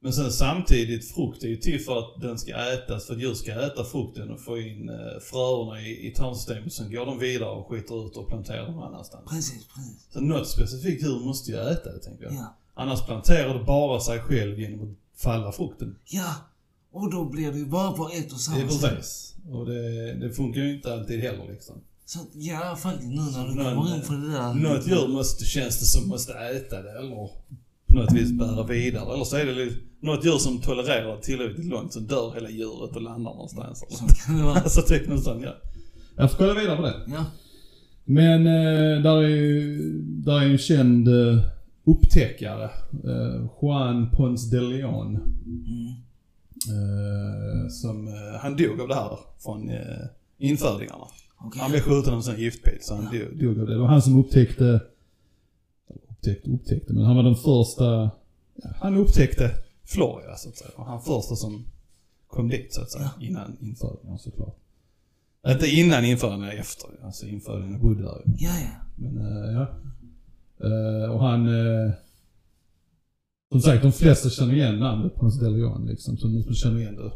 Men 0.00 0.12
sen 0.12 0.32
samtidigt, 0.32 1.10
frukt 1.14 1.42
är 1.44 1.48
ju 1.48 1.56
till 1.56 1.80
för 1.80 1.98
att 1.98 2.20
den 2.20 2.38
ska 2.38 2.54
ätas, 2.72 3.06
för 3.06 3.14
att 3.14 3.20
djur 3.20 3.34
ska 3.34 3.52
äta 3.52 3.84
frukten 3.84 4.30
och 4.30 4.40
få 4.40 4.58
in 4.58 4.88
eh, 4.88 4.96
fröerna 5.22 5.80
i, 5.82 6.08
i 6.08 6.14
tarmsystemet. 6.14 6.72
Sen 6.72 6.90
går 6.92 7.06
de 7.06 7.18
vidare 7.18 7.50
och 7.50 7.68
skiter 7.68 8.06
ut 8.06 8.16
och 8.16 8.28
planterar 8.28 8.70
någon 8.72 8.82
annanstans. 8.82 9.30
precis, 9.30 9.66
precis. 9.74 10.06
Så 10.12 10.20
något 10.20 10.48
specifikt 10.48 11.02
djur 11.02 11.20
måste 11.24 11.50
ju 11.50 11.56
äta 11.58 11.92
det, 11.92 11.98
tänker 11.98 12.24
jag. 12.24 12.32
Ja, 12.34 12.54
Annars 12.74 13.06
planterar 13.06 13.58
det 13.58 13.64
bara 13.64 14.00
sig 14.00 14.20
själv 14.20 14.60
genom 14.60 14.90
att 14.90 15.20
falla 15.20 15.52
frukten. 15.52 15.96
ja. 16.04 16.34
Och 16.92 17.10
då 17.10 17.24
blir 17.24 17.52
det 17.52 17.58
ju 17.58 17.66
bara 17.66 17.92
på 17.92 18.08
ett 18.08 18.32
och 18.32 18.38
Det 18.54 18.62
är 18.62 18.68
samma 18.68 18.70
sätt. 18.70 18.96
precis. 18.96 19.34
Och 19.50 19.66
det, 19.66 20.14
det 20.14 20.32
funkar 20.32 20.60
ju 20.60 20.74
inte 20.74 20.92
alltid 20.94 21.20
heller 21.20 21.48
liksom. 21.48 21.76
Så 22.04 22.18
ja, 22.34 22.76
faktiskt 22.76 23.08
nu 23.08 23.16
när 23.22 23.48
du 23.48 23.54
kommer 23.54 23.94
in 23.96 24.02
på 24.02 24.12
det 24.12 24.32
där. 24.32 24.54
Något 24.54 24.86
djur 24.86 25.08
måste, 25.08 25.44
känns 25.44 25.78
det 25.78 25.84
som, 25.86 26.08
måste 26.08 26.32
äta 26.34 26.82
det 26.82 26.98
eller 26.98 27.30
något 27.98 28.12
vis 28.12 28.32
bära 28.32 28.62
vidare. 28.66 29.14
Eller 29.14 29.24
så 29.24 29.36
är 29.36 29.46
det 29.46 29.52
lite, 29.54 29.76
något 30.00 30.24
djur 30.24 30.38
som 30.38 30.60
tolererar 30.60 31.16
tillräckligt 31.20 31.66
långt 31.66 31.92
så 31.92 32.00
dör 32.00 32.34
hela 32.34 32.50
djuret 32.50 32.96
och 32.96 33.02
landar 33.02 33.30
någonstans. 33.32 33.84
Alltså 34.54 34.82
typ 34.82 35.08
någon 35.08 35.20
sån, 35.22 35.42
ja. 35.42 35.54
Jag 36.16 36.30
får 36.30 36.38
kolla 36.38 36.54
vidare 36.54 36.76
på 36.76 36.82
det. 36.82 36.94
Ja, 37.06 37.24
Men 38.04 38.46
eh, 38.46 39.02
där 39.02 39.22
är 39.22 39.28
ju, 39.28 39.78
där 40.02 40.40
är 40.40 40.44
ju 40.44 40.52
en 40.52 40.58
känd 40.58 41.08
eh, 41.08 41.40
upptäckare. 41.84 42.64
Eh, 43.04 43.46
Juan 43.62 44.10
Ponce 44.10 44.56
de 44.56 44.60
Leon. 44.60 45.06
mm. 45.16 45.94
Eh, 46.68 47.68
som, 47.68 48.08
eh, 48.08 48.40
han 48.40 48.56
dog 48.56 48.80
av 48.80 48.88
det 48.88 48.94
här 48.94 49.18
från 49.44 49.70
eh, 49.70 49.76
infödingarna. 50.38 51.04
okej. 51.38 51.60
Han 51.62 51.70
blev 51.70 51.80
skjuten 51.80 52.10
av 52.12 52.16
en 52.16 52.22
sån 52.22 52.36
giftpil 52.40 52.78
så 52.80 52.94
han 52.94 53.04
dog, 53.04 53.38
dog 53.40 53.60
av 53.60 53.66
det. 53.66 53.72
Det 53.72 53.78
var 53.78 53.86
han 53.88 54.02
som 54.02 54.20
upptäckte, 54.20 54.80
upptäckte, 56.18 56.50
upptäckte, 56.50 56.92
men 56.92 57.04
han 57.04 57.16
var 57.16 57.22
den 57.22 57.34
första, 57.34 58.10
ja, 58.54 58.70
han 58.80 58.96
upptäckte 58.96 59.50
Florida 59.84 60.36
så 60.36 60.48
att 60.48 60.56
säga. 60.56 60.70
Och 60.76 60.84
han 60.84 61.02
första 61.02 61.36
som 61.36 61.64
kom 62.26 62.48
dit 62.48 62.74
så 62.74 62.80
att 62.80 62.90
säga. 62.90 63.10
Innan 63.20 63.56
infödingarna 63.60 64.18
såklart. 64.18 64.56
Inte 65.48 65.66
innan 65.66 66.04
infödingarna, 66.04 66.52
efter. 66.52 66.88
Alltså 67.04 67.26
infödingarna 67.26 67.78
bodde 67.78 68.02
där 68.02 68.22
ju. 68.26 68.32
Ja, 68.38 68.50
ja. 68.60 68.70
Men 68.96 69.18
eh, 69.18 69.52
ja. 69.52 69.68
Eh, 70.66 71.10
och 71.10 71.20
han... 71.20 71.46
Uh, 71.46 71.92
som 73.50 73.60
sagt, 73.60 73.82
de 73.82 73.92
flesta 73.92 74.30
känner 74.30 74.54
igen 74.54 74.78
namnet 74.78 75.14
Ponce 75.14 75.44
de 75.44 75.56
Leon 75.56 75.86
liksom. 75.86 76.16
Så 76.16 76.26
de 76.26 76.42
som 76.42 76.54
känner 76.54 76.80
igen 76.80 76.96
det 76.96 77.10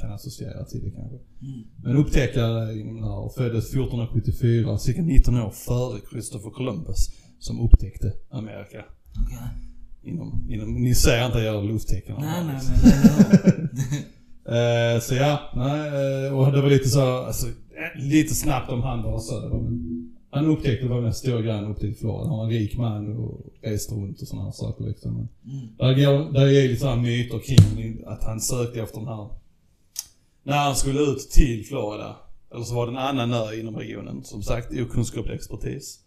kan 0.00 0.12
associera 0.12 0.64
till 0.64 0.84
det 0.84 0.90
kanske. 0.90 1.16
Mm. 1.16 1.64
Men 1.82 1.96
upptäckare 1.96 2.78
inom 2.78 2.96
det 2.96 3.06
här 3.06 3.18
och 3.18 3.34
föddes 3.34 3.64
1474, 3.68 4.78
cirka 4.78 5.02
19 5.02 5.36
år 5.36 5.50
före 5.50 6.00
Christopher 6.10 6.50
Columbus, 6.50 7.08
som 7.38 7.60
upptäckte 7.60 8.12
Amerika. 8.30 8.84
Okej. 9.24 9.38
Inom, 10.02 10.46
inom, 10.50 10.74
ni 10.74 10.94
ser 10.94 11.26
inte 11.26 11.38
att 11.38 11.44
jag 11.44 11.54
gör 11.54 11.62
lufttecken. 11.62 12.16
Nej, 12.18 12.44
nej, 12.44 12.60
nej. 12.84 12.94
nej. 13.90 14.06
Eh, 14.48 15.00
så 15.00 15.14
ja, 15.14 15.40
nej, 15.54 16.26
eh, 16.26 16.38
och 16.38 16.52
det 16.52 16.62
var 16.62 16.68
lite 16.68 16.88
så, 16.88 17.00
alltså, 17.00 17.46
eh, 17.46 18.02
lite 18.02 18.34
snabbt 18.34 18.70
om 18.70 18.82
han 18.82 19.02
var. 19.02 19.20
Men 19.62 20.14
han 20.30 20.46
upptäckte, 20.46 20.86
var 20.86 21.02
den 21.02 21.14
stora 21.14 21.42
grejen 21.42 21.64
upptäckte 21.64 21.86
i 21.86 21.94
Florida. 21.94 22.28
Han 22.28 22.38
var 22.38 22.44
en 22.44 22.50
rik 22.50 22.76
man 22.76 23.16
och 23.16 23.40
reste 23.62 23.94
runt 23.94 24.22
och 24.22 24.28
sådana 24.28 24.44
här 24.44 24.52
saker 24.52 24.84
liksom. 24.84 25.12
Mm. 25.12 25.28
där, 25.78 25.94
går, 25.94 26.32
där 26.32 26.46
är 26.46 26.68
lite 26.68 26.80
sådana 26.80 27.02
myter 27.02 27.38
kring 27.38 28.04
att 28.06 28.24
han 28.24 28.40
sökte 28.40 28.80
efter 28.80 28.98
den 28.98 29.08
här, 29.08 29.28
när 30.42 30.56
han 30.56 30.76
skulle 30.76 31.00
ut 31.00 31.30
till 31.30 31.66
Florida. 31.66 32.16
Eller 32.54 32.64
så 32.64 32.74
var 32.74 32.86
det 32.86 32.92
en 32.92 32.98
annan 32.98 33.32
ö 33.32 33.60
inom 33.60 33.76
regionen. 33.76 34.24
Som 34.24 34.42
sagt, 34.42 34.72
okunskaplig 34.80 35.34
expertis. 35.34 35.98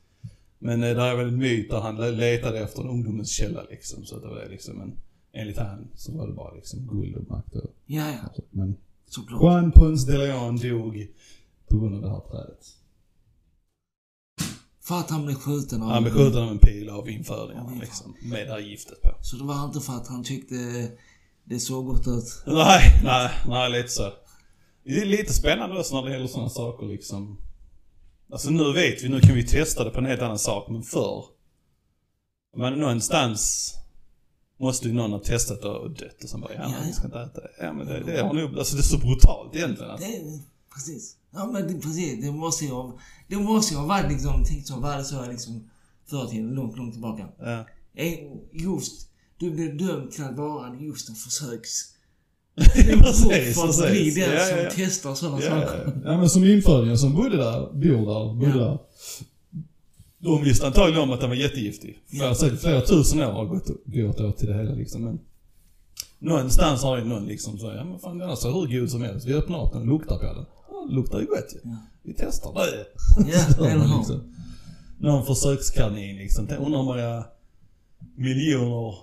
Men 0.60 0.84
eh, 0.84 0.96
där 0.96 1.06
är 1.12 1.16
väl 1.16 1.28
en 1.28 1.38
myt 1.38 1.70
där 1.70 1.80
han 1.80 1.96
le- 1.96 2.12
letade 2.12 2.60
efter 2.60 2.82
en 2.82 2.90
ungdomens 2.90 3.30
källa 3.30 3.64
liksom. 3.70 4.06
Så 4.06 4.16
att 4.16 4.22
det 4.22 4.28
var 4.28 4.36
det 4.36 4.50
liksom. 4.50 4.76
Men 4.78 4.94
enligt 5.32 5.58
han 5.58 5.88
så 5.96 6.12
var 6.12 6.28
det 6.28 6.34
bara 6.34 6.54
liksom 6.54 6.88
guld 6.88 7.16
och 7.16 7.30
makt 7.30 7.56
och 7.56 7.70
Ja, 7.86 8.10
ja. 8.12 8.44
Men 8.50 8.76
Såklart. 9.10 9.42
Juan 9.42 9.72
Ponce 9.72 10.12
de 10.12 10.18
Leon 10.18 10.58
dog 10.58 11.08
på 11.70 11.80
grund 11.80 11.96
av 11.96 12.02
det 12.02 12.10
här 12.10 12.20
trädet. 12.20 12.66
För 14.82 14.96
att 14.96 15.10
han 15.10 15.26
blev 15.26 15.36
skjuten 15.36 15.82
av... 15.82 15.90
Han 15.90 16.04
blev 16.04 16.14
skjuten 16.14 16.42
av 16.44 16.50
en 16.50 16.60
pil 16.60 16.90
av 16.90 17.10
infödingarna 17.10 17.70
Oj, 17.74 17.80
liksom. 17.80 18.16
Med 18.22 18.48
det 18.48 18.52
här 18.52 18.60
giftet 18.60 19.02
på. 19.02 19.10
Så 19.22 19.36
det 19.38 19.44
var 19.44 19.66
inte 19.66 19.80
för 19.80 19.94
att 19.94 20.08
han 20.08 20.24
tyckte 20.24 20.56
det 21.44 21.60
såg 21.60 21.86
gott 21.86 22.08
ut? 22.08 22.44
Nej, 22.48 23.02
nej, 23.04 23.30
nej 23.48 23.72
lite 23.72 23.90
så. 23.90 24.12
Det 24.84 25.02
är 25.02 25.06
lite 25.06 25.34
spännande 25.34 25.80
också 25.80 25.96
när 25.96 26.04
det 26.10 26.12
gäller 26.12 26.28
sådana 26.28 26.50
saker 26.50 26.86
liksom. 26.86 27.38
Alltså 28.32 28.50
nu 28.50 28.74
vet 28.74 29.04
vi, 29.04 29.10
nu 29.10 29.20
kan 29.22 29.36
vi 29.36 29.44
testa 29.48 29.84
det 29.84 29.90
på 29.90 30.00
en 30.00 30.06
helt 30.06 30.22
annan 30.22 30.40
sak, 30.40 30.70
men 30.70 30.84
förr. 30.84 31.26
Men 32.58 32.74
någonstans 32.74 33.74
måste 34.60 34.88
ju 34.88 34.94
någon 34.94 35.12
ha 35.12 35.20
testat 35.20 35.66
och 35.66 35.92
dött 35.92 36.24
och 36.24 36.30
sen 36.30 36.42
bara, 36.42 36.54
ja, 36.54 36.60
Ja, 36.62 36.70
men 36.70 36.82
vi 36.82 36.88
ja. 36.88 36.94
ska 36.94 37.06
inte 37.06 37.20
äta 37.20 37.42
det. 37.42 37.50
Ja 37.60 37.74
men 37.74 37.88
det, 37.88 38.04
det 38.06 38.22
har 38.22 38.34
nog, 38.34 38.58
alltså 38.60 38.76
det 38.76 38.82
är 38.82 38.84
så 38.84 38.98
brutalt 38.98 39.56
egentligen. 39.56 39.92
Alltså. 39.92 40.08
Det 40.08 40.16
är, 40.18 40.40
precis. 40.74 41.16
Ja 41.32 41.46
men 41.46 41.68
det, 41.68 41.80
precis. 41.82 42.22
Det 42.26 42.32
måste 42.32 42.66
ju 42.66 42.72
ha, 42.72 43.00
det 43.28 43.36
måste 43.36 43.74
ju 43.74 43.80
ha 43.80 43.88
varit 43.88 44.12
liksom, 44.12 44.44
tänkt 44.44 44.68
som 44.68 44.82
var 44.82 44.98
det 44.98 45.04
så 45.04 45.26
liksom 45.26 45.70
förr 46.10 46.28
tiden, 46.28 46.50
långt, 46.50 46.78
långt 46.78 46.92
tillbaka. 46.94 47.28
Ja. 47.40 47.66
En- 47.94 48.40
Just, 48.52 49.10
du 49.38 49.52
blev 49.52 49.78
dömd 49.78 50.12
till 50.12 50.24
att 50.24 50.38
vara 50.38 50.76
just 50.76 51.10
en 51.10 51.16
försöks... 51.16 51.70
för 52.64 53.70
att 53.70 53.78
bli 53.92 54.12
precis. 54.12 54.16
den 54.16 54.34
Ja, 54.34 54.40
som 54.46 54.58
ja, 54.58 54.70
testar 54.76 55.16
sådana 55.16 55.42
Ja, 55.44 55.50
saker. 55.50 56.02
ja, 56.06 56.18
men 56.18 56.30
som 56.30 56.44
infödingar 56.44 56.96
som 56.96 57.14
bodde 57.16 57.38
där, 57.38 57.60
bor 57.74 57.80
där, 58.06 58.34
bodde 58.34 58.60
Ja. 58.60 58.66
där. 58.66 58.78
De 60.22 60.44
visste 60.44 60.68
antagligen 60.68 61.02
om 61.02 61.12
att 61.12 61.20
den 61.22 61.30
var 61.30 61.36
jättegiftig. 61.38 62.00
Ja. 62.10 62.36
säkert 62.36 62.60
flera 62.62 62.82
tusen 62.82 63.20
år 63.22 63.32
har 63.32 63.46
gått, 63.46 63.68
gått 63.86 64.20
åt 64.22 64.38
till 64.38 64.48
det 64.48 64.54
hela 64.58 64.72
liksom. 64.76 65.04
Men 65.04 65.20
någonstans 66.20 66.84
har 66.84 66.98
ju 66.98 67.04
någon 67.04 67.26
liksom 67.26 67.58
så, 67.60 67.72
ja 67.78 67.84
men 67.84 68.00
fan 68.00 68.18
den 68.18 68.38
ser 68.38 68.52
hur 68.52 68.80
god 68.80 68.90
som 68.92 69.02
helst. 69.02 69.28
Vi 69.28 69.34
öppnar 69.34 69.66
upp 69.66 69.72
den 69.74 69.82
och 69.82 69.88
luktar 69.88 70.18
på 70.18 70.24
den. 70.24 70.46
ja, 70.72 70.86
det 70.90 70.96
luktar 70.96 71.20
ju 71.20 71.26
gott 71.26 71.54
ju. 71.54 71.60
Ja. 71.70 71.76
Vi 72.04 72.14
testar 72.14 72.54
det. 72.54 72.86
Ja, 73.32 73.66
eller 73.68 73.86
hur? 73.86 73.98
liksom. 73.98 74.36
Någon 75.00 75.26
försökskanin 75.26 76.16
liksom. 76.18 76.44
Undrar 76.60 76.78
hur 76.80 76.86
många 76.86 77.24
miljoner 78.16 78.96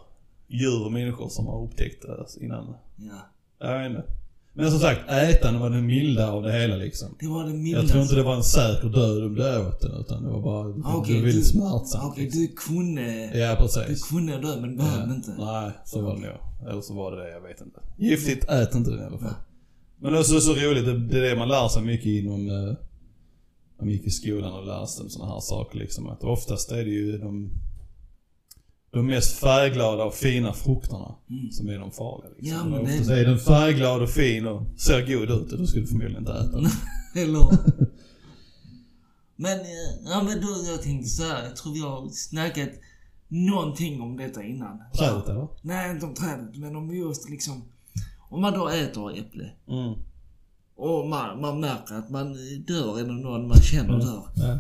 djur 0.49 0.85
och 0.85 0.93
människor 0.93 1.29
som 1.29 1.47
har 1.47 1.65
upptäckt 1.65 2.03
det 2.03 2.45
innan. 2.45 2.75
Ja. 2.97 3.31
Jag 3.59 3.79
vet 3.79 3.91
inte. 3.91 4.05
Men 4.59 4.71
som 4.71 4.81
sagt, 4.81 5.01
ätande 5.11 5.61
var 5.61 5.71
det 5.71 5.83
milda 5.83 6.31
av 6.31 6.43
det 6.43 6.53
hela 6.53 6.77
liksom. 6.77 7.09
Det 7.21 7.27
var 7.27 7.45
det 7.45 7.51
Jag 7.51 7.59
mildaste. 7.59 7.89
tror 7.89 8.03
inte 8.03 8.15
det 8.15 8.23
var 8.23 8.35
en 8.37 8.43
säker 8.43 8.89
död 8.89 9.25
om 9.25 9.35
du 9.35 9.59
åt 9.69 9.81
den 9.81 9.93
utan 10.01 10.23
det 10.25 10.31
var 10.31 10.41
bara, 10.43 10.69
Okej, 10.69 11.15
det 11.15 11.21
var 11.21 11.27
väldigt 11.27 11.35
du- 11.35 11.43
smärtsamt. 11.43 12.05
Okej, 12.13 12.25
liksom. 12.25 12.41
du 12.41 12.49
kunde... 12.49 13.39
Ja, 13.39 13.51
Du 13.51 13.57
precis. 13.57 14.09
kunde 14.09 14.39
dö 14.39 14.61
men 14.61 14.77
behövde 14.77 15.15
inte. 15.15 15.31
Nej, 15.39 15.71
så 15.85 16.01
var 16.01 16.15
det 16.15 16.21
nog. 16.21 16.71
Eller 16.71 16.81
så 16.81 16.95
var 16.95 17.13
det 17.17 17.23
det, 17.23 17.31
jag 17.31 17.41
vet 17.41 17.61
inte. 17.61 17.81
Giftigt, 17.97 18.45
ät 18.49 18.75
inte 18.75 18.91
det 18.91 19.03
i 19.03 19.05
alla 19.05 19.19
fall. 19.19 19.35
Men 20.01 20.13
det 20.13 20.19
är 20.19 20.23
så, 20.23 20.41
så 20.41 20.53
roligt, 20.55 20.85
det, 20.85 20.99
det 20.99 21.19
är 21.19 21.23
det 21.31 21.37
man 21.39 21.49
lär 21.49 21.69
sig 21.69 21.83
mycket 21.83 22.07
inom, 22.07 22.49
eh, 22.51 22.75
man 23.81 23.89
gick 23.89 24.07
i 24.07 24.11
skolan 24.11 24.53
och 24.53 24.67
läste 24.67 25.03
om 25.03 25.09
sådana 25.11 25.33
här 25.33 25.41
saker 25.41 25.79
liksom. 25.79 26.09
Att 26.09 26.25
oftast 26.25 26.73
är 26.73 26.85
det 26.85 26.91
ju 26.91 27.19
de, 27.19 27.51
de 28.97 29.07
mest 29.07 29.39
färgglada 29.39 30.05
och 30.05 30.15
fina 30.15 30.53
frukterna 30.53 31.15
som 31.53 31.69
är 31.69 31.79
de 31.79 31.91
farliga 31.91 32.31
liksom. 32.39 32.59
Ja, 32.59 32.65
men 32.65 32.85
det- 32.85 32.93
oftast 32.93 33.11
är 33.11 33.25
den 33.25 33.39
färgglad 33.39 34.03
och 34.03 34.11
fin 34.11 34.47
och 34.47 34.63
ser 34.81 35.01
god 35.07 35.31
ut 35.31 35.51
då 35.51 35.67
skulle 35.67 35.83
du 35.83 35.87
förmodligen 35.87 36.19
inte 36.19 36.33
äta 36.33 36.51
den. 36.61 36.67
Eller? 37.23 37.47
Men, 39.37 39.61
eh, 39.61 39.67
ja 40.05 40.23
men 40.23 40.41
då, 40.41 40.49
jag 40.71 40.83
tänkte 40.83 41.09
så 41.09 41.23
här, 41.23 41.45
jag 41.45 41.57
tror 41.57 41.73
vi 41.75 41.81
har 41.81 42.09
snackat 42.09 42.69
någonting 43.29 44.01
om 44.01 44.17
detta 44.17 44.43
innan. 44.43 44.79
Trädet 44.99 45.29
eller? 45.29 45.49
Nej, 45.63 45.91
inte 45.91 46.07
om 46.07 46.15
trädet, 46.15 46.57
men 46.57 46.77
om 46.77 46.97
just 46.97 47.31
liksom... 47.31 47.65
Om 48.29 48.41
man 48.41 48.53
då 48.53 48.69
äter 48.69 49.19
äpple 49.19 49.51
Mm. 49.69 49.95
och 50.77 51.09
man, 51.09 51.41
man 51.41 51.61
märker 51.61 51.95
att 51.95 52.11
man 52.11 52.33
dör 52.67 52.99
eller 53.01 53.13
någon 53.13 53.49
man 53.49 53.57
känner 53.61 53.99
dör. 53.99 54.23
Ja. 54.37 54.59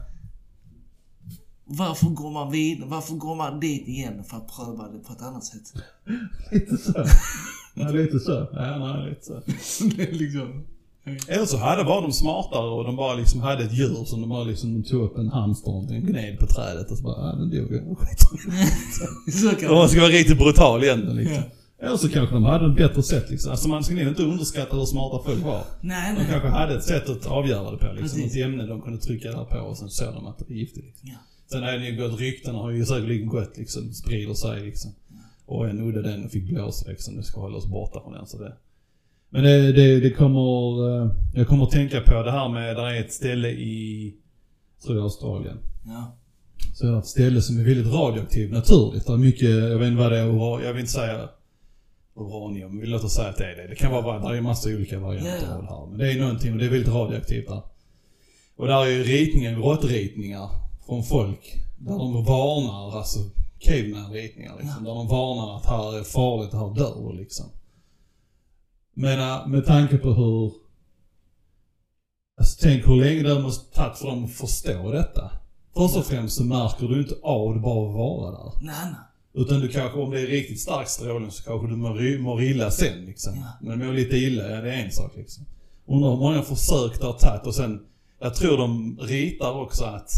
Varför 1.69 2.07
går 2.07 2.31
man 2.31 2.53
vidare? 2.53 2.89
Varför 2.89 3.15
går 3.15 3.35
man 3.35 3.61
dit 3.61 3.89
igen 3.89 4.25
för 4.25 4.37
att 4.37 4.57
pröva 4.57 4.89
det 4.89 4.99
på 4.99 5.13
ett 5.13 5.23
annat 5.23 5.45
sätt? 5.45 5.63
Lite 6.53 6.77
så. 6.77 7.05
Ja, 7.75 7.89
lite 7.89 8.19
så. 8.21 8.49
Ja, 8.53 8.79
nej, 8.79 9.09
lite 9.11 9.25
så. 9.25 9.41
det 9.97 10.09
är 10.09 10.13
liksom... 10.13 10.65
Eller 11.29 11.45
så 11.45 11.57
hade 11.57 11.85
var 11.85 12.03
de 12.03 12.13
smartare 12.13 12.71
och 12.71 12.85
de 12.85 12.97
bara 12.97 13.15
liksom 13.15 13.41
hade 13.41 13.65
ett 13.65 13.73
djur 13.73 14.05
som 14.05 14.21
de 14.21 14.31
bara 14.31 14.45
liksom 14.45 14.83
tog 14.83 15.03
upp 15.03 15.19
en 15.19 15.29
hamster 15.29 15.75
och 15.75 15.89
gned 15.89 16.39
på 16.39 16.47
trädet 16.47 16.91
och 16.91 16.97
så 16.97 17.03
bara, 17.03 17.27
ja 17.27 17.37
den 17.37 17.51
dog 17.51 17.73
ju. 17.73 17.81
Om 19.69 19.77
man 19.77 19.89
ska 19.89 20.01
vara 20.01 20.11
riktigt 20.11 20.39
brutal 20.39 20.85
igen 20.85 21.01
liksom. 21.01 21.35
Ja. 21.37 21.43
Eller 21.87 21.97
så 21.97 22.09
kanske 22.09 22.35
de 22.35 22.45
hade 22.45 22.71
ett 22.71 22.77
bättre 22.77 23.03
sätt 23.03 23.31
liksom. 23.31 23.51
Alltså 23.51 23.69
man 23.69 23.85
ska 23.85 24.01
inte 24.01 24.23
underskatta 24.23 24.77
hur 24.77 24.85
smarta 24.85 25.25
folk 25.31 25.45
var. 25.45 25.65
Nej, 25.81 26.15
De 26.15 26.23
nej. 26.23 26.31
kanske 26.31 26.49
hade 26.49 26.77
ett 26.77 26.85
sätt 26.85 27.09
att 27.09 27.27
avgöra 27.27 27.71
det 27.71 27.77
på 27.79 27.93
liksom. 27.93 28.21
Precis. 28.21 28.37
Ett 28.37 28.45
ämne 28.45 28.67
de 28.67 28.83
kunde 28.83 28.99
trycka 28.99 29.29
där 29.29 29.45
på 29.45 29.59
och 29.59 29.79
sen 29.79 29.89
såg 29.91 30.15
de 30.15 30.27
att 30.27 30.39
det 30.39 30.45
var 30.49 30.57
giftigt 30.57 30.87
liksom. 30.87 31.09
Ja. 31.09 31.17
Sen 31.51 31.63
är 31.63 31.79
det 31.79 31.87
ju 31.87 31.97
gått, 31.97 32.21
ryktena 32.21 32.59
har 32.59 32.71
ju 32.71 32.85
säkerligen 32.85 33.29
gått 33.29 33.57
liksom, 33.57 33.93
sprider 33.93 34.35
sig 34.35 34.63
liksom. 34.63 34.91
Och 35.47 35.69
en 35.69 35.81
udde 35.81 36.03
den 36.03 36.25
och 36.25 36.31
fick 36.31 36.49
blåsa 36.49 36.91
liksom, 36.91 37.17
det 37.17 37.23
ska 37.23 37.41
hålla 37.41 37.57
oss 37.57 37.67
borta 37.67 38.01
från 38.01 38.13
den 38.13 38.27
så 38.27 38.39
det. 38.39 38.57
Men 39.31 39.45
det, 39.45 39.73
det, 39.73 40.01
det 40.01 40.11
kommer, 40.11 41.01
eh, 41.03 41.11
jag 41.35 41.49
kommer 41.49 41.65
att 41.65 41.71
tänka 41.71 42.01
på 42.01 42.23
det 42.23 42.31
här 42.31 42.49
med, 42.49 42.77
där 42.77 42.87
är 42.87 43.01
ett 43.01 43.13
ställe 43.13 43.49
i, 43.49 44.15
tror 44.85 44.97
jag 44.97 45.05
Australien. 45.05 45.59
Ja. 45.85 46.17
Så 46.75 46.87
är 46.87 46.99
ett 46.99 47.07
ställe 47.07 47.43
som 47.43 47.59
är 47.59 47.65
väldigt 47.65 47.93
radioaktivt 47.93 48.53
naturligt. 48.53 49.07
Det 49.07 49.13
är 49.13 49.17
mycket, 49.17 49.51
jag 49.51 49.79
vet 49.79 49.89
inte 49.89 50.03
vad 50.03 50.13
det 50.13 50.19
är, 50.19 50.65
jag 50.65 50.73
vill 50.73 50.81
inte 50.81 50.93
säga 50.93 51.29
uranium, 52.17 52.81
vi 52.81 52.87
låter 52.87 53.09
säga 53.09 53.29
att 53.29 53.37
det 53.37 53.45
är 53.45 53.57
det. 53.57 53.67
Det 53.69 53.75
kan 53.75 53.93
vara, 53.93 54.31
det 54.33 54.37
är 54.39 54.41
massa 54.41 54.69
olika 54.69 54.99
varianter 54.99 55.55
av 55.55 55.63
det 55.63 55.69
här. 55.69 55.87
Men 55.87 55.99
det 55.99 56.13
är 56.13 56.21
någonting 56.21 56.53
och 56.53 56.59
det 56.59 56.67
är 56.67 56.71
väldigt 56.71 56.95
radioaktivt 56.95 57.49
där. 57.49 57.63
Och 58.57 58.67
där 58.67 58.87
är 58.87 58.91
ju 58.91 59.03
ritningar, 59.03 59.61
grottritningar 59.61 60.66
från 60.87 61.03
folk. 61.03 61.55
Där 61.79 61.99
de 61.99 62.25
varnar, 62.25 62.99
alltså 62.99 63.19
caveman-ritningar 63.59 64.57
liksom. 64.61 64.85
Där 64.85 64.95
de 64.95 65.09
varnar 65.09 65.57
att 65.57 65.67
här 65.67 65.99
är 65.99 66.03
farligt, 66.03 66.53
här 66.53 66.75
dör 66.75 67.13
liksom. 67.13 67.47
Men 68.95 69.21
äh, 69.21 69.47
med 69.47 69.67
tanke 69.67 69.97
på 69.97 70.13
hur... 70.13 70.53
Alltså 72.39 72.59
tänk 72.63 72.87
hur 72.87 72.97
länge 72.97 73.23
det 73.23 73.43
måste 73.43 73.75
tagit 73.77 73.99
för 73.99 74.07
dem 74.07 74.25
att 74.25 74.33
förstå 74.33 74.91
detta. 74.91 75.31
Först 75.75 75.97
och 75.97 76.05
främst 76.05 76.37
så 76.37 76.45
märker 76.45 76.89
du 76.89 77.01
inte 77.01 77.15
av 77.23 77.55
det 77.55 77.61
bara 77.61 77.89
att 77.89 77.95
vara 77.95 78.31
där. 78.31 78.53
Nej, 78.61 78.75
nej. 78.85 79.01
Utan 79.35 79.61
du 79.61 79.69
kanske, 79.69 79.99
om 79.99 80.11
det 80.11 80.21
är 80.21 80.27
riktigt 80.27 80.61
stark 80.61 80.89
strålning 80.89 81.31
så 81.31 81.43
kanske 81.43 81.67
du 81.69 81.77
mår, 81.77 82.19
mår 82.19 82.43
illa 82.43 82.71
sen 82.71 83.05
liksom. 83.05 83.33
Ja. 83.37 83.47
Men 83.61 83.79
mår 83.79 83.93
lite 83.93 84.17
illa, 84.17 84.51
ja 84.51 84.61
det 84.61 84.73
är 84.75 84.85
en 84.85 84.93
sak 84.93 85.13
liksom. 85.17 85.45
Undrar 85.87 86.11
hur 86.11 86.17
många 86.17 86.43
försök 86.43 87.01
det 87.01 87.07
har 87.07 87.13
tagit 87.13 87.47
och 87.47 87.55
sen, 87.55 87.87
jag 88.21 88.35
tror 88.35 88.59
de 88.59 88.99
ritar 89.01 89.53
också 89.53 89.85
att 89.85 90.11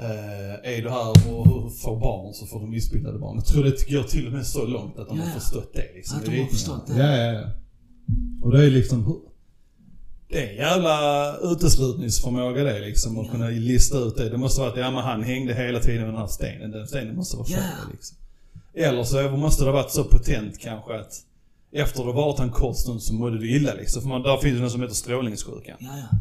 eh, 0.00 0.72
är 0.76 0.82
du 0.82 0.90
här 0.90 1.08
och 1.10 1.78
får 1.78 2.00
barn 2.00 2.34
så 2.34 2.46
får 2.46 2.60
du 2.60 2.66
missbildade 2.66 3.18
barn. 3.18 3.36
Jag 3.36 3.46
tror 3.46 3.64
det 3.64 3.90
går 3.90 4.02
till 4.02 4.26
och 4.26 4.32
med 4.32 4.46
så 4.46 4.66
långt 4.66 4.98
att 4.98 5.08
de 5.08 5.16
Ja, 5.18 5.22
har 5.24 5.30
ja. 5.30 5.40
förstått 5.40 5.70
det 5.74 5.94
liksom. 5.94 6.18
Att 6.18 6.24
de 6.24 6.40
har 6.40 6.46
förstått 6.48 6.86
det. 6.86 6.98
Ja, 6.98 7.16
ja, 7.16 7.32
ja. 7.32 7.48
Och 8.42 8.52
det 8.52 8.64
är 8.66 8.70
liksom, 8.70 9.22
det 10.28 10.42
är 10.46 10.50
en 10.50 10.56
jävla 10.56 11.36
uteslutningsförmåga 11.42 12.64
det 12.64 12.80
liksom. 12.80 13.18
Att 13.18 13.26
Ja. 13.26 13.32
kunna 13.32 13.48
lista 13.48 13.98
ut 13.98 14.16
det. 14.16 14.28
Det 14.28 14.36
måste 14.36 14.60
vara 14.60 14.70
att, 14.70 14.78
ja 14.78 14.90
men 14.90 15.02
han 15.04 15.22
hängde 15.22 15.54
hela 15.54 15.80
tiden 15.80 16.00
med 16.00 16.08
den 16.10 16.16
här 16.20 16.26
stenen. 16.26 16.70
Den 16.70 16.86
stenen 16.88 17.16
måste 17.16 17.36
vara 17.36 17.46
Ja. 17.50 17.56
farlig 17.56 17.92
liksom. 17.94 18.16
Eller 18.74 19.04
så 19.04 19.30
måste 19.36 19.64
det 19.64 19.70
ha 19.70 19.76
varit 19.76 19.90
så 19.90 20.04
potent 20.04 20.58
kanske 20.58 21.00
att 21.00 21.12
efter 21.72 22.04
det 22.06 22.12
varit 22.12 22.40
en 22.40 22.50
kort 22.50 22.76
stund 22.76 23.02
så 23.02 23.14
mådde 23.14 23.38
du 23.38 23.50
illa 23.56 23.74
liksom. 23.74 24.02
För 24.02 24.08
man, 24.08 24.22
där 24.22 24.36
finns 24.36 24.56
det 24.56 24.62
något 24.62 24.72
som 24.72 24.82
heter 24.82 24.94
strålningssjukan. 24.94 25.76
Ja, 25.80 25.88
ja. 26.10 26.18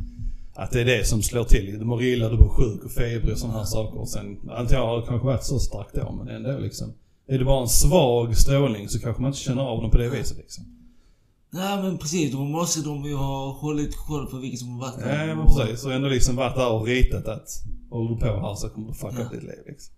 Att 0.62 0.72
det 0.72 0.82
är 0.82 0.86
det 0.86 1.07
som 1.07 1.22
slår 1.22 1.43
till. 1.43 1.80
Du 1.80 1.86
mår 1.86 2.03
illa, 2.03 2.30
du 2.30 2.38
blir 2.38 2.47
sjuk 2.47 2.84
och 2.86 2.91
feber 2.91 3.32
och 3.32 3.38
sådana 3.38 3.57
här 3.57 3.66
saker. 3.66 3.99
Och 3.99 4.09
sen, 4.09 4.38
antagligen 4.49 4.82
har 4.88 4.97
det 5.01 5.07
kanske 5.07 5.26
varit 5.28 5.43
så 5.43 5.59
starkt 5.59 5.95
då, 5.95 6.12
men 6.12 6.28
ändå 6.36 6.59
liksom. 6.59 6.93
Är 7.28 7.39
det 7.39 7.45
bara 7.45 7.62
en 7.62 7.68
svag 7.68 8.38
strålning 8.38 8.89
så 8.89 8.99
kanske 8.99 9.22
man 9.22 9.30
inte 9.30 9.39
känner 9.39 9.62
av 9.64 9.82
den 9.82 9.91
på 9.91 9.97
det 9.97 10.09
viset 10.09 10.38
liksom. 10.38 10.64
Nej 11.53 11.84
men 11.84 11.97
precis, 11.97 12.32
då 12.32 12.38
måste 12.38 12.82
de 12.82 13.03
ju 13.05 13.16
ha 13.16 13.51
hållit 13.53 13.95
koll 13.97 14.26
på 14.28 14.38
vilket 14.38 14.59
som 14.59 14.70
har 14.70 14.80
varit 14.80 14.99
där. 14.99 15.28
Ja 15.28 15.36
men 15.36 15.45
precis. 15.45 15.86
Och 15.86 15.93
ändå 15.93 16.07
liksom 16.09 16.36
varit 16.36 16.55
där 16.55 16.72
och 16.72 16.86
ritat 16.86 17.28
att 17.28 17.47
håller 17.89 18.09
du 18.09 18.18
på 18.18 18.26
här 18.26 18.55
så 18.55 18.70
kommer 18.70 18.88
du 18.88 18.93
fucka 18.93 19.16
Ja. 19.20 19.26
upp 19.26 19.32
ditt 19.32 19.43
liv 19.43 19.59
liksom. 19.68 19.93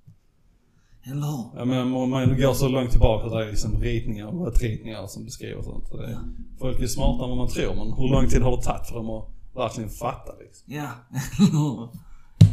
Eller 1.06 1.28
hur? 1.28 1.44
Ja 1.60 1.66
men 1.66 1.94
om 1.94 2.10
man 2.10 2.38
går 2.42 2.54
så 2.54 2.68
långt 2.68 2.92
tillbaka 2.92 3.30
där 3.30 3.40
är 3.42 3.50
liksom 3.50 3.82
ritningar 3.82 4.28
och 4.28 4.62
ritningar 4.62 5.08
som 5.08 5.24
beskriver 5.26 5.62
sånt. 5.62 5.88
Så 5.88 5.98
det, 5.98 6.12
Ja. 6.12 6.18
Folk 6.60 6.80
är 6.82 6.88
smartare 6.88 7.24
än 7.24 7.30
vad 7.30 7.38
man 7.38 7.48
tror 7.48 7.76
men 7.76 7.94
hur 7.94 8.10
lång 8.12 8.28
tid 8.28 8.42
har 8.42 8.58
det 8.58 8.64
tagit 8.64 8.88
för 8.88 8.96
dem 8.96 9.10
att 9.10 9.30
verkligen 9.56 9.90
fatta 9.90 10.32
liksom? 10.40 10.74
Ja? 10.74 10.90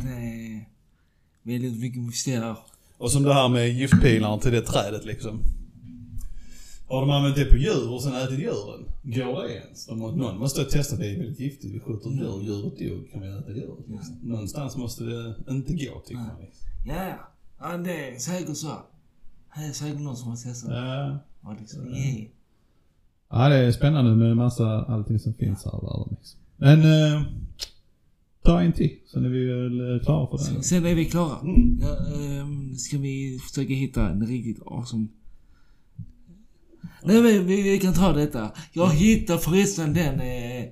Det 0.02 0.08
är 0.12 0.68
väldigt 1.42 1.80
mycket 1.80 2.02
mysterier. 2.02 2.56
Och 2.98 3.10
som 3.10 3.22
det 3.22 3.34
här 3.34 3.48
med 3.48 3.68
giftpilaren 3.68 4.40
till 4.40 4.52
det 4.52 4.62
trädet 4.62 5.04
liksom. 5.04 5.40
Har 6.88 7.00
de 7.00 7.10
använt 7.10 7.36
det 7.36 7.44
på 7.44 7.56
djur 7.56 7.90
och 7.92 8.02
sen 8.02 8.14
ätit 8.14 8.38
djuren? 8.38 8.84
Går 9.02 9.42
det 9.42 9.54
ens? 9.54 9.86
De, 9.86 9.98
må- 9.98 10.10
någon 10.10 10.38
måste 10.38 10.60
ha 10.60 10.68
testat 10.68 10.98
det 10.98 11.06
är 11.06 11.18
väldigt 11.18 11.40
giftigt. 11.40 11.74
Vi 11.74 11.80
skjuter 11.80 12.10
djur, 12.10 12.42
djuret 12.42 12.78
dog, 12.78 13.10
kan 13.12 13.20
vi 13.22 13.28
äta 13.28 13.50
djuret 13.50 13.88
liksom. 13.88 14.18
Någonstans 14.22 14.76
måste 14.76 15.04
det 15.04 15.34
inte 15.48 15.72
gå 15.72 16.00
tycker 16.00 16.14
man 16.22 16.40
liksom. 16.40 16.68
Ja, 16.86 17.14
ja. 17.60 17.76
Det 17.76 18.08
är 18.10 18.18
säkert 18.18 18.56
så. 18.56 18.72
Det 19.54 19.60
är 19.60 19.72
säkert 19.72 20.00
någon 20.00 20.16
som 20.16 20.28
har 20.28 20.36
testat. 20.36 20.70
Ja. 20.70 21.18
Ja, 21.42 21.56
liksom, 21.60 21.88
yeah. 21.88 22.26
Ja, 23.30 23.48
det 23.48 23.56
är 23.56 23.72
spännande 23.72 24.10
med 24.16 24.36
massa 24.36 24.84
allting 24.84 25.18
som 25.18 25.34
finns 25.34 25.64
här 25.64 25.72
i 25.82 25.86
världen 25.86 26.16
liksom. 26.18 26.39
Men, 26.60 26.80
eh, 26.80 27.22
ta 28.44 28.60
en 28.60 28.72
till. 28.72 28.98
Sen 29.12 29.24
är 29.24 29.28
vi 29.28 29.44
väl 29.44 29.94
eh, 29.94 30.04
klara 30.04 30.26
för 30.26 30.36
den. 30.36 30.46
Sen, 30.46 30.62
sen 30.62 30.86
är 30.86 30.94
vi 30.94 31.04
klara. 31.04 31.40
Mm. 31.40 31.78
Ja, 31.82 31.96
ehm, 32.14 32.74
ska 32.76 32.98
vi 32.98 33.38
försöka 33.48 33.74
hitta 33.74 34.10
en 34.10 34.26
riktigt 34.26 34.62
awesome... 34.66 35.06
Nej 37.02 37.22
men 37.22 37.46
vi, 37.46 37.62
vi 37.62 37.78
kan 37.78 37.94
ta 37.94 38.12
detta. 38.12 38.52
Jag 38.72 38.90
hittade 38.90 39.38
förresten 39.38 39.94
den, 39.94 40.20
eh, 40.20 40.64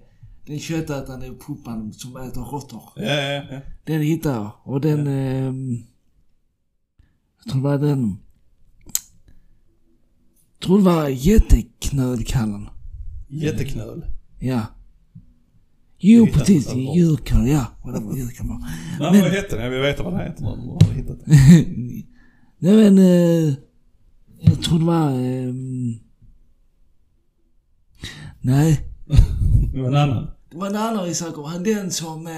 den 0.47 0.59
köttätande 0.59 1.27
puppan 1.47 1.93
som 1.93 2.17
äter 2.17 2.41
råttor. 2.41 2.83
Ja, 2.97 3.03
ja, 3.03 3.43
ja. 3.51 3.61
Den 3.85 4.01
hittade 4.01 4.35
jag. 4.35 4.51
Och 4.63 4.81
den... 4.81 5.07
ehm, 5.07 5.83
jag 7.45 7.53
tror 7.53 7.63
det 7.63 7.69
var 7.69 7.79
den... 7.79 8.17
Jag 10.59 10.67
tror 10.67 10.79
det 10.79 10.85
var 10.85 11.09
jätteknölkallen. 11.09 12.69
Jätteknöl. 13.29 14.05
Ja. 14.39 14.67
Jo 16.01 16.27
precis, 16.27 16.75
djurkall, 16.75 17.49
ja. 17.49 17.67
Vad 17.85 17.95
det 17.95 18.01
var. 18.01 18.15
Nej, 18.15 19.13
Men- 19.13 19.21
vad 19.23 19.31
hette 19.31 19.55
den? 19.57 19.65
Jag 19.65 19.71
vill 19.71 19.81
veta 19.81 20.03
vad 20.03 20.13
den 20.13 20.21
heter. 20.27 20.43
Någon 20.43 20.79
har 20.87 20.93
hittat 20.95 21.19
den. 21.25 21.37
Nej 22.59 22.77
men... 22.91 22.99
Eh, 22.99 23.55
jag 24.41 24.63
tror 24.63 24.79
det 24.79 24.85
var... 24.85 25.11
ehm, 25.11 25.95
nej. 28.41 28.81
Det 29.73 29.81
var 29.81 29.89
en 29.89 29.97
annan. 29.97 30.31
Det 30.51 30.57
var 30.57 30.67
en 30.67 30.77
annan 30.77 31.15
sak 31.15 31.39
om 31.39 31.63
Den 31.65 31.91
som 31.91 32.27
eh, 32.27 32.33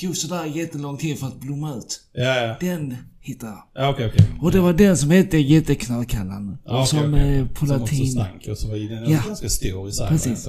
tog 0.00 0.16
sådär 0.16 0.44
jättelång 0.44 0.96
tid 0.96 1.18
för 1.18 1.26
att 1.26 1.40
blomma 1.40 1.74
ut. 1.74 2.00
Ja, 2.12 2.22
ja. 2.36 2.56
Den 2.60 2.96
hittade 3.20 3.52
jag. 3.52 3.84
Ja, 3.84 3.90
okej, 3.90 4.06
okej. 4.14 4.26
Och 4.40 4.52
det 4.52 4.60
var 4.60 4.72
den 4.72 4.96
som 4.96 5.10
hette 5.10 5.38
jätteknallkallan. 5.38 6.58
Ja, 6.64 6.80
och 6.80 6.88
som 6.88 7.14
okej. 7.14 7.38
eh, 7.38 7.46
på 7.46 7.66
Som 7.66 7.68
latin... 7.68 7.82
också 8.02 8.06
stank 8.12 8.48
och 8.48 8.58
så 8.58 8.68
var 8.68 8.76
den 8.76 9.10
Ja. 9.10 9.22
ganska 9.26 9.48
stor 9.48 9.88
i 9.88 9.92
sig. 9.92 10.08
Precis. 10.08 10.48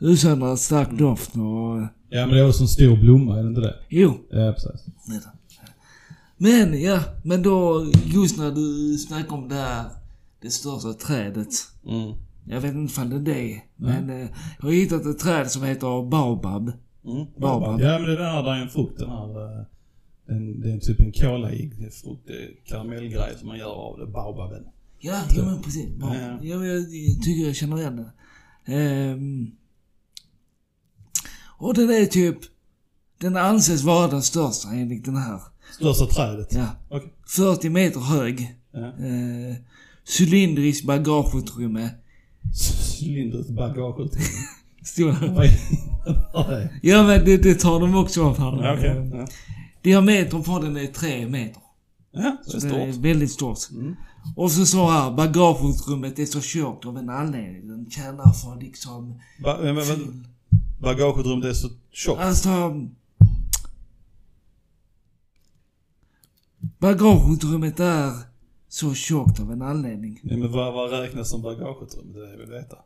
Var 0.00 0.08
det 0.08 0.12
utsöndrar 0.14 0.56
stark 0.56 0.98
doft 0.98 1.34
och... 1.36 1.88
Ja 2.10 2.26
men 2.26 2.30
det 2.30 2.38
är 2.40 2.48
också 2.48 2.62
en 2.62 2.68
stor 2.68 2.96
blomma, 2.96 3.38
är 3.38 3.42
det 3.42 3.48
inte 3.48 3.60
det? 3.60 3.74
Jo, 3.88 4.18
Ja 4.30 4.52
precis. 4.52 4.86
Men 6.36 6.80
ja, 6.80 7.00
men 7.24 7.42
då 7.42 7.86
just 8.04 8.38
när 8.38 8.50
du 8.50 8.98
snackar 8.98 9.34
om 9.36 9.48
det 9.48 9.54
här, 9.54 9.84
det 10.42 10.50
största 10.50 10.92
trädet. 10.92 11.48
Mm. 11.86 12.12
Jag 12.44 12.60
vet 12.60 12.74
inte 12.74 12.92
ifall 12.92 13.10
det 13.10 13.16
är 13.16 13.20
det, 13.34 13.62
men 13.76 14.10
eh, 14.10 14.28
jag 14.58 14.64
har 14.66 14.70
hittat 14.72 15.06
ett 15.06 15.18
träd 15.18 15.50
som 15.50 15.62
heter 15.62 16.10
baobab. 16.10 16.72
Mm. 17.04 17.26
Baobab. 17.36 17.80
Ja 17.80 17.98
men 17.98 18.02
det 18.08 18.12
är 18.12 18.16
den 18.16 18.26
här, 18.26 18.42
där 18.42 18.50
är 18.52 18.62
en 18.62 18.68
frukt, 18.68 18.98
den 18.98 19.08
här. 19.10 19.58
eh, 19.60 19.64
En, 20.28 20.60
det 20.60 20.72
är 20.72 20.78
typ 20.78 21.00
en 21.00 21.12
kolaig 21.12 21.92
frukt, 22.02 22.30
karamellgrej 22.64 23.34
som 23.38 23.48
man 23.48 23.58
gör 23.58 23.72
av 23.74 23.98
det, 23.98 24.06
baobaben. 24.06 24.62
Ja, 24.98 25.20
ja 25.36 25.44
men 25.44 25.62
precis. 25.62 25.88
Ja. 26.00 26.14
Ja. 26.14 26.38
Ja, 26.42 26.58
men 26.58 26.68
jag, 26.68 26.76
jag 26.78 27.22
tycker 27.22 27.46
jag 27.46 27.56
känner 27.56 27.78
igen 27.78 27.96
det. 27.96 28.10
Ehm, 28.74 29.50
och 31.58 31.74
den 31.74 31.90
är 31.90 32.06
typ... 32.06 32.38
Den 33.20 33.36
anses 33.36 33.82
vara 33.82 34.08
den 34.08 34.22
största 34.22 34.68
enligt 34.68 35.04
den 35.04 35.16
här. 35.16 35.40
Största 35.74 36.06
trädet. 36.06 36.54
Ja. 36.54 36.66
Okej. 36.88 37.12
40 37.26 37.68
meter 37.70 38.00
hög. 38.00 38.54
Ja. 38.72 38.86
Eh, 38.86 39.56
cylindriskt 40.18 40.86
bagageutrymme. 40.86 41.90
Cylindriskt 43.00 43.50
bagageutrymme. 43.50 44.28
Det? 46.48 46.70
Ja 46.82 47.02
men 47.02 47.24
det, 47.24 47.36
det 47.36 47.54
tar 47.54 47.80
de 47.80 47.94
också 47.94 48.24
av 48.24 48.38
här. 48.38 48.64
Ja, 48.64 48.74
Okej. 48.74 49.10
Ja. 49.14 49.26
Diametern 49.82 50.42
på 50.42 50.58
den 50.58 50.76
är 50.76 50.86
3 50.86 51.26
meter. 51.28 51.62
Ja, 52.12 52.20
det 52.46 52.56
är 52.56 52.60
Så 52.60 52.66
det 52.66 52.76
är 52.76 52.92
stort. 52.92 53.04
väldigt 53.04 53.30
stort. 53.30 53.58
Mm. 53.70 53.96
Och 54.36 54.50
så 54.50 54.66
så 54.66 54.90
här, 54.90 55.10
bagageutrymmet 55.10 56.18
är 56.18 56.24
så 56.26 56.40
tjockt 56.40 56.86
av 56.86 56.98
en 56.98 57.10
anledning. 57.10 57.68
Den 57.68 57.90
tjänar 57.90 58.32
för 58.32 58.60
liksom... 58.60 59.20
Ba, 59.42 59.56
men, 59.62 59.74
men, 59.74 60.26
bagageutrymmet 60.78 61.44
är 61.44 61.52
så 61.52 61.68
tjockt. 61.92 62.20
Alltså... 62.20 62.86
Bagageutrymmet 66.78 67.80
är 67.80 68.12
så 68.68 68.94
tjockt 68.94 69.40
av 69.40 69.52
en 69.52 69.62
anledning. 69.62 70.20
Ja, 70.22 70.36
men 70.36 70.52
vad, 70.52 70.74
vad 70.74 70.90
räknas 70.90 71.30
som 71.30 71.42
bagageutrymme? 71.42 72.12
Det 72.12 72.18
är 72.18 72.22
det 72.22 72.30
jag 72.30 72.38
vill 72.38 72.50
veta. 72.50 72.76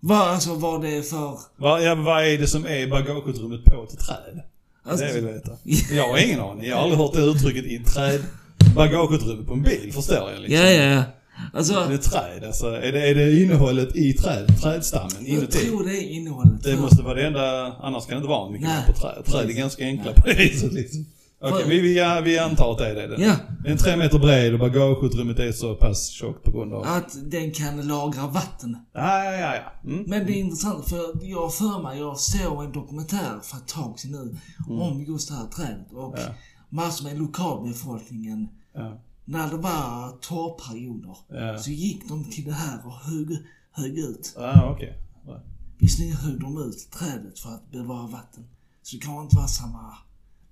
Vad, 0.00 0.28
alltså 0.28 0.54
vad 0.54 0.82
det 0.82 0.96
är 0.96 1.02
för... 1.02 1.38
Vad, 1.56 1.82
ja, 1.82 1.94
men 1.94 2.04
vad 2.04 2.24
är 2.24 2.38
det 2.38 2.46
som 2.46 2.66
är 2.66 2.90
bagageutrymmet 2.90 3.64
på 3.64 3.84
ett 3.84 3.98
träd? 3.98 4.42
Alltså, 4.82 5.06
det 5.06 5.12
vill 5.12 5.24
jag 5.24 5.32
veta. 5.32 5.52
Jag 5.94 6.08
har 6.08 6.24
ingen 6.24 6.40
aning. 6.40 6.64
Jag 6.64 6.76
har 6.76 6.82
aldrig 6.82 7.00
hört 7.00 7.12
det 7.12 7.20
uttrycket 7.20 7.64
i 7.64 7.76
ett 7.76 7.86
träd. 7.86 8.20
Bagageutrymme 8.74 9.44
på 9.44 9.52
en 9.52 9.62
bil, 9.62 9.92
förstår 9.92 10.30
jag 10.30 10.40
liksom. 10.40 10.66
ja, 10.66 10.70
ja, 10.70 11.04
Det 11.52 11.58
Alltså, 11.58 11.74
är 11.74 11.96
träd, 11.96 12.44
alltså. 12.44 12.66
Är 12.66 12.92
det, 12.92 13.08
är 13.10 13.14
det 13.14 13.42
innehållet 13.42 13.96
i 13.96 14.12
trädet? 14.12 14.60
Trädstammen 14.62 15.10
jag 15.18 15.26
inuti? 15.28 15.58
tror 15.58 15.84
det 15.84 15.96
är 15.96 16.08
innehållet. 16.10 16.62
Det 16.62 16.76
måste 16.76 17.02
vara 17.02 17.14
det 17.14 17.26
enda, 17.26 17.72
annars 17.82 18.06
kan 18.06 18.10
det 18.14 18.16
inte 18.16 18.28
vara 18.28 18.50
mycket 18.50 18.68
Nej. 18.68 18.84
på 18.86 18.92
träd. 18.92 19.24
Träd 19.24 19.50
är 19.50 19.54
ganska 19.54 19.84
enkla 19.84 20.12
på 20.12 20.26
det 20.26 20.34
viset 20.34 20.72
liksom. 20.72 21.06
Okej, 21.40 21.64
vi, 21.68 21.80
vi, 21.80 22.20
vi 22.24 22.38
antar 22.38 22.72
att 22.72 22.78
det 22.78 22.86
är 22.88 22.94
det. 22.94 23.16
det. 23.16 23.22
Ja, 23.22 23.34
Den 23.64 23.72
är 23.72 23.76
tre 23.76 23.96
meter 23.96 24.18
bred 24.18 24.52
och 24.52 24.58
bagageutrymmet 24.58 25.38
är 25.38 25.52
så 25.52 25.74
pass 25.74 26.08
tjockt 26.08 26.44
på 26.44 26.50
grund 26.50 26.72
av... 26.74 26.82
att 26.82 27.16
den 27.30 27.50
kan 27.52 27.86
lagra 27.88 28.26
vatten. 28.26 28.76
Ja, 28.94 29.24
ja, 29.24 29.32
ja. 29.32 29.54
ja. 29.54 29.90
Mm. 29.90 30.04
Men 30.06 30.26
det 30.26 30.32
är 30.32 30.36
intressant 30.36 30.88
för 30.88 30.98
jag 31.22 31.54
för 31.54 31.82
mig, 31.82 31.98
jag 31.98 32.18
såg 32.18 32.64
en 32.64 32.72
dokumentär 32.72 33.32
för 33.42 33.56
ett 33.56 33.68
tag 33.68 33.98
sedan 34.00 34.10
nu 34.12 34.36
om 34.74 35.04
just 35.04 35.28
det 35.28 35.34
här 35.34 35.46
trädet 35.46 35.92
och 35.92 36.18
Mm. 36.18 36.20
Ja. 36.28 36.34
massor 36.70 37.04
med 37.04 37.18
lokalbefolkningen 37.18 38.48
Ja, 38.74 39.00
när 39.28 39.50
det 39.50 39.56
var 39.56 40.18
torrperioder 40.20 41.16
ja. 41.28 41.58
så 41.58 41.70
gick 41.70 42.08
de 42.08 42.24
till 42.24 42.44
det 42.44 42.52
här 42.52 42.86
och 42.86 42.92
högg, 42.92 43.38
högg 43.72 43.98
ut. 43.98 44.34
Ja, 44.36 44.70
okej. 44.74 44.98
Ja. 45.26 45.42
Visserligen 45.78 46.16
högg 46.16 46.40
de 46.40 46.58
ut 46.58 46.90
trädet 46.90 47.38
för 47.38 47.48
att 47.48 47.70
bevara 47.70 48.06
vatten. 48.06 48.44
Så 48.82 48.96
det 48.96 49.02
kan 49.02 49.22
inte 49.22 49.36
vara 49.36 49.46
samma... 49.46 49.94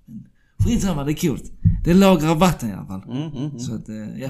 Men 0.05 0.27
skitsamma, 0.57 1.03
det 1.03 1.11
är 1.11 1.15
kul. 1.15 1.39
Det 1.83 1.93
lagrar 1.93 2.35
vatten 2.35 2.69
i 2.69 2.73
alla 2.73 2.85
fall. 2.85 3.03
Mm, 3.03 3.17
mm, 3.17 3.37
mm. 3.37 3.59
Så 3.59 3.75
att, 3.75 3.89
eh, 3.89 4.19
ja. 4.19 4.29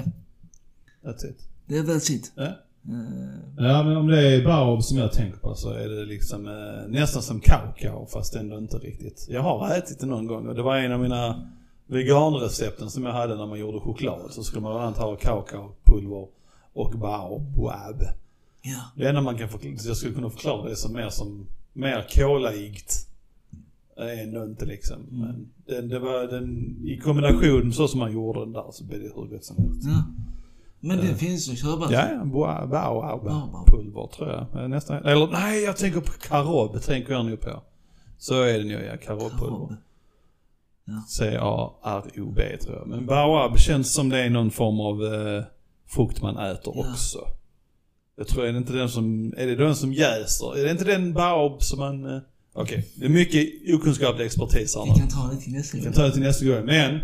That's 1.02 1.30
it. 1.30 1.48
Det 1.66 1.78
är 1.78 1.82
that's 1.82 2.12
it. 2.12 2.32
Ja. 2.34 2.44
Eh, 2.88 3.66
ja, 3.66 3.82
men 3.82 3.96
om 3.96 4.06
det 4.06 4.34
är 4.34 4.44
baob 4.44 4.82
som 4.82 4.98
jag 4.98 5.12
tänker 5.12 5.38
på 5.38 5.54
så 5.54 5.70
är 5.70 5.88
det 5.88 6.04
liksom 6.04 6.46
eh, 6.46 6.88
nästan 6.88 7.22
som 7.22 7.40
kakao 7.40 8.06
fast 8.06 8.34
ändå 8.34 8.58
inte 8.58 8.76
riktigt. 8.76 9.26
Jag 9.30 9.42
har 9.42 9.76
ätit 9.76 10.00
det 10.00 10.06
någon 10.06 10.26
gång 10.26 10.48
och 10.48 10.54
det 10.54 10.62
var 10.62 10.76
en 10.76 10.92
av 10.92 11.00
mina 11.00 11.48
veganrecepten 11.86 12.90
som 12.90 13.04
jag 13.04 13.12
hade 13.12 13.34
när 13.36 13.46
man 13.46 13.58
gjorde 13.58 13.80
choklad. 13.80 14.20
Så 14.30 14.42
skulle 14.44 14.62
man 14.62 14.72
bland 14.72 14.84
annat 14.86 14.98
ha 14.98 15.16
kakaopulver 15.16 16.26
och 16.72 16.90
baobab. 16.98 18.02
ja. 18.62 18.80
Det 18.96 19.08
enda 19.08 19.20
man 19.20 19.38
kan 19.38 19.48
förklara, 19.48 19.74
jag 19.84 19.96
skulle 19.96 20.14
kunna 20.14 20.30
förklara 20.30 20.68
det 20.68 20.76
som 20.76 20.92
mer 20.92 21.08
som, 21.08 21.46
mer 21.72 22.06
kolaigt. 22.14 23.06
Ändå 23.98 24.44
inte 24.44 24.64
liksom. 24.64 24.96
Men 25.10 25.50
den, 25.66 25.88
det 25.88 25.98
var 25.98 26.26
den, 26.26 26.76
i 26.84 26.98
kombination 26.98 27.72
så 27.72 27.88
som 27.88 27.98
man 28.00 28.12
gjorde 28.12 28.40
den 28.40 28.52
där 28.52 28.64
så 28.72 28.84
blev 28.84 29.00
det 29.02 29.10
hur 29.14 29.26
gott 29.26 29.44
som 29.44 29.56
helst. 29.56 29.82
ja. 29.84 30.04
Men 30.80 30.98
det 30.98 31.14
finns 31.14 31.48
att 31.50 31.58
köpa. 31.58 31.92
Ja, 31.92 32.08
ja, 32.12 32.24
boa- 32.24 32.66
baobab 32.66 33.24
Baobab. 33.24 33.66
pulver 33.66 34.06
tror 34.16 34.46
jag. 34.52 34.70
Nästan, 34.70 35.04
eller 35.04 35.26
nej, 35.26 35.62
jag 35.64 35.76
tänker 35.76 36.00
på 36.00 36.12
karob, 36.12 36.80
tänker 36.82 37.12
jag 37.12 37.24
nu 37.26 37.36
på. 37.36 37.62
Så 38.18 38.42
är 38.42 38.58
det 38.58 38.64
nog 38.64 38.82
ja, 38.82 38.96
karobpulver. 39.06 39.38
Karob. 39.38 39.74
C-A-R-O-B 41.08 42.56
tror 42.62 42.76
jag. 42.76 42.88
Men 42.88 43.06
baobab 43.06 43.58
känns 43.58 43.94
som 43.94 44.08
det 44.08 44.18
är 44.18 44.30
någon 44.30 44.50
form 44.50 44.80
av 44.80 45.14
eh, 45.14 45.44
frukt 45.88 46.22
man 46.22 46.36
äter 46.38 46.72
Ja. 46.76 46.90
också. 46.92 47.18
Jag 48.18 48.28
tror, 48.28 48.44
är 48.46 48.52
det 48.52 48.58
inte 48.58 48.72
den 48.72 48.88
som, 48.88 49.34
är 49.36 49.46
det 49.46 49.54
den 49.56 49.76
som 49.76 49.92
jäser? 49.92 50.58
Är 50.58 50.64
det 50.64 50.70
inte 50.70 50.84
den 50.84 51.12
baobab 51.12 51.62
som 51.62 51.78
man, 51.78 52.04
eh, 52.16 52.20
okej. 52.54 52.88
Det 52.96 53.04
är 53.04 53.08
mycket 53.08 53.74
okunskaplig 53.74 54.24
expertis 54.26 54.76
här 54.76 54.84
Vi 54.84 55.00
kan 55.00 55.08
ta 55.08 55.30
det 55.34 55.36
till 55.40 55.52
nästa 55.52 55.76
Vi 55.76 55.82
gång. 55.84 55.92
kan 55.92 56.00
ta 56.02 56.06
det 56.06 56.12
till 56.12 56.22
nästa 56.22 56.44
gång. 56.46 56.64
Men, 56.64 57.00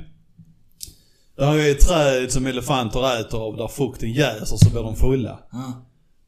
där 1.36 1.54
är 1.58 1.70
ett 1.70 1.80
träd 1.80 2.32
som 2.32 2.46
elefanter 2.46 3.20
äter 3.20 3.40
av 3.40 3.56
där 3.56 3.68
frukten 3.68 4.12
jäser 4.12 4.56
så 4.56 4.70
blir 4.70 4.82
de 4.82 4.96
fulla. 4.96 5.38
Ja. 5.52 5.72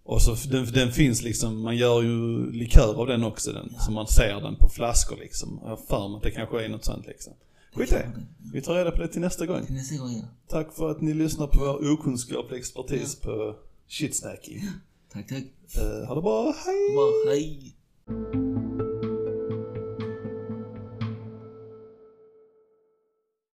Och 0.04 0.22
så 0.22 0.36
den, 0.48 0.66
den 0.72 0.92
finns 0.92 1.22
liksom, 1.22 1.62
man 1.62 1.76
gör 1.76 2.02
ju 2.02 2.50
likör 2.52 3.00
av 3.00 3.06
den 3.06 3.24
också 3.24 3.52
den. 3.52 3.74
Så 3.78 3.92
man 3.92 4.06
ser 4.06 4.40
den 4.40 4.56
på 4.56 4.68
flaskor 4.68 5.16
liksom. 5.16 5.60
Jag 5.62 5.68
har 5.68 5.76
för 5.76 6.08
mig 6.08 6.16
att 6.16 6.22
det 6.22 6.30
kanske 6.30 6.64
är 6.64 6.68
något 6.68 6.84
sånt 6.84 7.06
liksom. 7.06 7.32
Skit 7.74 7.90
det. 7.90 8.10
Vi 8.52 8.62
tar 8.62 8.74
reda 8.74 8.90
på 8.90 9.02
det 9.02 9.08
till 9.08 9.20
nästa 9.20 9.46
gång. 9.46 9.66
Till 9.66 9.74
nästa 9.74 9.96
gång, 9.96 10.12
ja. 10.12 10.24
Tack 10.48 10.74
för 10.74 10.90
att 10.90 11.00
ni 11.00 11.14
lyssnar 11.14 11.46
på 11.46 11.58
vår 11.60 11.92
okunskapliga 11.92 12.58
expertis 12.58 13.20
på 13.20 13.56
shitsnacking. 13.88 14.62
Tack, 15.12 15.28
tack. 15.28 15.44
Uh, 15.78 16.06
ha 16.06 16.14
det 16.14 16.22
bra, 16.22 16.54
hej! 16.66 16.94
Bra, 16.94 17.32
hej. 17.32 18.83